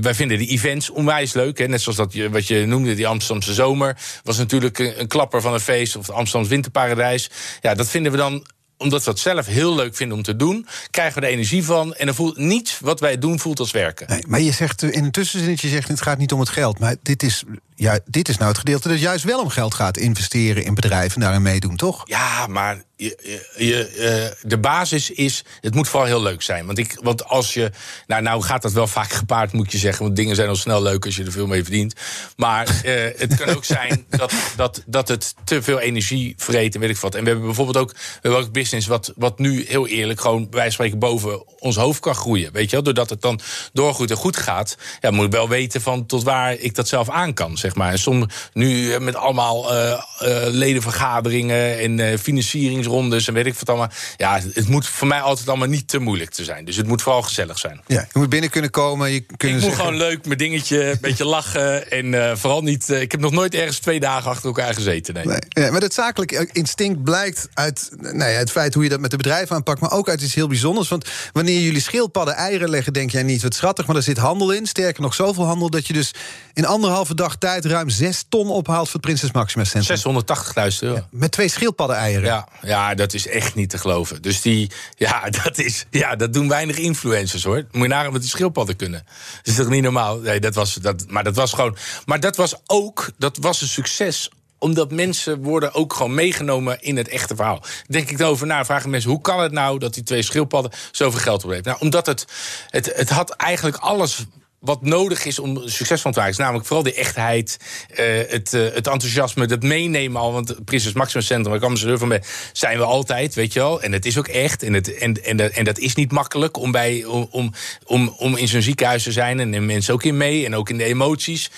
wij 0.00 0.14
vinden 0.14 0.38
de 0.38 0.46
events 0.46 0.90
onwijs 0.90 1.32
leuk. 1.32 1.58
Hè? 1.58 1.66
Net 1.66 1.80
zoals 1.80 1.98
dat 1.98 2.12
je, 2.12 2.30
wat 2.30 2.46
je 2.46 2.66
noemde, 2.66 2.94
die 2.94 3.06
Amsterdamse 3.06 3.54
zomer. 3.54 3.96
Was 4.22 4.38
natuurlijk 4.38 4.78
een, 4.78 5.00
een 5.00 5.08
klapper 5.08 5.40
van 5.40 5.52
een 5.52 5.60
feest. 5.60 5.96
Of 5.96 6.06
het 6.06 6.16
Amsterdamse 6.16 6.54
winterparadijs. 6.54 7.30
Ja, 7.60 7.74
dat 7.74 7.88
vinden 7.88 8.12
we 8.12 8.18
dan 8.18 8.44
omdat 8.80 9.04
we 9.04 9.10
het 9.10 9.18
zelf 9.18 9.46
heel 9.46 9.74
leuk 9.74 9.96
vinden 9.96 10.16
om 10.16 10.22
te 10.22 10.36
doen, 10.36 10.66
krijgen 10.90 11.20
we 11.20 11.26
er 11.26 11.32
energie 11.32 11.64
van. 11.64 11.94
En 11.94 12.06
dan 12.06 12.14
voelt 12.14 12.36
niets 12.36 12.78
wat 12.80 13.00
wij 13.00 13.18
doen 13.18 13.38
voelt 13.38 13.58
als 13.58 13.70
werken. 13.70 14.06
Nee, 14.08 14.24
maar 14.26 14.40
je 14.40 14.52
zegt 14.52 14.82
in 14.82 15.04
een 15.04 15.10
tussenzinnetje 15.10 15.68
zegt 15.68 15.88
het 15.88 16.02
gaat 16.02 16.18
niet 16.18 16.32
om 16.32 16.40
het 16.40 16.48
geld. 16.48 16.78
Maar 16.78 16.96
dit 17.02 17.22
is, 17.22 17.44
ja, 17.80 17.98
dit 18.04 18.28
is 18.28 18.36
nou 18.36 18.48
het 18.48 18.58
gedeelte 18.58 18.88
dat 18.88 19.00
juist 19.00 19.24
wel 19.24 19.40
om 19.40 19.48
geld 19.48 19.74
gaat 19.74 19.96
investeren 19.96 20.64
in 20.64 20.74
bedrijven 20.74 21.14
en 21.14 21.20
daarin 21.20 21.42
meedoen, 21.42 21.76
toch? 21.76 22.02
Ja, 22.04 22.46
maar 22.46 22.82
je, 23.00 23.42
je, 23.56 24.32
uh, 24.42 24.48
de 24.50 24.58
basis 24.58 25.10
is, 25.10 25.44
het 25.60 25.74
moet 25.74 25.88
vooral 25.88 26.08
heel 26.08 26.22
leuk 26.22 26.42
zijn. 26.42 26.66
Want, 26.66 26.78
ik, 26.78 26.98
want 27.02 27.24
als 27.24 27.54
je, 27.54 27.70
nou, 28.06 28.22
nou 28.22 28.42
gaat 28.42 28.62
dat 28.62 28.72
wel 28.72 28.86
vaak 28.86 29.12
gepaard, 29.12 29.52
moet 29.52 29.72
je 29.72 29.78
zeggen. 29.78 30.04
Want 30.04 30.16
dingen 30.16 30.36
zijn 30.36 30.48
al 30.48 30.56
snel 30.56 30.82
leuk 30.82 31.04
als 31.04 31.16
je 31.16 31.24
er 31.24 31.32
veel 31.32 31.46
mee 31.46 31.62
verdient. 31.62 31.94
Maar 32.36 32.80
uh, 32.84 33.08
het 33.16 33.34
kan 33.36 33.54
ook 33.54 33.64
zijn 33.64 34.06
dat, 34.08 34.32
dat, 34.56 34.82
dat 34.86 35.08
het 35.08 35.34
te 35.44 35.62
veel 35.62 35.78
energie 35.78 36.34
vreet 36.36 36.74
en 36.74 36.80
weet 36.80 36.90
ik 36.90 36.96
wat. 36.96 37.14
En 37.14 37.22
we 37.22 37.28
hebben 37.28 37.46
bijvoorbeeld 37.46 37.76
ook, 37.76 37.92
we 37.92 37.98
hebben 38.20 38.40
ook 38.40 38.52
business 38.52 38.86
wat, 38.86 39.12
wat 39.16 39.38
nu 39.38 39.64
heel 39.68 39.86
eerlijk 39.86 40.20
gewoon 40.20 40.46
wij 40.50 40.70
spreken 40.70 40.98
boven 40.98 41.60
ons 41.60 41.76
hoofd 41.76 42.00
kan 42.00 42.14
groeien. 42.14 42.52
Weet 42.52 42.70
je 42.70 42.70
wel? 42.70 42.82
Doordat 42.84 43.10
het 43.10 43.22
dan 43.22 43.40
doorgoed 43.72 44.10
en 44.10 44.16
goed 44.16 44.36
gaat, 44.36 44.76
ja, 45.00 45.10
moet 45.10 45.26
ik 45.26 45.32
wel 45.32 45.48
weten 45.48 45.80
van 45.80 46.06
tot 46.06 46.22
waar 46.22 46.54
ik 46.54 46.74
dat 46.74 46.88
zelf 46.88 47.08
aan 47.08 47.34
kan, 47.34 47.56
zeg 47.58 47.69
maar. 47.74 47.90
En 47.90 47.98
soms 47.98 48.26
nu 48.52 48.98
met 48.98 49.14
allemaal 49.14 49.74
uh, 49.74 50.02
ledenvergaderingen 50.46 51.78
en 51.78 52.18
financiering 52.18 52.86
rondes 52.86 53.28
en 53.28 53.34
weet 53.34 53.46
ik 53.46 53.54
wat 53.54 53.68
allemaal. 53.68 53.90
Ja, 54.16 54.40
het 54.52 54.68
moet 54.68 54.86
voor 54.86 55.08
mij 55.08 55.20
altijd 55.20 55.48
allemaal 55.48 55.68
niet 55.68 55.88
te 55.88 55.98
moeilijk 55.98 56.30
te 56.30 56.44
zijn. 56.44 56.64
Dus 56.64 56.76
het 56.76 56.86
moet 56.86 57.02
vooral 57.02 57.22
gezellig 57.22 57.58
zijn. 57.58 57.80
Ja, 57.86 58.00
je 58.12 58.18
moet 58.18 58.28
binnen 58.28 58.50
kunnen 58.50 58.70
komen. 58.70 59.10
Je 59.10 59.24
kunnen 59.36 59.58
ik 59.58 59.64
moet 59.64 59.74
gewoon 59.74 59.96
leuk 59.96 60.26
mijn 60.26 60.38
dingetje, 60.38 60.90
een 60.90 60.98
beetje 61.00 61.24
lachen. 61.24 61.90
En 61.90 62.38
vooral 62.38 62.62
niet. 62.62 62.88
Ik 62.88 63.12
heb 63.12 63.20
nog 63.20 63.32
nooit 63.32 63.54
ergens 63.54 63.78
twee 63.78 64.00
dagen 64.00 64.30
achter 64.30 64.46
elkaar 64.46 64.74
gezeten. 64.74 65.14
Nee. 65.14 65.24
nee 65.24 65.38
ja, 65.48 65.70
maar 65.70 65.80
het 65.80 65.94
zakelijke 65.94 66.48
instinct 66.52 67.02
blijkt 67.02 67.48
uit 67.54 67.90
nou 68.00 68.30
ja, 68.30 68.38
het 68.38 68.50
feit 68.50 68.74
hoe 68.74 68.82
je 68.82 68.88
dat 68.88 69.00
met 69.00 69.10
de 69.10 69.16
bedrijven 69.16 69.56
aanpakt, 69.56 69.80
maar 69.80 69.92
ook 69.92 70.08
uit 70.08 70.22
iets 70.22 70.34
heel 70.34 70.48
bijzonders. 70.48 70.88
Want 70.88 71.08
wanneer 71.32 71.60
jullie 71.60 71.80
schildpadden 71.80 72.34
eieren 72.34 72.70
leggen, 72.70 72.92
denk 72.92 73.10
jij 73.10 73.22
niet 73.22 73.42
wat 73.42 73.54
schattig, 73.54 73.86
maar 73.86 73.96
er 73.96 74.02
zit 74.02 74.16
handel 74.16 74.50
in. 74.50 74.66
Sterker 74.66 75.02
nog, 75.02 75.14
zoveel 75.14 75.44
handel 75.44 75.70
dat 75.70 75.86
je 75.86 75.92
dus 75.92 76.14
in 76.52 76.66
anderhalve 76.66 77.14
dag 77.14 77.36
tijd 77.36 77.59
ruim 77.64 77.90
zes 77.90 78.24
ton 78.28 78.50
ophaalt 78.50 78.84
voor 78.84 78.92
het 78.92 79.02
Prinses 79.02 79.32
Maxima 79.32 79.64
Centrum. 79.64 80.24
680.000 80.72 80.78
euro. 80.80 80.94
Ja, 80.94 81.06
met 81.10 81.32
twee 81.32 81.48
schildpadden 81.48 81.96
eieren. 81.96 82.24
Ja, 82.24 82.48
ja, 82.62 82.94
dat 82.94 83.14
is 83.14 83.26
echt 83.26 83.54
niet 83.54 83.70
te 83.70 83.78
geloven. 83.78 84.22
Dus 84.22 84.40
die, 84.40 84.70
ja, 84.96 85.30
dat, 85.44 85.58
is, 85.58 85.84
ja, 85.90 86.16
dat 86.16 86.32
doen 86.32 86.48
weinig 86.48 86.76
influencers 86.76 87.44
hoor. 87.44 87.64
Moet 87.70 87.82
je 87.82 87.88
nagaan 87.88 88.12
wat 88.12 88.20
die 88.20 88.30
schildpadden 88.30 88.76
kunnen. 88.76 89.04
Dat 89.36 89.46
is 89.46 89.54
toch 89.54 89.68
niet 89.68 89.82
normaal? 89.82 90.18
Nee, 90.18 90.40
dat 90.40 90.54
was, 90.54 90.74
dat, 90.74 91.04
maar 91.08 91.24
dat 91.24 91.36
was 91.36 91.52
gewoon. 91.52 91.76
Maar 92.04 92.20
dat 92.20 92.36
was 92.36 92.54
ook, 92.66 93.10
dat 93.18 93.36
was 93.36 93.60
een 93.60 93.68
succes 93.68 94.30
omdat 94.60 94.90
mensen 94.90 95.42
worden 95.42 95.74
ook 95.74 95.92
gewoon 95.92 96.14
meegenomen 96.14 96.82
in 96.82 96.96
het 96.96 97.08
echte 97.08 97.36
verhaal. 97.36 97.62
Denk 97.86 98.10
ik 98.10 98.20
erover 98.20 98.46
na, 98.46 98.64
vragen 98.64 98.90
mensen... 98.90 99.10
hoe 99.10 99.20
kan 99.20 99.40
het 99.40 99.52
nou 99.52 99.78
dat 99.78 99.94
die 99.94 100.02
twee 100.02 100.22
schildpadden 100.22 100.72
zoveel 100.90 101.20
geld 101.20 101.44
opleveren? 101.44 101.72
Nou, 101.72 101.84
omdat 101.84 102.06
het, 102.06 102.24
het, 102.70 102.92
het 102.94 103.10
had 103.10 103.30
eigenlijk 103.30 103.76
alles 103.76 104.24
wat 104.60 104.82
nodig 104.82 105.24
is 105.24 105.38
om 105.38 105.68
succesvol 105.68 106.12
te 106.12 106.18
maken. 106.18 106.32
Is 106.32 106.38
namelijk 106.38 106.66
vooral 106.66 106.84
de 106.84 106.94
echtheid, 106.94 107.56
uh, 107.90 107.96
het, 108.28 108.52
uh, 108.52 108.62
het 108.62 108.86
enthousiasme, 108.86 109.46
dat 109.46 109.62
meenemen 109.62 110.20
al. 110.20 110.32
Want 110.32 110.64
Prinses 110.64 110.92
Maximus 110.92 111.26
Centrum, 111.26 111.48
waar 111.48 111.58
ik 111.58 111.64
ambassadeur 111.64 111.98
van 111.98 112.08
ben, 112.08 112.22
zijn 112.52 112.78
we 112.78 112.84
altijd, 112.84 113.34
weet 113.34 113.52
je 113.52 113.60
wel. 113.60 113.82
En 113.82 113.92
het 113.92 114.06
is 114.06 114.18
ook 114.18 114.28
echt. 114.28 114.62
En, 114.62 114.72
het, 114.72 114.94
en, 114.94 115.24
en, 115.24 115.54
en 115.54 115.64
dat 115.64 115.78
is 115.78 115.94
niet 115.94 116.12
makkelijk 116.12 116.56
om, 116.56 116.70
bij, 116.70 117.04
om, 117.04 117.52
om, 117.84 118.14
om 118.18 118.36
in 118.36 118.48
zo'n 118.48 118.62
ziekenhuis 118.62 119.02
te 119.02 119.12
zijn. 119.12 119.40
En 119.40 119.50
nemen 119.50 119.66
mensen 119.66 119.94
ook 119.94 120.02
in 120.02 120.16
mee. 120.16 120.44
En 120.46 120.54
ook 120.54 120.70
in 120.70 120.78
de 120.78 120.84
emoties. 120.84 121.50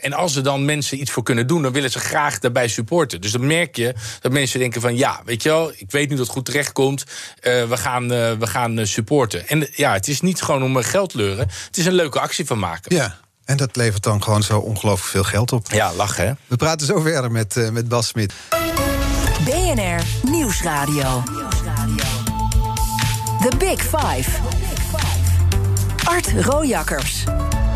En 0.00 0.12
als 0.12 0.36
er 0.36 0.42
dan 0.42 0.64
mensen 0.64 1.00
iets 1.00 1.10
voor 1.10 1.22
kunnen 1.22 1.46
doen, 1.46 1.62
dan 1.62 1.72
willen 1.72 1.90
ze 1.90 1.98
graag 1.98 2.38
daarbij 2.38 2.68
supporten. 2.68 3.20
Dus 3.20 3.32
dan 3.32 3.46
merk 3.46 3.76
je 3.76 3.94
dat 4.20 4.32
mensen 4.32 4.58
denken 4.58 4.80
van 4.80 4.96
ja, 4.96 5.20
weet 5.24 5.42
je 5.42 5.48
wel, 5.48 5.72
ik 5.76 5.90
weet 5.90 6.08
nu 6.08 6.16
dat 6.16 6.26
het 6.26 6.34
goed 6.34 6.44
terecht 6.44 6.72
komt. 6.72 7.04
we 7.42 7.76
gaan, 7.76 8.08
we 8.38 8.46
gaan 8.46 8.86
supporten. 8.86 9.48
En 9.48 9.68
ja, 9.72 9.92
het 9.92 10.08
is 10.08 10.20
niet 10.20 10.42
gewoon 10.42 10.62
om 10.62 10.76
geld 10.76 11.14
leuren. 11.14 11.48
Het 11.66 11.76
is 11.76 11.86
een 11.86 11.92
leuke 11.92 12.19
actie 12.20 12.46
van 12.46 12.58
maken. 12.58 12.96
Ja. 12.96 13.16
En 13.44 13.56
dat 13.56 13.76
levert 13.76 14.02
dan 14.02 14.22
gewoon 14.22 14.42
zo 14.42 14.58
ongelooflijk 14.58 15.10
veel 15.10 15.24
geld 15.24 15.52
op. 15.52 15.70
Ja, 15.70 15.94
lachen 15.94 16.26
hè. 16.26 16.32
We 16.46 16.56
praten 16.56 16.86
zo 16.86 17.00
verder 17.00 17.30
met, 17.30 17.56
uh, 17.56 17.68
met 17.68 17.88
Bas 17.88 18.06
Smit. 18.06 18.32
BNR 19.44 20.02
Nieuwsradio. 20.22 21.22
The 23.40 23.56
Big 23.58 23.80
Five. 23.80 24.30
Art 26.04 26.32
Rojakkers. 26.40 27.24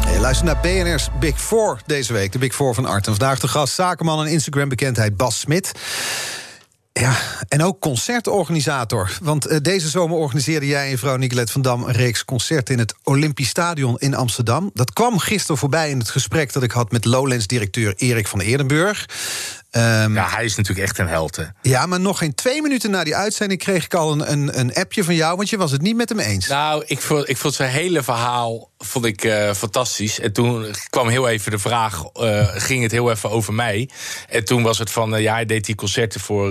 Hey, 0.04 0.18
luister 0.18 0.46
naar 0.46 0.58
BNR's 0.62 1.08
Big 1.20 1.40
Four 1.40 1.80
deze 1.86 2.12
week. 2.12 2.32
De 2.32 2.38
Big 2.38 2.54
Four 2.54 2.74
van 2.74 2.86
Art. 2.86 3.06
En 3.06 3.16
vandaag 3.16 3.38
de 3.38 3.48
gast, 3.48 3.74
zakenman 3.74 4.26
en 4.26 4.32
Instagram-bekendheid 4.32 5.16
Bas 5.16 5.40
Smit. 5.40 5.72
Ja, 7.00 7.16
en 7.48 7.62
ook 7.62 7.80
concertorganisator. 7.80 9.18
Want 9.22 9.50
uh, 9.50 9.58
deze 9.62 9.88
zomer 9.88 10.16
organiseerde 10.16 10.66
jij 10.66 10.90
en 10.90 10.98
vrouw 10.98 11.16
Nicolette 11.16 11.52
van 11.52 11.62
Dam... 11.62 11.82
een 11.82 11.92
reeks 11.92 12.24
concerten 12.24 12.74
in 12.74 12.80
het 12.80 12.94
Olympisch 13.02 13.48
Stadion 13.48 13.98
in 13.98 14.14
Amsterdam. 14.14 14.70
Dat 14.74 14.92
kwam 14.92 15.18
gisteren 15.18 15.56
voorbij 15.56 15.90
in 15.90 15.98
het 15.98 16.10
gesprek 16.10 16.52
dat 16.52 16.62
ik 16.62 16.70
had... 16.70 16.92
met 16.92 17.04
Lowlands-directeur 17.04 17.94
Erik 17.96 18.26
van 18.26 18.40
Eerdenburg. 18.40 19.06
Um, 19.76 20.14
ja, 20.14 20.28
hij 20.28 20.44
is 20.44 20.54
natuurlijk 20.54 20.88
echt 20.88 20.98
een 20.98 21.08
held. 21.08 21.36
Hè? 21.36 21.44
Ja, 21.62 21.86
maar 21.86 22.00
nog 22.00 22.18
geen 22.18 22.34
twee 22.34 22.62
minuten 22.62 22.90
na 22.90 23.04
die 23.04 23.16
uitzending 23.16 23.60
kreeg 23.60 23.84
ik 23.84 23.94
al 23.94 24.12
een, 24.12 24.32
een, 24.32 24.58
een 24.58 24.74
appje 24.74 25.04
van 25.04 25.14
jou, 25.14 25.36
want 25.36 25.50
je 25.50 25.56
was 25.56 25.70
het 25.70 25.82
niet 25.82 25.96
met 25.96 26.08
hem 26.08 26.18
eens. 26.18 26.46
Nou, 26.46 26.84
ik 26.86 27.00
vond, 27.00 27.28
ik 27.28 27.36
vond 27.36 27.54
zijn 27.54 27.70
hele 27.70 28.02
verhaal 28.02 28.70
vond 28.78 29.04
ik, 29.04 29.24
uh, 29.24 29.52
fantastisch. 29.52 30.20
En 30.20 30.32
toen 30.32 30.74
kwam 30.90 31.08
heel 31.08 31.28
even 31.28 31.50
de 31.50 31.58
vraag: 31.58 32.02
uh, 32.20 32.48
ging 32.52 32.82
het 32.82 32.92
heel 32.92 33.10
even 33.10 33.30
over 33.30 33.54
mij? 33.54 33.88
En 34.28 34.44
toen 34.44 34.62
was 34.62 34.78
het 34.78 34.90
van: 34.90 35.14
uh, 35.14 35.20
ja, 35.20 35.32
hij 35.32 35.46
deed 35.46 35.64
die 35.64 35.74
concerten 35.74 36.20
voor, 36.20 36.50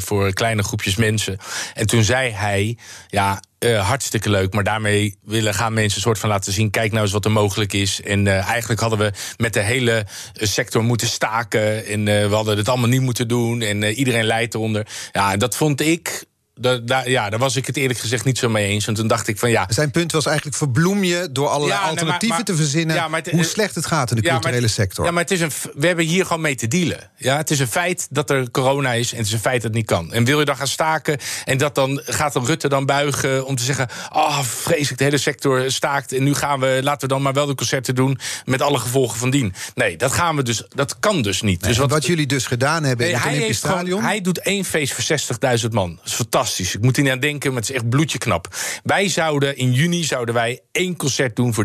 voor 0.00 0.32
kleine 0.32 0.62
groepjes 0.62 0.96
mensen. 0.96 1.38
En 1.74 1.86
toen 1.86 2.04
zei 2.04 2.30
hij: 2.30 2.78
ja, 3.08 3.40
uh, 3.64 3.88
hartstikke 3.88 4.30
leuk. 4.30 4.52
Maar 4.52 4.64
daarmee 4.64 5.16
willen 5.24 5.54
gaan 5.54 5.72
mensen 5.72 5.96
een 5.96 6.02
soort 6.02 6.18
van 6.18 6.28
laten 6.28 6.52
zien: 6.52 6.70
kijk 6.70 6.90
nou 6.90 7.02
eens 7.02 7.12
wat 7.12 7.24
er 7.24 7.30
mogelijk 7.30 7.72
is. 7.72 8.02
En 8.02 8.26
uh, 8.26 8.48
eigenlijk 8.48 8.80
hadden 8.80 8.98
we 8.98 9.12
met 9.36 9.52
de 9.52 9.60
hele 9.60 10.06
sector 10.32 10.84
moeten 10.84 11.06
staken. 11.06 11.86
En 11.86 12.06
uh, 12.06 12.28
we 12.28 12.34
hadden 12.34 12.56
het 12.56 12.68
allemaal 12.68 12.88
niet 12.88 13.00
moeten 13.00 13.28
doen. 13.28 13.62
En 13.62 13.84
iedereen 13.84 14.24
leidt 14.24 14.54
eronder. 14.54 14.86
Ja, 15.12 15.36
dat 15.36 15.56
vond 15.56 15.80
ik 15.80 16.24
da, 16.60 17.04
ja, 17.04 17.30
daar 17.30 17.38
was 17.38 17.56
ik 17.56 17.66
het 17.66 17.76
eerlijk 17.76 17.98
gezegd 17.98 18.24
niet 18.24 18.38
zo 18.38 18.48
mee 18.48 18.66
eens. 18.66 18.86
En 18.86 18.94
toen 18.94 19.06
dacht 19.06 19.28
ik 19.28 19.38
van 19.38 19.50
ja. 19.50 19.66
Zijn 19.68 19.90
punt 19.90 20.12
was 20.12 20.26
eigenlijk: 20.26 20.56
verbloem 20.56 21.04
je 21.04 21.28
door 21.32 21.48
allerlei 21.48 21.80
alternatieven 21.80 22.44
te 22.44 22.56
verzinnen. 22.56 22.96
Ja, 22.96 23.10
het, 23.10 23.30
hoe 23.30 23.44
slecht 23.44 23.74
het 23.74 23.86
gaat 23.86 24.10
in 24.10 24.16
de 24.16 24.22
culturele 24.22 24.68
sector. 24.68 25.04
Ja, 25.04 25.10
maar 25.10 25.22
het 25.22 25.30
is 25.30 25.40
een, 25.40 25.50
we 25.74 25.86
hebben 25.86 26.04
hier 26.04 26.26
gewoon 26.26 26.40
mee 26.40 26.54
te 26.54 26.68
dealen. 26.68 27.10
Ja, 27.16 27.36
het 27.36 27.50
is 27.50 27.58
een 27.58 27.68
feit 27.68 28.06
dat 28.10 28.30
er 28.30 28.50
corona 28.50 28.92
is 28.92 29.12
en 29.12 29.18
het 29.18 29.26
is 29.26 29.32
een 29.32 29.38
feit 29.38 29.54
dat 29.54 29.64
het 29.64 29.74
niet 29.74 29.86
kan. 29.86 30.12
En 30.12 30.24
wil 30.24 30.38
je 30.38 30.44
dan 30.44 30.56
gaan 30.56 30.66
staken 30.66 31.18
en 31.44 31.58
dat 31.58 31.74
dan 31.74 32.00
gaat 32.04 32.32
dan 32.32 32.46
Rutte 32.46 32.68
dan 32.68 32.86
buigen 32.86 33.46
om 33.46 33.56
te 33.56 33.64
zeggen: 33.64 33.88
oh, 34.12 34.40
vreselijk, 34.40 34.98
de 34.98 35.04
hele 35.04 35.18
sector 35.18 35.70
staakt. 35.70 36.12
En 36.12 36.24
nu 36.24 36.34
gaan 36.34 36.60
we, 36.60 36.80
laten 36.82 37.08
we 37.08 37.14
dan 37.14 37.22
maar 37.22 37.32
wel 37.32 37.46
de 37.46 37.54
concerten 37.54 37.94
doen 37.94 38.18
met 38.44 38.62
alle 38.62 38.78
gevolgen 38.78 39.18
van 39.18 39.30
dien. 39.30 39.54
Nee, 39.74 39.96
dat 39.96 40.12
gaan 40.12 40.36
we 40.36 40.42
dus, 40.42 40.64
dat 40.68 40.98
kan 40.98 41.22
dus 41.22 41.42
niet. 41.42 41.60
Nee, 41.60 41.70
dus 41.70 41.78
wat, 41.78 41.90
wat, 41.90 42.06
jullie 42.06 42.26
dus 42.26 42.46
gedaan 42.46 42.84
hebben 42.84 43.06
nee, 43.06 43.14
in 43.14 43.20
het 43.20 43.32
Olympisch 43.32 43.56
Stadion. 43.56 43.86
Gewoon, 43.86 44.04
hij 44.04 44.20
doet 44.20 44.38
één 44.38 44.64
feest 44.64 44.92
voor 44.92 45.58
60.000 45.60 45.68
man. 45.70 45.94
Dat 45.96 46.06
is 46.06 46.12
fantastisch. 46.12 46.49
Ik 46.58 46.80
moet 46.80 46.96
er 46.96 47.02
niet 47.02 47.12
aan 47.12 47.20
denken, 47.20 47.52
maar 47.52 47.60
het 47.60 47.70
is 47.70 47.76
echt 47.76 47.88
bloedje 47.88 48.18
knap. 48.18 48.48
Wij 48.82 49.08
zouden 49.08 49.56
in 49.56 49.72
juni 49.72 50.04
zouden 50.04 50.34
wij 50.34 50.60
één 50.72 50.96
concert 50.96 51.36
doen 51.36 51.54
voor 51.54 51.64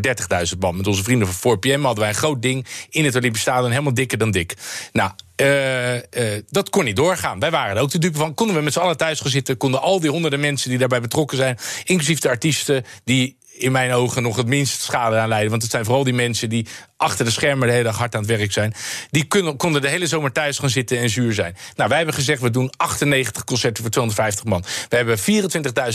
30.000 0.54 0.58
man. 0.60 0.78
Met 0.78 0.88
onze 0.88 1.04
vrienden 1.04 1.28
van 1.28 1.58
4PM 1.58 1.82
hadden 1.82 2.00
wij 2.00 2.10
een 2.10 2.16
groot 2.16 2.42
ding 2.42 2.66
in 2.90 3.06
het 3.06 3.16
Olympisch 3.16 3.42
Stadion, 3.42 3.72
helemaal 3.72 3.94
dikker 3.94 4.18
dan 4.18 4.32
dik. 4.32 4.54
Nou, 4.92 5.12
uh, 5.42 5.94
uh, 5.94 6.02
dat 6.50 6.70
kon 6.70 6.84
niet 6.84 6.96
doorgaan. 6.96 7.40
Wij 7.40 7.52
waren 7.52 7.76
er 7.76 7.82
ook 7.82 7.92
de 7.92 7.98
dupe 7.98 8.18
van. 8.18 8.34
Konden 8.34 8.56
we 8.56 8.62
met 8.62 8.74
z'n 8.74 8.80
allen 8.80 8.98
thuis 8.98 9.20
gaan 9.20 9.32
zitten, 9.32 9.58
konden 9.58 9.82
al 9.82 10.00
die 10.00 10.10
honderden 10.10 10.40
mensen 10.40 10.70
die 10.70 10.80
daarbij 10.80 11.02
betrokken 11.02 11.38
zijn, 11.38 11.58
inclusief 11.84 12.20
de 12.20 12.30
artiesten 12.30 12.84
die 13.04 13.38
in 13.58 13.72
mijn 13.72 13.92
ogen 13.92 14.22
nog 14.22 14.36
het 14.36 14.48
minst 14.48 14.82
schade 14.82 15.18
aanleiden. 15.18 15.50
Want 15.50 15.62
het 15.62 15.72
zijn 15.72 15.86
vooral 15.86 16.04
die 16.04 16.14
mensen 16.14 16.50
die 16.50 16.68
achter 16.98 17.26
de 17.26 17.32
schermen 17.32 17.68
de 17.68 17.74
hele 17.74 17.86
dag 17.86 17.98
hard 17.98 18.16
aan 18.16 18.22
het 18.22 18.38
werk 18.38 18.52
zijn. 18.52 18.74
Die 19.12 19.24
kunnen, 19.24 19.58
konden 19.58 19.82
de 19.82 19.88
hele 19.88 20.08
zomer 20.08 20.32
thuis 20.32 20.60
gaan 20.60 20.70
zitten 20.70 20.98
en 20.98 21.10
zuur 21.10 21.34
zijn. 21.34 21.56
Nou, 21.76 21.90
wij 21.90 21.98
hebben 21.98 22.16
gezegd, 22.16 22.42
we 22.42 22.50
doen 22.50 22.72
98 22.78 23.44
concerten 23.44 23.84
voor 23.84 23.92
250 23.92 24.46
man. 24.46 24.64
We 24.90 24.96
hebben 24.96 25.18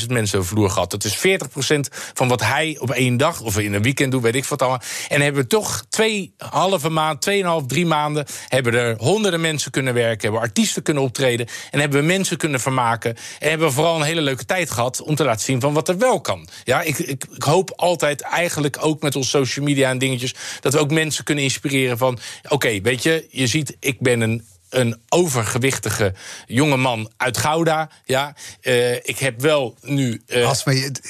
24.000 0.01 0.07
mensen 0.07 0.39
over 0.39 0.51
vloer 0.51 0.71
gehad. 0.71 0.91
Dat 0.91 1.05
is 1.05 1.17
40% 1.17 1.21
van 2.15 2.29
wat 2.29 2.41
hij 2.41 2.77
op 2.81 2.91
één 2.91 3.17
dag 3.17 3.41
of 3.41 3.59
in 3.59 3.75
een 3.75 3.83
weekend 3.83 4.13
doet, 4.13 4.23
weet 4.23 4.35
ik 4.35 4.45
wat 4.45 4.63
allemaal. 4.63 4.83
En 5.09 5.21
hebben 5.21 5.43
we 5.43 5.49
toch 5.49 5.85
twee 5.89 6.35
halve 6.37 6.89
maand, 6.89 7.21
tweeënhalf, 7.21 7.67
drie 7.67 7.87
maanden... 7.87 8.27
hebben 8.49 8.75
er 8.75 8.97
honderden 8.99 9.41
mensen 9.41 9.71
kunnen 9.71 9.95
werken, 9.95 10.23
hebben 10.23 10.41
artiesten 10.41 10.83
kunnen 10.83 11.03
optreden... 11.03 11.49
en 11.71 11.81
hebben 11.81 12.01
we 12.01 12.07
mensen 12.07 12.37
kunnen 12.37 12.61
vermaken. 12.61 13.17
En 13.39 13.49
hebben 13.49 13.69
we 13.69 13.75
vooral 13.75 13.97
een 13.97 14.03
hele 14.03 14.21
leuke 14.21 14.45
tijd 14.45 14.71
gehad 14.71 15.03
om 15.03 15.15
te 15.15 15.25
laten 15.25 15.45
zien 15.45 15.61
van 15.61 15.73
wat 15.73 15.89
er 15.89 15.99
wel 15.99 16.21
kan. 16.21 16.49
Ja, 16.65 16.83
ik, 16.83 16.99
ik, 16.99 17.25
ik 17.31 17.45
hoop 17.51 17.73
altijd 17.77 18.21
eigenlijk 18.21 18.77
ook 18.81 19.03
met 19.03 19.17
onze 19.17 19.29
social 19.29 19.65
media 19.65 19.91
en 19.91 19.99
dingetjes... 19.99 20.35
dat 20.61 20.73
we 20.73 20.79
ook 20.79 20.91
mensen 20.91 21.25
kunnen 21.25 21.45
inspireren 21.45 21.99
van... 21.99 22.19
oké, 22.49 22.81
weet 22.81 23.03
je, 23.03 23.27
je 23.31 23.47
ziet, 23.47 23.77
ik 23.81 24.01
ben 24.01 24.21
een 24.21 24.45
een 24.71 25.01
overgewichtige 25.09 26.15
jonge 26.47 26.77
man 26.77 27.11
uit 27.17 27.37
Gouda. 27.37 27.91
Ja, 28.05 28.35
uh, 28.63 28.95
ik 28.95 29.19
heb 29.19 29.41
wel 29.41 29.75
nu 29.83 30.23
uh, 30.27 30.53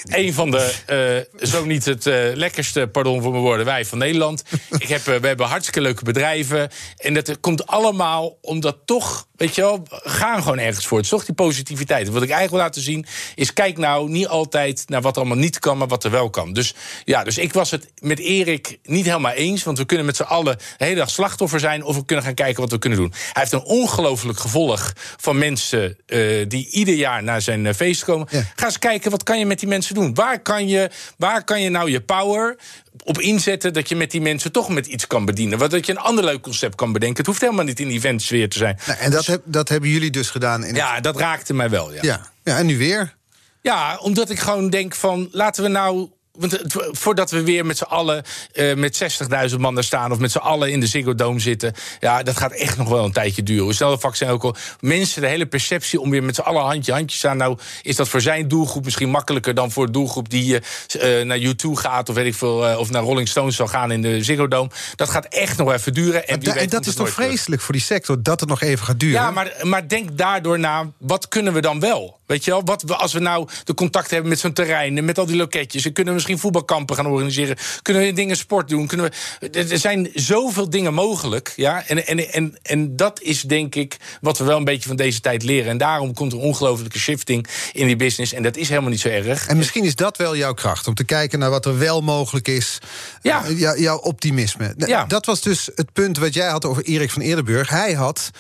een 0.05 0.33
van 0.35 0.51
de, 0.51 1.25
uh, 1.41 1.47
zo 1.49 1.65
niet 1.65 1.85
het 1.85 2.05
lekkerste, 2.35 2.89
pardon 2.93 3.23
voor 3.23 3.31
mijn 3.31 3.43
woorden, 3.43 3.67
wij 3.67 3.85
van 3.85 3.99
Nederland. 3.99 4.43
ik 4.79 4.89
heb, 4.89 5.03
we 5.03 5.27
hebben 5.27 5.47
hartstikke 5.47 5.81
leuke 5.81 6.05
bedrijven. 6.05 6.71
En 6.97 7.15
dat 7.15 7.41
komt 7.41 7.67
allemaal 7.67 8.39
omdat 8.41 8.77
toch, 8.85 9.27
weet 9.37 9.55
je 9.55 9.61
wel, 9.61 9.83
gaan 9.91 10.43
gewoon 10.43 10.59
ergens 10.59 10.87
voor. 10.87 10.97
Het 10.97 11.07
is 11.07 11.13
toch 11.13 11.25
die 11.25 11.35
positiviteit. 11.35 12.09
wat 12.09 12.23
ik 12.23 12.31
eigenlijk 12.31 12.51
wil 12.51 12.61
laten 12.61 12.83
zien 12.83 13.07
is, 13.35 13.53
kijk 13.53 13.79
nou 13.79 14.11
niet 14.11 14.29
altijd 14.29 14.85
naar 14.87 15.01
wat 15.01 15.17
allemaal 15.17 15.37
niet 15.37 15.59
kan, 15.59 15.79
maar 15.79 15.89
wat 15.89 16.05
er 16.05 16.11
wel 16.11 16.31
kan. 16.31 16.53
Dus 16.53 16.75
ja, 17.05 17.25
dus 17.25 17.39
ik 17.39 17.53
was 17.53 17.71
het 17.71 17.93
met 17.99 18.19
Erik 18.19 18.79
niet 18.83 19.05
helemaal 19.05 19.33
eens, 19.33 19.63
want 19.63 19.79
we 19.79 19.85
kunnen 19.85 20.07
met 20.07 20.17
z'n 20.17 20.23
allen 20.23 20.59
de 20.77 20.85
hele 20.85 20.97
dag 20.97 21.11
slachtoffer 21.11 21.61
zijn 21.61 21.85
of 21.85 21.97
we 21.97 22.05
kunnen 22.05 22.25
gaan 22.25 22.35
kijken 22.35 22.61
wat 22.61 22.71
we 22.71 22.79
kunnen 22.79 22.99
doen. 22.99 23.13
Hij 23.33 23.43
een 23.53 23.63
ongelooflijk 23.63 24.39
gevolg 24.39 24.93
van 25.17 25.39
mensen 25.39 25.97
uh, 26.07 26.45
die 26.49 26.69
ieder 26.71 26.95
jaar 26.95 27.23
naar 27.23 27.43
zijn 27.43 27.65
uh, 27.65 27.73
feest 27.73 28.05
komen. 28.05 28.29
Ga 28.57 28.65
eens 28.65 28.79
kijken, 28.79 29.11
wat 29.11 29.23
kan 29.23 29.39
je 29.39 29.47
met 29.47 29.59
die 29.59 29.69
mensen 29.69 29.95
doen? 29.95 30.15
Waar 30.15 30.41
kan 30.41 30.69
je, 30.69 30.91
waar 31.17 31.45
kan 31.45 31.63
je 31.63 31.71
nou 31.71 31.91
je 31.91 32.01
power 32.01 32.57
op 33.05 33.21
inzetten 33.21 33.73
dat 33.73 33.89
je 33.89 33.97
met 33.97 34.11
die 34.11 34.21
mensen 34.21 34.53
toch 34.53 34.69
met 34.69 34.87
iets 34.87 35.07
kan 35.07 35.25
bedienen. 35.25 35.59
Wat 35.59 35.71
dat 35.71 35.87
je 35.87 35.93
een 35.93 35.99
ander 35.99 36.25
leuk 36.25 36.41
concept 36.41 36.75
kan 36.75 36.93
bedenken. 36.93 37.17
Het 37.17 37.27
hoeft 37.27 37.41
helemaal 37.41 37.65
niet 37.65 37.81
in 37.81 37.89
eventsfeer 37.89 38.49
te 38.49 38.59
zijn. 38.59 38.79
Nou, 38.87 38.99
en 38.99 39.11
dat, 39.11 39.27
heb, 39.27 39.43
dat 39.45 39.69
hebben 39.69 39.91
jullie 39.91 40.11
dus 40.11 40.31
gedaan? 40.31 40.65
In 40.65 40.75
ja, 40.75 41.01
dat 41.01 41.17
raakte 41.17 41.55
mij 41.55 41.71
wel. 41.71 41.93
Ja. 41.93 41.99
Ja. 42.03 42.31
ja, 42.45 42.57
en 42.57 42.67
nu 42.67 42.79
weer? 42.79 43.15
Ja, 43.63 43.99
omdat 43.99 44.31
ik 44.31 44.39
gewoon 44.39 44.71
denk 44.71 44.95
van 44.95 45.29
laten 45.33 45.63
we 45.63 45.69
nou 45.69 46.11
want 46.41 46.61
voordat 46.93 47.31
we 47.31 47.43
weer 47.43 47.67
met 47.67 47.77
z'n 47.77 47.85
allen 47.85 48.23
uh, 48.55 48.75
met 48.75 49.21
60.000 49.51 49.57
man 49.59 49.75
daar 49.75 49.85
staan... 49.85 50.13
of 50.13 50.19
met 50.19 50.31
z'n 50.31 50.39
allen 50.39 50.71
in 50.71 50.81
de 50.81 50.87
Ziggo 50.87 51.15
Dome 51.15 51.41
zitten... 51.41 51.75
ja, 52.01 52.23
dat 52.23 52.37
gaat 52.37 52.53
echt 52.53 52.77
nog 52.77 52.89
wel 52.89 53.05
een 53.05 53.13
tijdje 53.13 53.43
duren. 53.43 53.65
Hoe 53.65 53.75
snel 53.75 53.91
de 53.91 53.99
vaccin 53.99 54.29
ook 54.29 54.43
al... 54.43 54.57
mensen, 54.81 55.23
de 55.23 55.29
hele 55.29 55.47
perceptie 55.47 56.01
om 56.01 56.11
weer 56.11 56.23
met 56.23 56.35
z'n 56.35 56.41
allen 56.41 56.63
handje 56.63 56.93
handje 56.93 57.17
staan... 57.17 57.37
nou, 57.37 57.59
is 57.83 57.97
dat 57.97 58.09
voor 58.09 58.21
zijn 58.21 58.49
doelgroep 58.49 58.85
misschien 58.85 59.11
makkelijker... 59.11 59.55
dan 59.55 59.71
voor 59.71 59.87
de 59.87 59.93
doelgroep 59.93 60.31
die 60.31 60.55
uh, 60.55 61.23
naar 61.23 61.39
U2 61.39 61.71
gaat... 61.73 62.09
of 62.09 62.15
weet 62.15 62.27
ik 62.27 62.35
veel, 62.35 62.71
uh, 62.71 62.79
of 62.79 62.91
naar 62.91 63.03
Rolling 63.03 63.29
Stones 63.29 63.57
zal 63.57 63.67
gaan 63.67 63.91
in 63.91 64.03
de 64.03 64.25
Ziggo 64.25 64.49
Dome. 64.49 64.71
Dat 64.97 65.11
gaat 65.11 65.25
echt 65.25 65.57
nog 65.57 65.73
even 65.73 65.95
duren. 65.95 66.29
En, 66.29 66.41
da 66.41 66.55
en 66.55 66.69
dat 66.69 66.87
is 66.87 66.95
toch 66.95 67.11
vreselijk 67.11 67.63
voor 67.63 67.75
die 67.75 67.83
sector... 67.83 68.23
dat 68.23 68.41
het 68.41 68.49
nog 68.49 68.63
even 68.63 68.87
gaat 68.87 69.01
duren? 69.01 69.21
Ja, 69.21 69.31
maar, 69.31 69.53
maar 69.63 69.89
denk 69.89 70.19
daardoor 70.19 70.59
na... 70.59 70.91
wat 70.99 71.29
kunnen 71.29 71.53
we 71.53 71.61
dan 71.61 71.81
wel? 71.81 72.20
Weet 72.31 72.45
je 72.45 72.51
wel, 72.51 72.65
wat 72.65 72.83
we, 72.83 72.97
als 72.97 73.13
we 73.13 73.19
nou 73.19 73.49
de 73.65 73.75
contact 73.75 74.11
hebben 74.11 74.29
met 74.29 74.39
zo'n 74.39 74.53
terrein... 74.53 74.99
en 74.99 75.05
met 75.05 75.19
al 75.19 75.27
die 75.27 75.37
loketjes... 75.37 75.85
en 75.85 75.93
kunnen 75.93 76.13
we 76.13 76.19
misschien 76.19 76.39
voetbalkampen 76.39 76.97
gaan 76.97 77.07
organiseren... 77.07 77.57
kunnen 77.83 78.03
we 78.03 78.13
dingen 78.13 78.37
sport 78.37 78.69
doen, 78.69 78.87
kunnen 78.87 79.11
we... 79.41 79.49
Er 79.51 79.79
zijn 79.79 80.11
zoveel 80.15 80.71
dingen 80.71 80.95
mogelijk, 80.95 81.53
ja. 81.57 81.87
En, 81.87 82.07
en, 82.07 82.33
en, 82.33 82.59
en 82.63 82.97
dat 82.97 83.21
is 83.21 83.43
denk 83.43 83.75
ik 83.75 83.97
wat 84.21 84.39
we 84.39 84.45
wel 84.45 84.57
een 84.57 84.65
beetje 84.65 84.89
van 84.89 84.97
deze 84.97 85.21
tijd 85.21 85.43
leren. 85.43 85.71
En 85.71 85.79
daarom 85.79 86.15
komt 86.15 86.33
er 86.33 86.39
ongelofelijke 86.39 86.99
shifting 86.99 87.47
in 87.73 87.87
die 87.87 87.97
business. 87.97 88.33
En 88.33 88.43
dat 88.43 88.57
is 88.57 88.69
helemaal 88.69 88.91
niet 88.91 89.01
zo 89.01 89.09
erg. 89.09 89.47
En 89.47 89.57
misschien 89.57 89.85
is 89.85 89.95
dat 89.95 90.17
wel 90.17 90.37
jouw 90.37 90.55
kracht, 90.55 90.87
om 90.87 90.95
te 90.95 91.05
kijken 91.05 91.39
naar 91.39 91.51
wat 91.51 91.67
er 91.67 91.79
wel 91.79 92.01
mogelijk 92.01 92.49
is. 92.49 92.79
Ja. 93.23 93.49
Uh, 93.49 93.79
jouw 93.79 93.99
optimisme. 93.99 94.75
Ja. 94.77 95.05
Dat 95.05 95.27
was 95.27 95.41
dus 95.41 95.69
het 95.75 95.93
punt 95.93 96.19
wat 96.19 96.35
jij 96.35 96.49
had 96.49 96.65
over 96.65 96.83
Erik 96.83 97.11
van 97.11 97.23
Eerdenburg. 97.23 97.69
Hij 97.69 97.93
had 97.93 98.31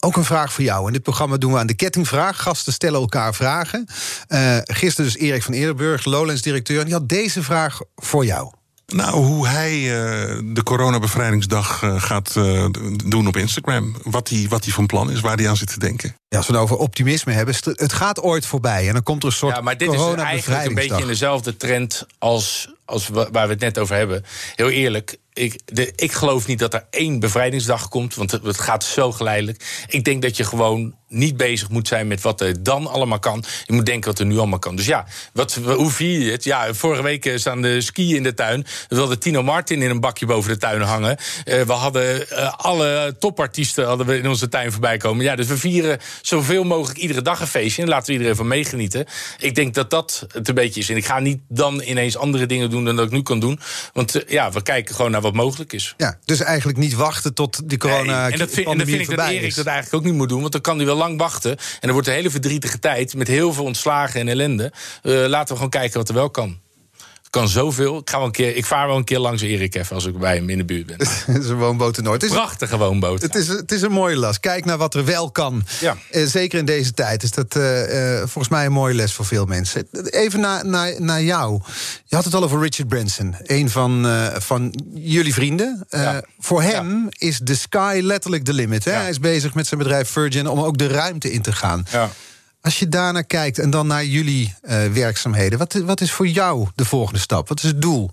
ook 0.00 0.16
een 0.16 0.24
vraag 0.24 0.52
voor 0.52 0.64
jou. 0.64 0.86
In 0.86 0.92
dit 0.92 1.02
programma 1.02 1.36
doen 1.36 1.52
we 1.52 1.58
aan 1.58 1.66
de 1.66 1.74
kettingvraag. 1.74 2.42
Gasten 2.42 2.72
stellen 2.72 3.00
elkaar 3.00 3.34
vragen. 3.34 3.86
Uh, 4.28 4.56
gisteren 4.62 5.12
dus 5.12 5.20
Erik 5.20 5.42
van 5.42 5.54
Eerdenburg, 5.54 6.04
Lowlands-directeur. 6.04 6.78
En 6.78 6.84
die 6.84 6.94
had 6.94 7.08
deze 7.08 7.42
vraag 7.42 7.80
voor 7.96 8.24
jou. 8.24 8.50
Nou, 8.94 9.12
hoe 9.12 9.48
hij 9.48 9.78
uh, 9.78 10.40
de 10.54 10.62
coronabevrijdingsdag 10.62 11.82
uh, 11.82 12.02
gaat 12.02 12.34
uh, 12.38 12.66
doen 13.06 13.26
op 13.26 13.36
Instagram. 13.36 13.96
Wat 14.02 14.28
hij, 14.28 14.46
wat 14.48 14.64
hij 14.64 14.72
van 14.72 14.86
plan 14.86 15.10
is, 15.10 15.20
waar 15.20 15.36
hij 15.36 15.48
aan 15.48 15.56
zit 15.56 15.72
te 15.72 15.78
denken. 15.78 16.16
Ja, 16.28 16.36
als 16.36 16.46
we 16.46 16.52
het 16.52 16.62
over 16.62 16.76
optimisme 16.76 17.32
hebben, 17.32 17.54
het 17.64 17.92
gaat 17.92 18.20
ooit 18.20 18.46
voorbij. 18.46 18.86
En 18.86 18.92
dan 18.92 19.02
komt 19.02 19.22
er 19.22 19.28
een 19.28 19.34
soort 19.34 19.56
Ja, 19.56 19.60
maar 19.60 19.76
dit 19.76 19.92
is 19.92 20.00
eigenlijk 20.14 20.66
een 20.66 20.74
beetje 20.74 21.00
in 21.00 21.06
dezelfde 21.06 21.56
trend 21.56 22.06
als, 22.18 22.74
als 22.84 23.08
waar 23.08 23.30
we 23.32 23.38
het 23.38 23.60
net 23.60 23.78
over 23.78 23.96
hebben. 23.96 24.24
Heel 24.54 24.70
eerlijk, 24.70 25.16
ik, 25.38 25.60
de, 25.64 25.92
ik 25.96 26.12
geloof 26.12 26.46
niet 26.46 26.58
dat 26.58 26.74
er 26.74 26.86
één 26.90 27.20
bevrijdingsdag 27.20 27.88
komt, 27.88 28.14
want 28.14 28.30
het, 28.30 28.58
gaat 28.58 28.84
zo 28.84 29.12
geleidelijk. 29.12 29.84
Ik 29.88 30.04
denk 30.04 30.22
dat 30.22 30.36
je 30.36 30.44
gewoon 30.44 30.94
niet 31.08 31.36
bezig 31.36 31.68
moet 31.68 31.88
zijn 31.88 32.06
met 32.06 32.20
wat 32.20 32.40
er 32.40 32.62
dan 32.62 32.86
allemaal 32.86 33.18
kan. 33.18 33.44
Je 33.66 33.72
moet 33.72 33.86
denken 33.86 34.10
wat 34.10 34.18
er 34.18 34.26
nu 34.26 34.38
allemaal 34.38 34.58
kan. 34.58 34.76
Dus 34.76 34.86
ja, 34.86 35.06
wat, 35.32 35.54
hoe 35.54 35.90
vier 35.90 36.20
je 36.20 36.30
het? 36.30 36.44
Ja, 36.44 36.74
vorige 36.74 37.02
week 37.02 37.32
staan 37.34 37.62
de 37.62 37.80
skiën 37.80 38.16
in 38.16 38.22
de 38.22 38.34
tuin. 38.34 38.66
We 38.88 38.96
hadden 38.96 39.18
Tino 39.18 39.42
Martin 39.42 39.82
in 39.82 39.90
een 39.90 40.00
bakje 40.00 40.26
boven 40.26 40.50
de 40.50 40.56
tuin 40.56 40.80
hangen. 40.80 41.16
Uh, 41.44 41.62
we 41.62 41.72
hadden 41.72 42.26
uh, 42.32 42.52
alle 42.56 43.16
topartiesten 43.18 43.86
hadden 43.86 44.06
we 44.06 44.18
in 44.18 44.28
onze 44.28 44.48
tuin 44.48 44.72
voorbij 44.72 44.96
komen. 44.96 45.24
Ja, 45.24 45.36
dus 45.36 45.46
we 45.46 45.56
vieren 45.56 45.98
zoveel 46.22 46.64
mogelijk 46.64 46.98
iedere 46.98 47.22
dag 47.22 47.40
een 47.40 47.46
feestje. 47.46 47.82
En 47.82 47.88
laten 47.88 48.06
we 48.06 48.12
iedereen 48.12 48.36
van 48.36 48.48
meegenieten. 48.48 49.06
Ik 49.38 49.54
denk 49.54 49.74
dat 49.74 49.90
dat 49.90 50.26
het 50.32 50.48
een 50.48 50.54
beetje 50.54 50.80
is. 50.80 50.88
En 50.88 50.96
ik 50.96 51.06
ga 51.06 51.18
niet 51.18 51.40
dan 51.48 51.82
ineens 51.82 52.16
andere 52.16 52.46
dingen 52.46 52.70
doen 52.70 52.84
dan 52.84 52.96
dat 52.96 53.06
ik 53.06 53.12
nu 53.12 53.22
kan 53.22 53.40
doen. 53.40 53.60
Want 53.92 54.22
ja, 54.28 54.52
we 54.52 54.62
kijken 54.62 54.94
gewoon 54.94 55.10
naar 55.10 55.20
wat 55.20 55.27
mogelijk 55.34 55.72
is. 55.72 55.94
Ja, 55.96 56.18
dus 56.24 56.40
eigenlijk 56.40 56.78
niet 56.78 56.94
wachten 56.94 57.34
tot 57.34 57.68
die 57.68 57.78
corona 57.78 58.22
nee, 58.22 58.32
en 58.32 58.38
dat 58.38 58.50
vind, 58.50 58.66
en 58.66 58.78
dat 58.78 58.88
vind 58.88 59.00
ik 59.00 59.16
dat 59.16 59.28
Erik 59.28 59.54
dat 59.54 59.66
eigenlijk 59.66 59.96
ook 59.96 60.10
niet 60.10 60.18
moet 60.18 60.28
doen. 60.28 60.40
Want 60.40 60.52
dan 60.52 60.60
kan 60.60 60.76
hij 60.76 60.86
wel 60.86 60.96
lang 60.96 61.18
wachten. 61.18 61.50
En 61.50 61.78
dan 61.80 61.92
wordt 61.92 62.08
een 62.08 62.14
hele 62.14 62.30
verdrietige 62.30 62.78
tijd 62.78 63.14
met 63.14 63.28
heel 63.28 63.52
veel 63.52 63.64
ontslagen 63.64 64.20
en 64.20 64.28
ellende. 64.28 64.72
Uh, 65.02 65.26
laten 65.26 65.48
we 65.48 65.54
gewoon 65.54 65.70
kijken 65.70 65.98
wat 65.98 66.08
er 66.08 66.14
wel 66.14 66.30
kan 66.30 66.58
kan 67.30 67.48
zoveel. 67.48 67.98
Ik, 67.98 68.10
ga 68.10 68.16
wel 68.16 68.26
een 68.26 68.32
keer, 68.32 68.56
ik 68.56 68.64
vaar 68.64 68.86
wel 68.86 68.96
een 68.96 69.04
keer 69.04 69.18
langs 69.18 69.42
Erik 69.42 69.74
even 69.74 69.94
als 69.94 70.06
ik 70.06 70.18
bij 70.18 70.34
hem 70.34 70.50
in 70.50 70.58
de 70.58 70.64
buurt 70.64 70.86
ben. 70.86 70.96
het 71.26 71.42
is 71.42 71.48
een 71.48 71.58
woonboot 71.58 71.98
in 71.98 72.04
Noord. 72.04 72.22
Het 72.22 72.30
is, 72.30 72.36
Prachtige 72.36 72.76
woonboot. 72.76 73.22
Het 73.22 73.34
is, 73.34 73.48
het 73.48 73.72
is 73.72 73.82
een 73.82 73.92
mooie 73.92 74.18
les. 74.18 74.40
Kijk 74.40 74.64
naar 74.64 74.76
wat 74.76 74.94
er 74.94 75.04
wel 75.04 75.30
kan. 75.30 75.64
Ja. 75.80 75.96
Uh, 76.10 76.26
zeker 76.26 76.58
in 76.58 76.64
deze 76.64 76.92
tijd 76.92 77.22
is 77.22 77.30
dat 77.30 77.56
uh, 77.56 78.12
uh, 78.12 78.18
volgens 78.18 78.48
mij 78.48 78.66
een 78.66 78.72
mooie 78.72 78.94
les 78.94 79.12
voor 79.12 79.24
veel 79.24 79.44
mensen. 79.44 79.88
Even 80.04 80.40
naar, 80.40 80.66
naar, 80.66 80.94
naar 80.98 81.22
jou. 81.22 81.60
Je 82.04 82.16
had 82.16 82.24
het 82.24 82.34
al 82.34 82.42
over 82.42 82.60
Richard 82.60 82.88
Branson. 82.88 83.34
Een 83.42 83.70
van, 83.70 84.06
van 84.38 84.74
jullie 84.94 85.34
vrienden. 85.34 85.86
Ja. 85.88 86.22
Voor 86.38 86.62
hem 86.62 87.02
ja. 87.02 87.26
is 87.26 87.40
the 87.44 87.56
sky 87.56 88.00
letterlijk 88.02 88.44
de 88.44 88.52
limit. 88.52 88.84
Hè? 88.84 88.92
Hij 88.92 89.08
is 89.08 89.20
bezig 89.20 89.54
met 89.54 89.66
zijn 89.66 89.80
bedrijf 89.80 90.08
Virgin 90.08 90.48
om 90.48 90.60
ook 90.60 90.78
de 90.78 90.86
ruimte 90.86 91.32
in 91.32 91.42
te 91.42 91.52
gaan. 91.52 91.86
Ja. 91.90 92.10
Als 92.60 92.78
je 92.78 92.88
daarnaar 92.88 93.24
kijkt 93.24 93.58
en 93.58 93.70
dan 93.70 93.86
naar 93.86 94.04
jullie 94.04 94.54
uh, 94.62 94.86
werkzaamheden, 94.86 95.58
wat, 95.58 95.72
wat 95.72 96.00
is 96.00 96.12
voor 96.12 96.28
jou 96.28 96.68
de 96.74 96.84
volgende 96.84 97.20
stap? 97.20 97.48
Wat 97.48 97.58
is 97.58 97.64
het 97.64 97.82
doel? 97.82 98.10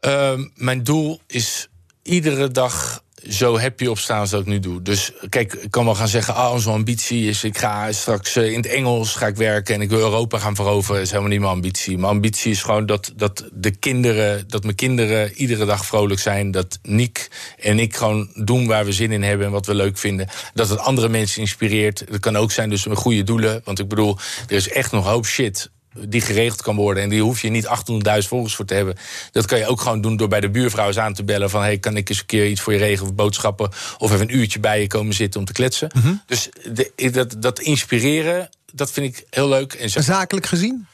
Uh, 0.00 0.32
mijn 0.54 0.84
doel 0.84 1.20
is 1.26 1.68
iedere 2.02 2.50
dag 2.50 3.02
zo 3.28 3.58
happy 3.58 3.86
op 3.86 3.98
staan 3.98 4.20
als 4.20 4.30
dat 4.30 4.40
ik 4.40 4.46
nu 4.46 4.60
doe. 4.60 4.82
Dus 4.82 5.12
kijk, 5.28 5.54
ik 5.54 5.70
kan 5.70 5.84
wel 5.84 5.94
gaan 5.94 6.08
zeggen, 6.08 6.34
ah, 6.34 6.52
onze 6.52 6.70
ambitie 6.70 7.28
is... 7.28 7.44
ik 7.44 7.58
ga 7.58 7.92
straks 7.92 8.36
in 8.36 8.56
het 8.56 8.66
Engels 8.66 9.14
ga 9.14 9.26
ik 9.26 9.36
werken 9.36 9.74
en 9.74 9.80
ik 9.80 9.90
wil 9.90 9.98
Europa 9.98 10.38
gaan 10.38 10.54
veroveren. 10.54 11.00
Is 11.00 11.10
helemaal 11.10 11.30
niet 11.30 11.40
mijn 11.40 11.52
ambitie. 11.52 11.98
Mijn 11.98 12.12
ambitie 12.12 12.50
is 12.50 12.62
gewoon 12.62 12.86
dat, 12.86 13.12
dat 13.16 13.48
de 13.52 13.70
kinderen, 13.70 14.48
dat 14.48 14.62
mijn 14.62 14.74
kinderen 14.74 15.32
iedere 15.32 15.64
dag 15.64 15.86
vrolijk 15.86 16.20
zijn. 16.20 16.50
Dat 16.50 16.78
Nick 16.82 17.28
en 17.58 17.78
ik 17.78 17.96
gewoon 17.96 18.30
doen 18.34 18.66
waar 18.66 18.84
we 18.84 18.92
zin 18.92 19.12
in 19.12 19.22
hebben 19.22 19.46
en 19.46 19.52
wat 19.52 19.66
we 19.66 19.74
leuk 19.74 19.98
vinden. 19.98 20.28
Dat 20.54 20.68
het 20.68 20.78
andere 20.78 21.08
mensen 21.08 21.40
inspireert. 21.40 22.04
Dat 22.10 22.20
kan 22.20 22.36
ook 22.36 22.52
zijn 22.52 22.70
dus 22.70 22.86
een 22.86 22.96
goede 22.96 23.22
doelen. 23.22 23.60
Want 23.64 23.78
ik 23.78 23.88
bedoel, 23.88 24.18
er 24.48 24.56
is 24.56 24.68
echt 24.68 24.92
nog 24.92 25.06
hoop 25.06 25.26
shit 25.26 25.70
die 26.08 26.20
geregeld 26.20 26.62
kan 26.62 26.76
worden. 26.76 27.02
En 27.02 27.08
die 27.08 27.22
hoef 27.22 27.42
je 27.42 27.50
niet 27.50 27.66
800.000 27.66 28.28
volgers 28.28 28.54
voor 28.54 28.64
te 28.64 28.74
hebben. 28.74 28.96
Dat 29.32 29.46
kan 29.46 29.58
je 29.58 29.66
ook 29.66 29.80
gewoon 29.80 30.00
doen 30.00 30.16
door 30.16 30.28
bij 30.28 30.40
de 30.40 30.50
buurvrouw 30.50 30.86
eens 30.86 30.98
aan 30.98 31.14
te 31.14 31.24
bellen. 31.24 31.50
Van 31.50 31.62
hey, 31.62 31.78
kan 31.78 31.96
ik 31.96 32.08
eens 32.08 32.18
een 32.18 32.26
keer 32.26 32.46
iets 32.46 32.60
voor 32.60 32.72
je 32.72 32.78
regelen, 32.78 33.10
of 33.10 33.14
boodschappen. 33.14 33.70
Of 33.98 34.12
even 34.12 34.20
een 34.20 34.36
uurtje 34.36 34.60
bij 34.60 34.80
je 34.80 34.86
komen 34.86 35.14
zitten 35.14 35.40
om 35.40 35.46
te 35.46 35.52
kletsen. 35.52 35.90
Mhm. 35.94 36.14
Dus 36.26 36.48
de, 36.72 37.10
dat, 37.12 37.36
dat 37.38 37.60
inspireren, 37.60 38.48
dat 38.72 38.90
vind 38.90 39.16
ik 39.16 39.26
heel 39.30 39.48
leuk. 39.48 39.72
En 39.72 39.90
zakelijk 39.90 40.46
gezien? 40.46 40.86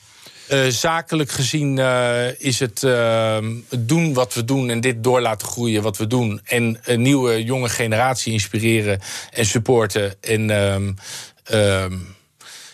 Uh, 0.50 0.66
zakelijk 0.66 1.30
gezien 1.30 1.76
uh, 1.76 2.40
is 2.40 2.58
het 2.58 2.82
uh, 2.82 3.38
doen 3.78 4.12
wat 4.14 4.34
we 4.34 4.44
doen 4.44 4.70
en 4.70 4.80
dit 4.80 5.04
door 5.04 5.20
laten 5.20 5.46
groeien 5.46 5.82
wat 5.82 5.96
we 5.96 6.06
doen. 6.06 6.40
En 6.44 6.78
een 6.84 7.02
nieuwe 7.02 7.44
jonge 7.44 7.68
generatie 7.68 8.32
inspireren 8.32 9.00
en 9.30 9.46
supporten. 9.46 10.14
En. 10.20 10.96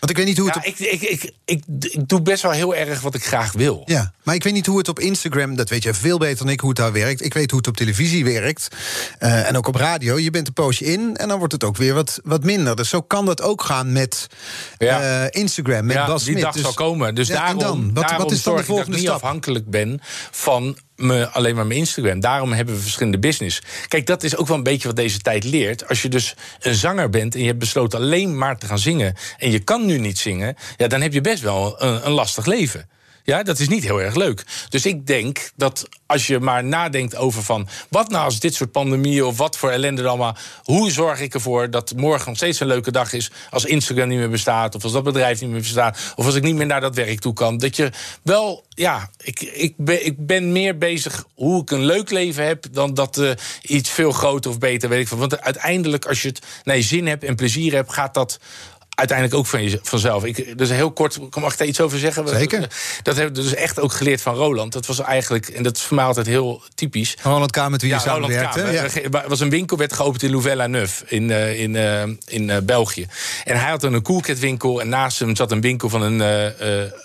Want 0.00 0.10
ik 0.10 0.16
weet 0.16 0.26
niet 0.26 0.38
hoe 0.38 0.50
het. 0.50 0.54
Ja, 0.54 0.64
ik, 0.64 0.78
ik, 0.78 1.02
ik, 1.02 1.32
ik, 1.44 1.62
ik 1.80 2.08
doe 2.08 2.22
best 2.22 2.42
wel 2.42 2.52
heel 2.52 2.74
erg 2.74 3.00
wat 3.00 3.14
ik 3.14 3.24
graag 3.24 3.52
wil. 3.52 3.82
Ja, 3.84 4.12
maar 4.22 4.34
ik 4.34 4.42
weet 4.42 4.52
niet 4.52 4.66
hoe 4.66 4.78
het 4.78 4.88
op 4.88 5.00
Instagram, 5.00 5.56
dat 5.56 5.68
weet 5.68 5.82
je 5.82 5.94
veel 5.94 6.18
beter 6.18 6.36
dan 6.44 6.48
ik 6.48 6.60
hoe 6.60 6.68
het 6.68 6.78
daar 6.78 6.92
werkt. 6.92 7.24
Ik 7.24 7.34
weet 7.34 7.50
hoe 7.50 7.58
het 7.58 7.68
op 7.68 7.76
televisie 7.76 8.24
werkt. 8.24 8.68
Uh, 9.20 9.48
en 9.48 9.56
ook 9.56 9.66
op 9.66 9.74
radio. 9.74 10.18
Je 10.18 10.30
bent 10.30 10.46
een 10.46 10.52
poosje 10.52 10.84
in 10.84 11.16
en 11.16 11.28
dan 11.28 11.38
wordt 11.38 11.52
het 11.52 11.64
ook 11.64 11.76
weer 11.76 11.94
wat, 11.94 12.20
wat 12.24 12.44
minder. 12.44 12.76
Dus 12.76 12.88
zo 12.88 13.02
kan 13.02 13.26
dat 13.26 13.42
ook 13.42 13.62
gaan 13.62 13.92
met 13.92 14.26
ja. 14.78 15.22
uh, 15.22 15.26
Instagram, 15.30 15.86
met 15.86 15.96
ja, 15.96 16.06
Bas 16.06 16.22
Die 16.22 16.30
Smit. 16.30 16.44
dag 16.44 16.52
dus, 16.52 16.62
zal 16.62 16.72
komen. 16.72 17.14
Dus 17.14 17.28
daarom, 17.28 17.58
dan? 17.58 17.90
Wat, 17.94 17.94
daarom 17.94 18.22
wat 18.22 18.32
is 18.32 18.42
dan 18.42 18.56
de 18.56 18.64
dat 18.66 18.78
ik 18.78 18.86
niet 18.86 18.98
stap? 18.98 19.14
afhankelijk 19.14 19.70
ben 19.70 20.00
van 20.30 20.76
me, 20.98 21.28
alleen 21.28 21.54
maar 21.54 21.66
mijn 21.66 21.78
Instagram. 21.78 22.20
Daarom 22.20 22.52
hebben 22.52 22.74
we 22.74 22.80
verschillende 22.80 23.18
business. 23.18 23.62
Kijk, 23.88 24.06
dat 24.06 24.22
is 24.22 24.36
ook 24.36 24.46
wel 24.46 24.56
een 24.56 24.62
beetje 24.62 24.86
wat 24.86 24.96
deze 24.96 25.18
tijd 25.18 25.44
leert. 25.44 25.88
Als 25.88 26.02
je 26.02 26.08
dus 26.08 26.34
een 26.60 26.74
zanger 26.74 27.10
bent 27.10 27.34
en 27.34 27.40
je 27.40 27.46
hebt 27.46 27.58
besloten 27.58 27.98
alleen 27.98 28.38
maar 28.38 28.58
te 28.58 28.66
gaan 28.66 28.78
zingen... 28.78 29.14
en 29.38 29.50
je 29.50 29.58
kan 29.58 29.86
nu 29.86 29.98
niet 29.98 30.18
zingen, 30.18 30.56
ja, 30.76 30.86
dan 30.86 31.00
heb 31.00 31.12
je 31.12 31.20
best 31.20 31.42
wel 31.42 31.82
een, 31.82 32.06
een 32.06 32.12
lastig 32.12 32.46
leven. 32.46 32.88
Ja, 33.28 33.42
dat 33.42 33.58
is 33.58 33.68
niet 33.68 33.82
heel 33.82 34.02
erg 34.02 34.14
leuk. 34.14 34.44
Dus 34.68 34.86
ik 34.86 35.06
denk 35.06 35.50
dat 35.56 35.88
als 36.06 36.26
je 36.26 36.40
maar 36.40 36.64
nadenkt 36.64 37.16
over 37.16 37.42
van... 37.42 37.68
wat 37.88 38.08
nou 38.08 38.24
als 38.24 38.40
dit 38.40 38.54
soort 38.54 38.72
pandemieën 38.72 39.24
of 39.24 39.36
wat 39.36 39.56
voor 39.56 39.70
ellende 39.70 40.02
dan 40.02 40.10
allemaal... 40.10 40.36
hoe 40.62 40.90
zorg 40.90 41.20
ik 41.20 41.34
ervoor 41.34 41.70
dat 41.70 41.92
morgen 41.96 42.28
nog 42.28 42.36
steeds 42.36 42.60
een 42.60 42.66
leuke 42.66 42.90
dag 42.90 43.12
is... 43.12 43.30
als 43.50 43.64
Instagram 43.64 44.08
niet 44.08 44.18
meer 44.18 44.30
bestaat 44.30 44.74
of 44.74 44.82
als 44.82 44.92
dat 44.92 45.02
bedrijf 45.02 45.40
niet 45.40 45.50
meer 45.50 45.60
bestaat... 45.60 46.12
of 46.16 46.26
als 46.26 46.34
ik 46.34 46.42
niet 46.42 46.54
meer 46.54 46.66
naar 46.66 46.80
dat 46.80 46.94
werk 46.94 47.20
toe 47.20 47.32
kan. 47.32 47.58
Dat 47.58 47.76
je 47.76 47.90
wel, 48.22 48.64
ja, 48.68 49.10
ik, 49.16 49.40
ik, 49.40 49.74
ben, 49.76 50.06
ik 50.06 50.26
ben 50.26 50.52
meer 50.52 50.78
bezig 50.78 51.24
hoe 51.34 51.62
ik 51.62 51.70
een 51.70 51.84
leuk 51.84 52.10
leven 52.10 52.46
heb... 52.46 52.64
dan 52.70 52.94
dat 52.94 53.18
uh, 53.18 53.30
iets 53.62 53.90
veel 53.90 54.12
groter 54.12 54.50
of 54.50 54.58
beter, 54.58 54.88
weet 54.88 55.00
ik 55.00 55.08
van. 55.08 55.18
Want 55.18 55.40
uiteindelijk, 55.40 56.06
als 56.06 56.22
je 56.22 56.28
het 56.28 56.46
naar 56.64 56.76
je 56.76 56.82
zin 56.82 57.06
hebt 57.06 57.24
en 57.24 57.36
plezier 57.36 57.72
hebt... 57.72 57.92
gaat 57.92 58.14
dat 58.14 58.38
uiteindelijk 58.98 59.38
ook 59.38 59.46
van 59.46 59.62
je, 59.62 59.78
vanzelf. 59.82 60.24
Ik, 60.24 60.58
dus 60.58 60.70
heel 60.70 60.92
kort, 60.92 61.18
mag 61.36 61.52
ik 61.52 61.58
daar 61.58 61.66
iets 61.66 61.80
over 61.80 61.98
zeggen? 61.98 62.28
Zeker. 62.28 62.60
Dat 63.02 63.16
hebben 63.16 63.34
we 63.34 63.42
dus 63.42 63.54
echt 63.54 63.80
ook 63.80 63.92
geleerd 63.92 64.20
van 64.20 64.34
Roland. 64.34 64.72
Dat 64.72 64.86
was 64.86 65.00
eigenlijk, 65.00 65.48
en 65.48 65.62
dat 65.62 65.76
is 65.76 65.82
voor 65.82 65.96
mij 65.96 66.04
altijd 66.04 66.26
heel 66.26 66.62
typisch. 66.74 67.16
Roland 67.22 67.50
K. 67.50 67.68
met 67.68 67.80
wie 67.80 67.90
je 67.90 67.96
ja, 67.96 68.00
samenwerkte. 68.00 68.60
Ja. 68.60 69.20
Er 69.22 69.28
was 69.28 69.40
een 69.40 69.50
winkel, 69.50 69.76
werd 69.76 69.92
geopend 69.92 70.22
in 70.22 70.30
Louvain-la-Neuve 70.30 71.04
in, 71.06 71.28
uh, 71.28 71.60
in, 71.60 71.74
uh, 71.74 72.02
in 72.26 72.48
uh, 72.48 72.56
België. 72.62 73.06
En 73.44 73.60
hij 73.60 73.70
had 73.70 73.82
een 73.82 74.02
coolcat-winkel 74.02 74.80
en 74.80 74.88
naast 74.88 75.18
hem 75.18 75.36
zat 75.36 75.52
een 75.52 75.60
winkel 75.60 75.88
van 75.88 76.02
een, 76.02 76.20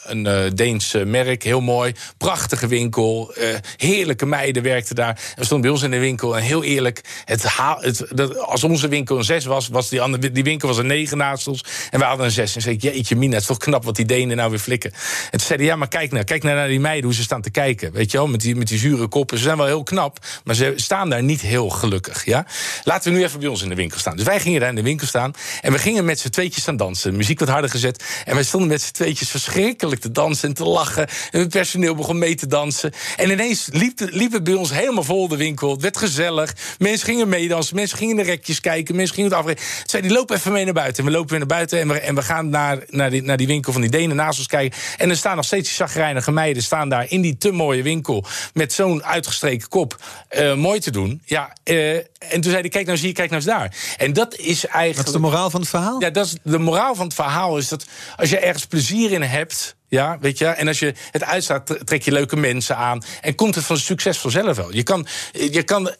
een 0.03 0.55
Deens 0.55 0.95
merk. 1.05 1.43
Heel 1.43 1.61
mooi, 1.61 1.93
prachtige 2.17 2.67
winkel. 2.67 3.33
heerlijke 3.77 4.25
meiden 4.25 4.63
werkten 4.63 4.95
daar. 4.95 5.09
En 5.09 5.35
we 5.35 5.45
stonden 5.45 5.61
bij 5.61 5.69
ons 5.69 5.83
in 5.83 5.91
de 5.91 5.99
winkel 5.99 6.37
en 6.37 6.43
heel 6.43 6.63
eerlijk, 6.63 7.01
het, 7.25 7.45
het, 7.79 8.05
dat, 8.09 8.37
als 8.37 8.63
onze 8.63 8.87
winkel 8.87 9.17
een 9.17 9.23
6 9.23 9.45
was, 9.45 9.67
was 9.67 9.89
die, 9.89 10.01
andere, 10.01 10.31
die 10.31 10.43
winkel 10.43 10.67
was 10.67 10.77
een 10.77 10.87
9 10.87 11.17
naast 11.17 11.47
ons. 11.47 11.63
En 11.91 11.99
we 11.99 12.05
hadden 12.05 12.25
een 12.25 12.31
zes. 12.31 12.55
En 12.55 12.61
zei 12.61 12.75
ik, 12.75 12.81
jeetje 12.81 13.15
mina, 13.15 13.33
het 13.33 13.41
is 13.41 13.47
toch 13.47 13.57
knap 13.57 13.83
wat 13.83 13.95
die 13.95 14.05
Denen 14.05 14.37
nou 14.37 14.49
weer 14.49 14.59
flikken. 14.59 14.91
En 14.91 15.37
toen 15.37 15.47
zeiden 15.47 15.67
ja, 15.67 15.75
maar 15.75 15.87
kijk 15.87 16.11
nou, 16.11 16.23
kijk 16.23 16.43
nou 16.43 16.55
naar 16.55 16.67
die 16.67 16.79
meiden, 16.79 17.03
hoe 17.03 17.13
ze 17.13 17.21
staan 17.21 17.41
te 17.41 17.51
kijken. 17.51 17.91
Weet 17.91 18.11
je 18.11 18.17
wel, 18.17 18.27
met 18.27 18.41
die, 18.41 18.55
met 18.55 18.67
die 18.67 18.79
zure 18.79 19.07
koppen. 19.07 19.37
Ze 19.37 19.43
zijn 19.43 19.57
wel 19.57 19.65
heel 19.65 19.83
knap, 19.83 20.25
maar 20.43 20.55
ze 20.55 20.73
staan 20.75 21.09
daar 21.09 21.23
niet 21.23 21.41
heel 21.41 21.69
gelukkig. 21.69 22.25
Ja? 22.25 22.45
Laten 22.83 23.11
we 23.11 23.17
nu 23.17 23.23
even 23.23 23.39
bij 23.39 23.49
ons 23.49 23.61
in 23.61 23.69
de 23.69 23.75
winkel 23.75 23.99
staan. 23.99 24.15
Dus 24.15 24.25
wij 24.25 24.39
gingen 24.39 24.59
daar 24.59 24.69
in 24.69 24.75
de 24.75 24.81
winkel 24.81 25.07
staan. 25.07 25.33
En 25.61 25.71
we 25.71 25.77
gingen 25.77 26.05
met 26.05 26.19
z'n 26.19 26.29
tweetjes 26.29 26.61
staan 26.61 26.77
dansen. 26.77 27.11
De 27.11 27.17
muziek 27.17 27.39
wat 27.39 27.49
harder 27.49 27.69
gezet. 27.69 28.03
En 28.25 28.33
wij 28.33 28.43
stonden 28.43 28.69
met 28.69 28.81
z'n 28.81 28.91
tweetjes 28.91 29.29
verschrikkelijk 29.29 30.01
te 30.01 30.11
dansen 30.11 30.49
en 30.49 30.55
te 30.55 30.63
lachen. 30.63 31.07
En 31.31 31.39
het 31.39 31.49
personeel 31.49 31.95
begon 31.95 32.17
mee 32.17 32.35
te 32.35 32.47
dansen. 32.47 32.91
En 33.17 33.31
ineens 33.31 33.67
liep, 33.71 33.99
liep 33.99 34.31
het 34.31 34.43
bij 34.43 34.53
ons 34.53 34.73
helemaal 34.73 35.03
vol 35.03 35.27
de 35.27 35.37
winkel. 35.37 35.71
Het 35.71 35.81
werd 35.81 35.97
gezellig. 35.97 36.55
Mensen 36.77 37.05
gingen 37.07 37.29
meedansen. 37.29 37.75
Mensen 37.75 37.97
gingen 37.97 38.15
de 38.15 38.23
rekjes 38.23 38.59
kijken. 38.59 38.95
Mensen 38.95 39.15
gingen 39.15 39.29
het 39.29 39.39
afrekenen. 39.39 39.69
Zei 39.85 40.01
die 40.01 40.11
lopen 40.11 40.35
even 40.35 40.51
mee 40.51 40.63
naar 40.63 40.73
buiten. 40.73 41.03
En 41.03 41.09
we 41.09 41.15
lopen 41.15 41.29
weer 41.29 41.39
naar 41.39 41.47
buiten. 41.47 41.72
En 41.79 41.87
we, 41.87 41.99
en 41.99 42.15
we 42.15 42.21
gaan 42.21 42.49
naar, 42.49 42.83
naar, 42.89 43.09
die, 43.09 43.21
naar 43.21 43.37
die 43.37 43.47
winkel 43.47 43.71
van 43.71 43.81
die 43.81 43.89
Denen 43.89 44.15
naast 44.15 44.37
ons 44.37 44.47
kijken. 44.47 44.79
En 44.97 45.09
er 45.09 45.17
staan 45.17 45.35
nog 45.35 45.45
steeds 45.45 45.67
die 45.67 45.77
zagrijnige 45.77 46.31
meiden... 46.31 46.63
staan 46.63 46.89
daar 46.89 47.05
in 47.09 47.21
die 47.21 47.37
te 47.37 47.51
mooie 47.51 47.83
winkel... 47.83 48.25
met 48.53 48.73
zo'n 48.73 49.03
uitgestreken 49.03 49.67
kop 49.67 49.97
uh, 50.31 50.55
mooi 50.55 50.79
te 50.79 50.91
doen. 50.91 51.21
Ja, 51.25 51.53
uh, 51.63 51.95
en 51.95 52.05
toen 52.29 52.43
zei 52.43 52.55
hij, 52.55 52.69
kijk 52.69 52.85
nou 52.85 52.97
eens 52.97 53.01
hier, 53.01 53.13
kijk 53.13 53.29
nou 53.29 53.41
eens 53.41 53.51
daar. 53.51 53.75
En 53.97 54.13
dat 54.13 54.35
is 54.35 54.65
eigenlijk... 54.65 54.97
Wat 54.97 55.05
is 55.07 55.21
de 55.21 55.27
moraal 55.27 55.49
van 55.49 55.59
het 55.59 55.69
verhaal? 55.69 56.01
Ja, 56.01 56.09
dat 56.09 56.25
is, 56.25 56.35
de 56.43 56.59
moraal 56.59 56.95
van 56.95 57.05
het 57.05 57.15
verhaal 57.15 57.57
is 57.57 57.67
dat 57.67 57.85
als 58.15 58.29
je 58.29 58.39
ergens 58.39 58.65
plezier 58.65 59.11
in 59.11 59.21
hebt... 59.21 59.75
Ja, 59.87 60.17
weet 60.19 60.37
je, 60.37 60.45
en 60.45 60.67
als 60.67 60.79
je 60.79 60.93
het 61.11 61.23
uitstaat, 61.23 61.79
trek 61.83 62.03
je 62.03 62.11
leuke 62.11 62.35
mensen 62.35 62.77
aan. 62.77 63.03
En 63.21 63.35
komt 63.35 63.55
het 63.55 63.63
van 63.63 63.77
succes 63.77 64.17
vanzelf 64.17 64.57
wel. 64.57 64.73
Je 64.73 64.83
kan, 64.83 65.07
je 65.31 65.63
kan, 65.63 65.91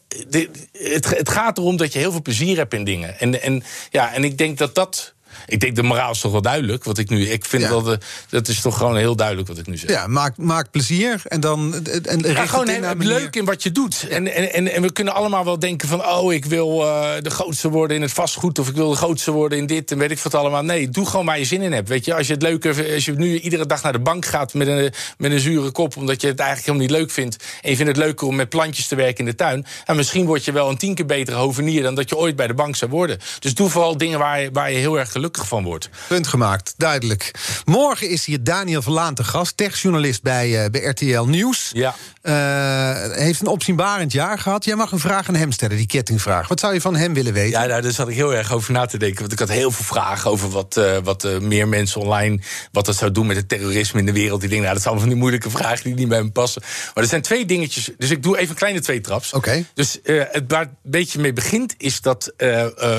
het, 0.72 1.10
het 1.10 1.30
gaat 1.30 1.58
erom 1.58 1.78
dat 1.78 1.94
je 1.94 2.00
heel 2.00 2.12
veel 2.12 2.22
plezier 2.22 2.58
hebt 2.58 2.74
in 2.74 2.84
dingen. 2.84 3.20
En, 3.20 3.42
en, 3.42 3.64
ja, 3.90 4.14
en 4.14 4.24
ik 4.24 4.38
denk 4.38 4.58
dat 4.58 4.76
dat 4.76 5.14
Ik 5.46 5.60
denk 5.60 5.76
de 5.76 5.84
moraal 5.84 6.12
is 6.12 6.20
toch 6.20 6.32
wel 6.32 6.42
duidelijk. 6.42 6.84
Wat 6.84 6.98
ik 6.98 7.10
nu. 7.10 7.30
Ik 7.30 7.46
vind 7.46 7.64
Ja. 7.64 7.70
dat 7.70 7.98
dat 8.30 8.48
is 8.48 8.62
toch 8.62 8.78
gewoon 8.78 8.98
heel 8.98 9.16
duidelijk 9.16 9.48
wat 9.48 9.58
ik 9.58 9.68
nu 9.68 9.78
zeg. 9.78 9.90
Ja, 9.90 10.08
maak, 10.08 10.38
maak 10.38 10.72
plezier 10.72 11.22
en 11.28 11.40
dan 11.40 11.86
en, 12.04 12.20
Ja, 12.20 12.46
gewoon 12.46 12.70
in 12.70 12.98
leuk 12.98 13.36
in 13.36 13.46
wat 13.46 13.64
je 13.64 13.72
doet. 13.72 14.08
En, 14.10 14.34
en, 14.34 14.54
en, 14.54 14.72
en 14.74 14.82
we 14.82 14.92
kunnen 14.92 15.14
allemaal 15.14 15.46
wel 15.46 15.60
denken 15.60 15.88
van... 15.88 16.06
oh, 16.06 16.34
ik 16.34 16.46
wil 16.46 16.82
eh, 16.84 17.12
de 17.22 17.30
grootste 17.30 17.70
worden 17.70 17.96
in 17.96 18.02
het 18.02 18.12
vastgoed... 18.12 18.60
of 18.60 18.68
ik 18.68 18.76
wil 18.76 18.90
de 18.90 18.96
grootste 18.96 19.32
worden 19.32 19.58
in 19.58 19.66
dit 19.66 19.92
en 19.92 19.98
weet 19.98 20.12
ik 20.12 20.20
wat 20.20 20.36
allemaal. 20.36 20.64
Nee, 20.64 20.90
doe 20.90 21.06
gewoon 21.06 21.26
waar 21.26 21.40
je 21.40 21.46
zin 21.46 21.62
in 21.62 21.72
hebt. 21.72 21.90
Weet 21.90 22.06
je? 22.06 22.16
Als 22.16 22.28
je 22.28 22.34
het 22.34 22.42
leuke, 22.42 22.92
als 22.94 23.06
je 23.06 23.12
nu 23.12 23.40
iedere 23.40 23.66
dag 23.66 23.84
naar 23.84 23.92
de 23.92 24.00
bank 24.00 24.26
gaat... 24.26 24.54
met 24.54 24.68
een, 24.68 24.92
met 25.18 25.32
een 25.32 25.40
zure 25.40 25.72
kop, 25.72 25.98
omdat 25.98 26.22
je 26.22 26.28
het 26.28 26.40
eigenlijk 26.40 26.68
helemaal 26.68 26.88
niet 26.88 26.98
leuk 27.00 27.12
vindt... 27.12 27.44
en 27.62 27.70
je 27.70 27.76
vindt 27.76 27.92
het 27.92 28.02
leuker 28.06 28.28
om 28.28 28.36
met 28.36 28.50
plantjes 28.50 28.88
te 28.88 28.96
werken 28.96 29.18
in 29.18 29.26
de 29.26 29.36
tuin... 29.36 29.66
en 29.86 29.96
misschien 29.96 30.26
word 30.26 30.46
je 30.46 30.52
wel 30.52 30.70
een 30.70 30.78
tien 30.78 30.96
keer 30.96 31.06
betere 31.06 31.38
hovenier... 31.38 31.84
dan 31.84 31.96
dat 31.96 32.10
je 32.10 32.18
ooit 32.18 32.36
bij 32.36 32.48
de 32.48 32.54
bank 32.54 32.76
zou 32.76 32.92
worden. 32.92 33.20
Dus 33.40 33.54
doe 33.56 33.70
vooral 33.70 33.98
dingen 33.98 34.20
waar 34.20 34.42
je, 34.42 34.50
waar 34.54 34.72
je 34.72 34.78
heel 34.78 35.00
erg 35.00 35.12
gelukkig 35.12 35.23
van 35.32 35.64
wordt. 35.64 35.90
Punt 36.08 36.28
gemaakt, 36.28 36.74
duidelijk. 36.78 37.32
Morgen 37.66 38.10
is 38.10 38.26
hier 38.26 38.44
Daniel 38.44 38.82
Verlaan 38.82 39.14
te 39.14 39.24
gast, 39.24 39.58
techjournalist 39.58 40.22
bij, 40.22 40.64
eh, 40.64 40.70
bij 40.70 40.82
RTL 40.82 41.24
Nieuws. 41.24 41.72
Ja. 41.74 41.96
Eh, 42.22 43.18
heeft 43.18 43.42
een 43.42 43.48
opzienbarend 43.48 44.12
jaar 44.12 44.40
gehad. 44.40 44.66
Jij 44.66 44.76
mag 44.76 44.92
een 44.92 45.00
vraag 45.00 45.28
aan 45.28 45.36
hem 45.36 45.52
stellen, 45.52 45.78
die 45.78 45.88
kettingvraag. 45.88 46.48
Wat 46.48 46.60
zou 46.60 46.74
je 46.74 46.82
van 46.82 46.96
hem 46.96 47.14
willen 47.14 47.34
weten? 47.34 47.60
Ja, 47.60 47.66
nou, 47.66 47.82
daar 47.82 47.92
zat 47.92 48.08
ik 48.08 48.16
heel 48.16 48.34
erg 48.34 48.52
over 48.52 48.74
na 48.74 48.86
te 48.86 48.98
denken. 48.98 49.20
Want 49.20 49.32
ik 49.32 49.40
had 49.40 49.50
heel 49.50 49.72
veel 49.72 49.86
vragen 49.86 50.32
over 50.32 50.50
wat, 50.50 50.78
eh, 50.78 50.98
wat 51.04 51.42
meer 51.42 51.68
mensen 51.68 52.02
online... 52.02 52.40
wat 52.72 52.86
dat 52.86 52.96
zou 52.96 53.12
doen 53.12 53.28
met 53.28 53.36
het 53.36 53.50
terrorisme 53.50 54.00
in 54.00 54.06
de 54.06 54.14
wereld. 54.14 54.40
Die 54.40 54.50
dingen, 54.50 54.64
nou, 54.64 54.74
dat 54.74 54.84
zijn 54.84 54.96
allemaal 54.96 55.14
van 55.14 55.20
die 55.20 55.30
moeilijke 55.30 55.58
vragen 55.58 55.84
die 55.84 55.94
niet 55.94 56.08
bij 56.08 56.24
me 56.24 56.32
passen. 56.32 56.62
Maar 56.94 57.04
er 57.04 57.10
zijn 57.10 57.22
twee 57.22 57.46
dingetjes. 57.46 57.90
Dus 57.98 58.10
ik 58.10 58.24
doe 58.24 58.38
even 58.38 58.50
een 58.50 58.56
kleine 58.56 58.82
twee 58.82 59.02
traps. 59.02 59.34
Oké. 59.34 59.66
Dus 59.74 60.00
het, 60.04 60.44
waar 60.48 60.60
het 60.60 60.70
een 60.70 60.92
beetje 60.92 61.20
mee 61.20 61.34
begint... 61.34 61.76
is 61.78 62.02
dat 62.02 62.34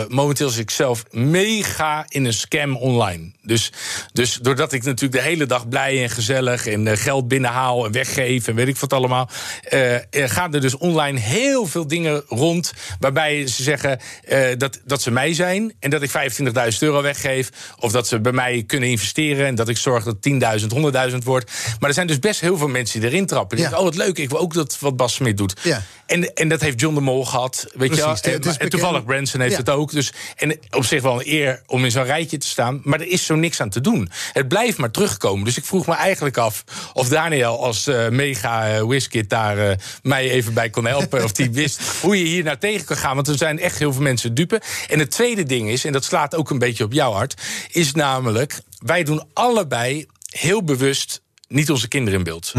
momenteel 0.08 0.48
zit 0.48 0.60
ik 0.60 0.70
zelf 0.70 1.04
mega 1.10 2.04
in 2.14 2.24
een 2.24 2.32
scam 2.32 2.76
online. 2.76 3.30
Dus, 3.42 3.72
dus 4.12 4.34
doordat 4.42 4.72
ik 4.72 4.82
natuurlijk 4.84 5.22
de 5.22 5.28
hele 5.28 5.46
dag 5.46 5.68
blij 5.68 6.02
en 6.02 6.10
gezellig... 6.10 6.66
en 6.66 6.86
eh, 6.86 6.96
geld 6.96 7.28
binnenhaal 7.28 7.84
en 7.84 7.92
weggeef 7.92 8.48
en 8.48 8.54
weet 8.54 8.68
ik 8.68 8.76
wat 8.76 8.92
allemaal... 8.92 9.28
eh, 9.68 9.94
gaan 10.10 10.54
er 10.54 10.60
dus 10.60 10.76
online 10.76 11.18
heel 11.20 11.66
veel 11.66 11.86
dingen 11.86 12.22
rond... 12.28 12.72
waarbij 12.98 13.46
ze 13.46 13.62
zeggen 13.62 14.00
eh, 14.24 14.40
dat, 14.58 14.80
dat 14.84 15.02
ze 15.02 15.10
mij 15.10 15.34
zijn... 15.34 15.72
en 15.80 15.90
dat 15.90 16.02
ik 16.02 16.10
25.000 16.10 16.78
euro 16.78 17.02
weggeef... 17.02 17.48
of 17.78 17.92
dat 17.92 18.08
ze 18.08 18.20
bij 18.20 18.32
mij 18.32 18.64
kunnen 18.66 18.88
investeren... 18.88 19.46
en 19.46 19.54
dat 19.54 19.68
ik 19.68 19.76
zorg 19.76 20.04
dat 20.04 20.16
10.000, 20.28 21.10
100.000 21.10 21.16
wordt. 21.24 21.50
Maar 21.80 21.88
er 21.88 21.94
zijn 21.94 22.06
dus 22.06 22.18
best 22.18 22.40
heel 22.40 22.56
veel 22.56 22.68
mensen 22.68 23.00
die 23.00 23.08
erin 23.10 23.26
trappen. 23.26 23.56
Die 23.56 23.66
Ja. 23.66 23.70
denken, 23.70 23.88
oh, 23.88 23.96
wat 23.96 24.06
leuk, 24.06 24.18
ik 24.18 24.30
wil 24.30 24.38
ook 24.38 24.54
dat 24.54 24.76
wat 24.80 24.96
Bas 24.96 25.14
Smit 25.14 25.36
doet. 25.36 25.54
Ja. 25.62 25.82
En, 26.06 26.34
en 26.34 26.48
dat 26.48 26.60
heeft 26.60 26.80
John 26.80 26.94
de 26.94 27.00
Mol 27.00 27.24
gehad, 27.24 27.66
weet 27.68 27.70
Precies, 27.76 27.96
je 27.96 28.02
wel. 28.02 28.34
het 28.34 28.46
is 28.46 28.52
En, 28.52 28.58
en 28.58 28.68
toevallig 28.68 29.04
Branson 29.04 29.40
heeft 29.40 29.52
Ja. 29.52 29.58
het 29.58 29.68
ook. 29.70 29.90
Dus, 29.90 30.12
en 30.36 30.58
op 30.70 30.84
zich 30.84 31.02
wel 31.02 31.14
een 31.14 31.28
eer 31.32 31.62
om 31.66 31.84
in 31.84 31.90
zo'n 31.90 32.04
rijtje 32.04 32.38
te 32.38 32.46
staan. 32.46 32.80
Maar 32.84 33.00
er 33.00 33.06
is 33.08 33.26
zo 33.26 33.34
niks 33.34 33.60
aan 33.60 33.70
te 33.70 33.80
doen. 33.80 34.10
Het 34.32 34.48
blijft 34.48 34.78
maar 34.78 34.90
terugkomen. 34.90 35.44
Dus 35.44 35.56
ik 35.56 35.64
vroeg 35.64 35.86
me 35.86 35.94
eigenlijk 35.94 36.36
af 36.36 36.64
of 36.92 37.08
Daniel 37.08 37.64
als 37.64 37.86
eh, 37.86 38.08
mega 38.08 38.84
whiskit 38.84 39.30
daar 39.30 39.58
eh, 39.70 39.76
mij 40.02 40.30
even 40.30 40.54
bij 40.54 40.70
kon 40.70 40.86
helpen. 40.86 41.24
of 41.24 41.32
die 41.32 41.50
wist 41.50 41.80
hoe 42.02 42.18
je 42.18 42.24
hier 42.24 42.44
naar 42.44 42.58
tegen 42.58 42.86
kan 42.86 42.96
gaan. 42.96 43.14
Want 43.14 43.28
er 43.28 43.36
zijn 43.36 43.58
echt 43.58 43.78
heel 43.78 43.92
veel 43.92 44.02
mensen 44.02 44.34
dupe. 44.34 44.60
En 44.88 44.98
het 44.98 45.10
tweede 45.10 45.42
ding 45.42 45.68
is, 45.70 45.84
en 45.84 45.92
dat 45.92 46.04
slaat 46.04 46.34
ook 46.34 46.50
een 46.50 46.58
beetje 46.58 46.84
op 46.84 46.92
jouw 46.92 47.12
hart... 47.12 47.34
is 47.70 47.92
namelijk, 47.92 48.60
wij 48.78 49.02
doen 49.04 49.22
allebei 49.32 50.06
heel 50.30 50.62
bewust 50.64 51.22
niet 51.48 51.70
onze 51.70 51.88
kinderen 51.88 52.18
in 52.18 52.24
beeld. 52.24 52.52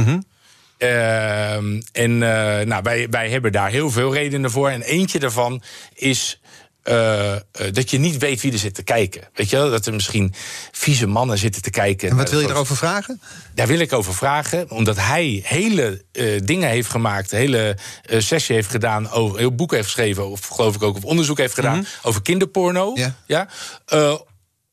Ehm, 0.78 1.82
en 1.91 2.23
eh, 2.23 2.65
nou, 2.65 2.82
wij, 2.84 3.09
wij 3.09 3.30
hebben 3.30 3.51
daar 3.51 3.69
heel 3.69 3.91
veel 3.91 4.13
redenen 4.13 4.51
voor. 4.51 4.69
En 4.69 4.82
eentje 4.82 5.19
daarvan 5.19 5.61
is 5.93 6.39
eh, 6.84 7.36
eh, 7.36 7.41
dat 7.71 7.89
je 7.89 7.97
niet 7.97 8.17
weet 8.17 8.41
wie 8.41 8.51
er 8.51 8.57
zit 8.57 8.73
te 8.76 8.84
kijken. 8.84 9.21
Weet 9.34 9.49
je 9.49 9.55
wel? 9.55 9.69
Dat 9.69 9.86
er 9.86 9.93
misschien 9.93 10.34
vieze 10.71 11.07
mannen 11.07 11.38
zitten 11.38 11.61
te 11.61 11.69
kijken. 11.69 12.09
en 12.09 12.15
wat 12.15 12.30
wil 12.30 12.39
je 12.39 12.47
daarover 12.47 12.76
vragen? 12.76 13.21
daar 13.53 13.67
wil 13.67 13.80
ik 13.80 13.93
over 13.93 14.13
vragen, 14.13 14.71
omdat 14.71 14.95
hij 14.95 15.41
hele 15.43 16.03
dingen 16.43 16.69
heeft 16.69 16.89
gemaakt, 16.89 17.32
hele 17.32 17.78
sessie 18.17 18.55
heeft 18.55 18.69
gedaan, 18.69 19.09
over, 19.09 19.38
heel 19.39 19.55
boek 19.55 19.71
heeft 19.71 19.86
geschreven, 19.86 20.30
of 20.30 20.47
geloof 20.47 20.76
ik 20.76 20.84
ook, 20.84 20.95
of 20.95 21.03
onderzoek 21.03 21.38
heeft 21.38 21.53
gedaan 21.53 21.86
over 22.03 22.21
kinderporno. 22.21 22.93
Ja. 23.26 23.47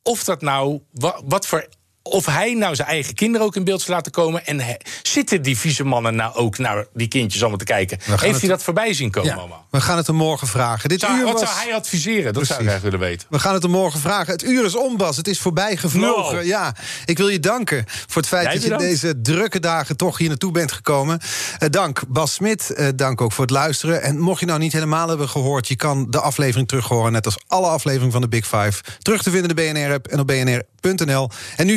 Of 0.02 0.24
dat 0.24 0.40
nou, 0.42 0.80
wa- 0.92 1.20
wat 1.24 1.46
voor. 1.46 1.66
Of 2.02 2.26
hij 2.26 2.54
nou 2.54 2.74
zijn 2.74 2.88
eigen 2.88 3.14
kinderen 3.14 3.46
ook 3.46 3.56
in 3.56 3.64
beeld 3.64 3.80
zou 3.80 3.92
laten 3.92 4.12
komen. 4.12 4.46
En 4.46 4.60
he- 4.60 4.74
zitten 5.02 5.42
die 5.42 5.58
vieze 5.58 5.84
mannen 5.84 6.14
nou 6.14 6.34
ook 6.34 6.58
naar 6.58 6.86
die 6.94 7.08
kindjes 7.08 7.40
allemaal 7.40 7.58
te 7.58 7.64
kijken? 7.64 7.98
Heeft 8.04 8.22
het- 8.22 8.40
hij 8.40 8.48
dat 8.50 8.62
voorbij 8.62 8.94
zien 8.94 9.10
komen 9.10 9.30
Ja, 9.30 9.36
allemaal? 9.36 9.66
we 9.70 9.80
gaan 9.80 9.96
het 9.96 10.06
hem 10.06 10.16
morgen 10.16 10.46
vragen. 10.46 10.88
Dit 10.88 11.00
Zou- 11.00 11.18
uur 11.18 11.24
wat 11.24 11.40
was... 11.40 11.50
zou 11.54 11.64
hij 11.66 11.74
adviseren? 11.74 12.32
Dat 12.32 12.46
zou 12.46 12.60
ik 12.60 12.66
eigenlijk 12.68 12.82
willen 12.82 13.08
weten. 13.16 13.26
We 13.30 13.38
gaan 13.38 13.54
het 13.54 13.62
hem 13.62 13.72
morgen 13.72 14.00
vragen. 14.00 14.32
Het 14.32 14.42
uur 14.44 14.64
is 14.64 14.76
om, 14.76 14.96
Bas. 14.96 15.16
Het 15.16 15.28
is 15.28 15.40
voorbij 15.40 15.76
gevlogen. 15.76 16.46
Ja, 16.46 16.74
ik 17.04 17.18
wil 17.18 17.28
je 17.28 17.40
danken 17.40 17.84
voor 17.86 18.20
het 18.22 18.26
feit 18.30 18.44
Jij 18.44 18.52
dat 18.52 18.62
je 18.62 18.68
bedankt. 18.68 18.90
deze 18.90 19.20
drukke 19.20 19.60
dagen 19.60 19.96
toch 19.96 20.18
hier 20.18 20.28
naartoe 20.28 20.52
bent 20.52 20.72
gekomen. 20.72 21.20
Eh, 21.58 21.68
dank 21.70 22.02
Bas 22.08 22.34
Smit. 22.34 22.70
Eh, 22.70 22.88
dank 22.96 23.20
ook 23.20 23.32
voor 23.32 23.44
het 23.44 23.52
luisteren. 23.52 24.02
En 24.02 24.18
mocht 24.18 24.40
je 24.40 24.46
nou 24.46 24.58
niet 24.58 24.72
helemaal 24.72 25.08
hebben 25.08 25.28
gehoord... 25.28 25.68
je 25.68 25.76
kan 25.76 26.06
de 26.10 26.20
aflevering 26.20 26.68
terug 26.68 26.88
horen, 26.88 27.12
net 27.12 27.24
als 27.24 27.36
alle 27.46 27.66
afleveringen 27.68 28.12
van 28.12 28.20
de 28.20 28.28
Big 28.28 28.46
Five. 28.46 28.82
Terug 28.98 29.22
te 29.22 29.30
vinden 29.30 29.50
in 29.50 29.56
de 29.56 29.62
BNR-app 29.72 30.06
en 30.06 30.20
op 30.20 30.26
bnr.nl. 30.26 31.30
En 31.56 31.66
nu 31.66 31.76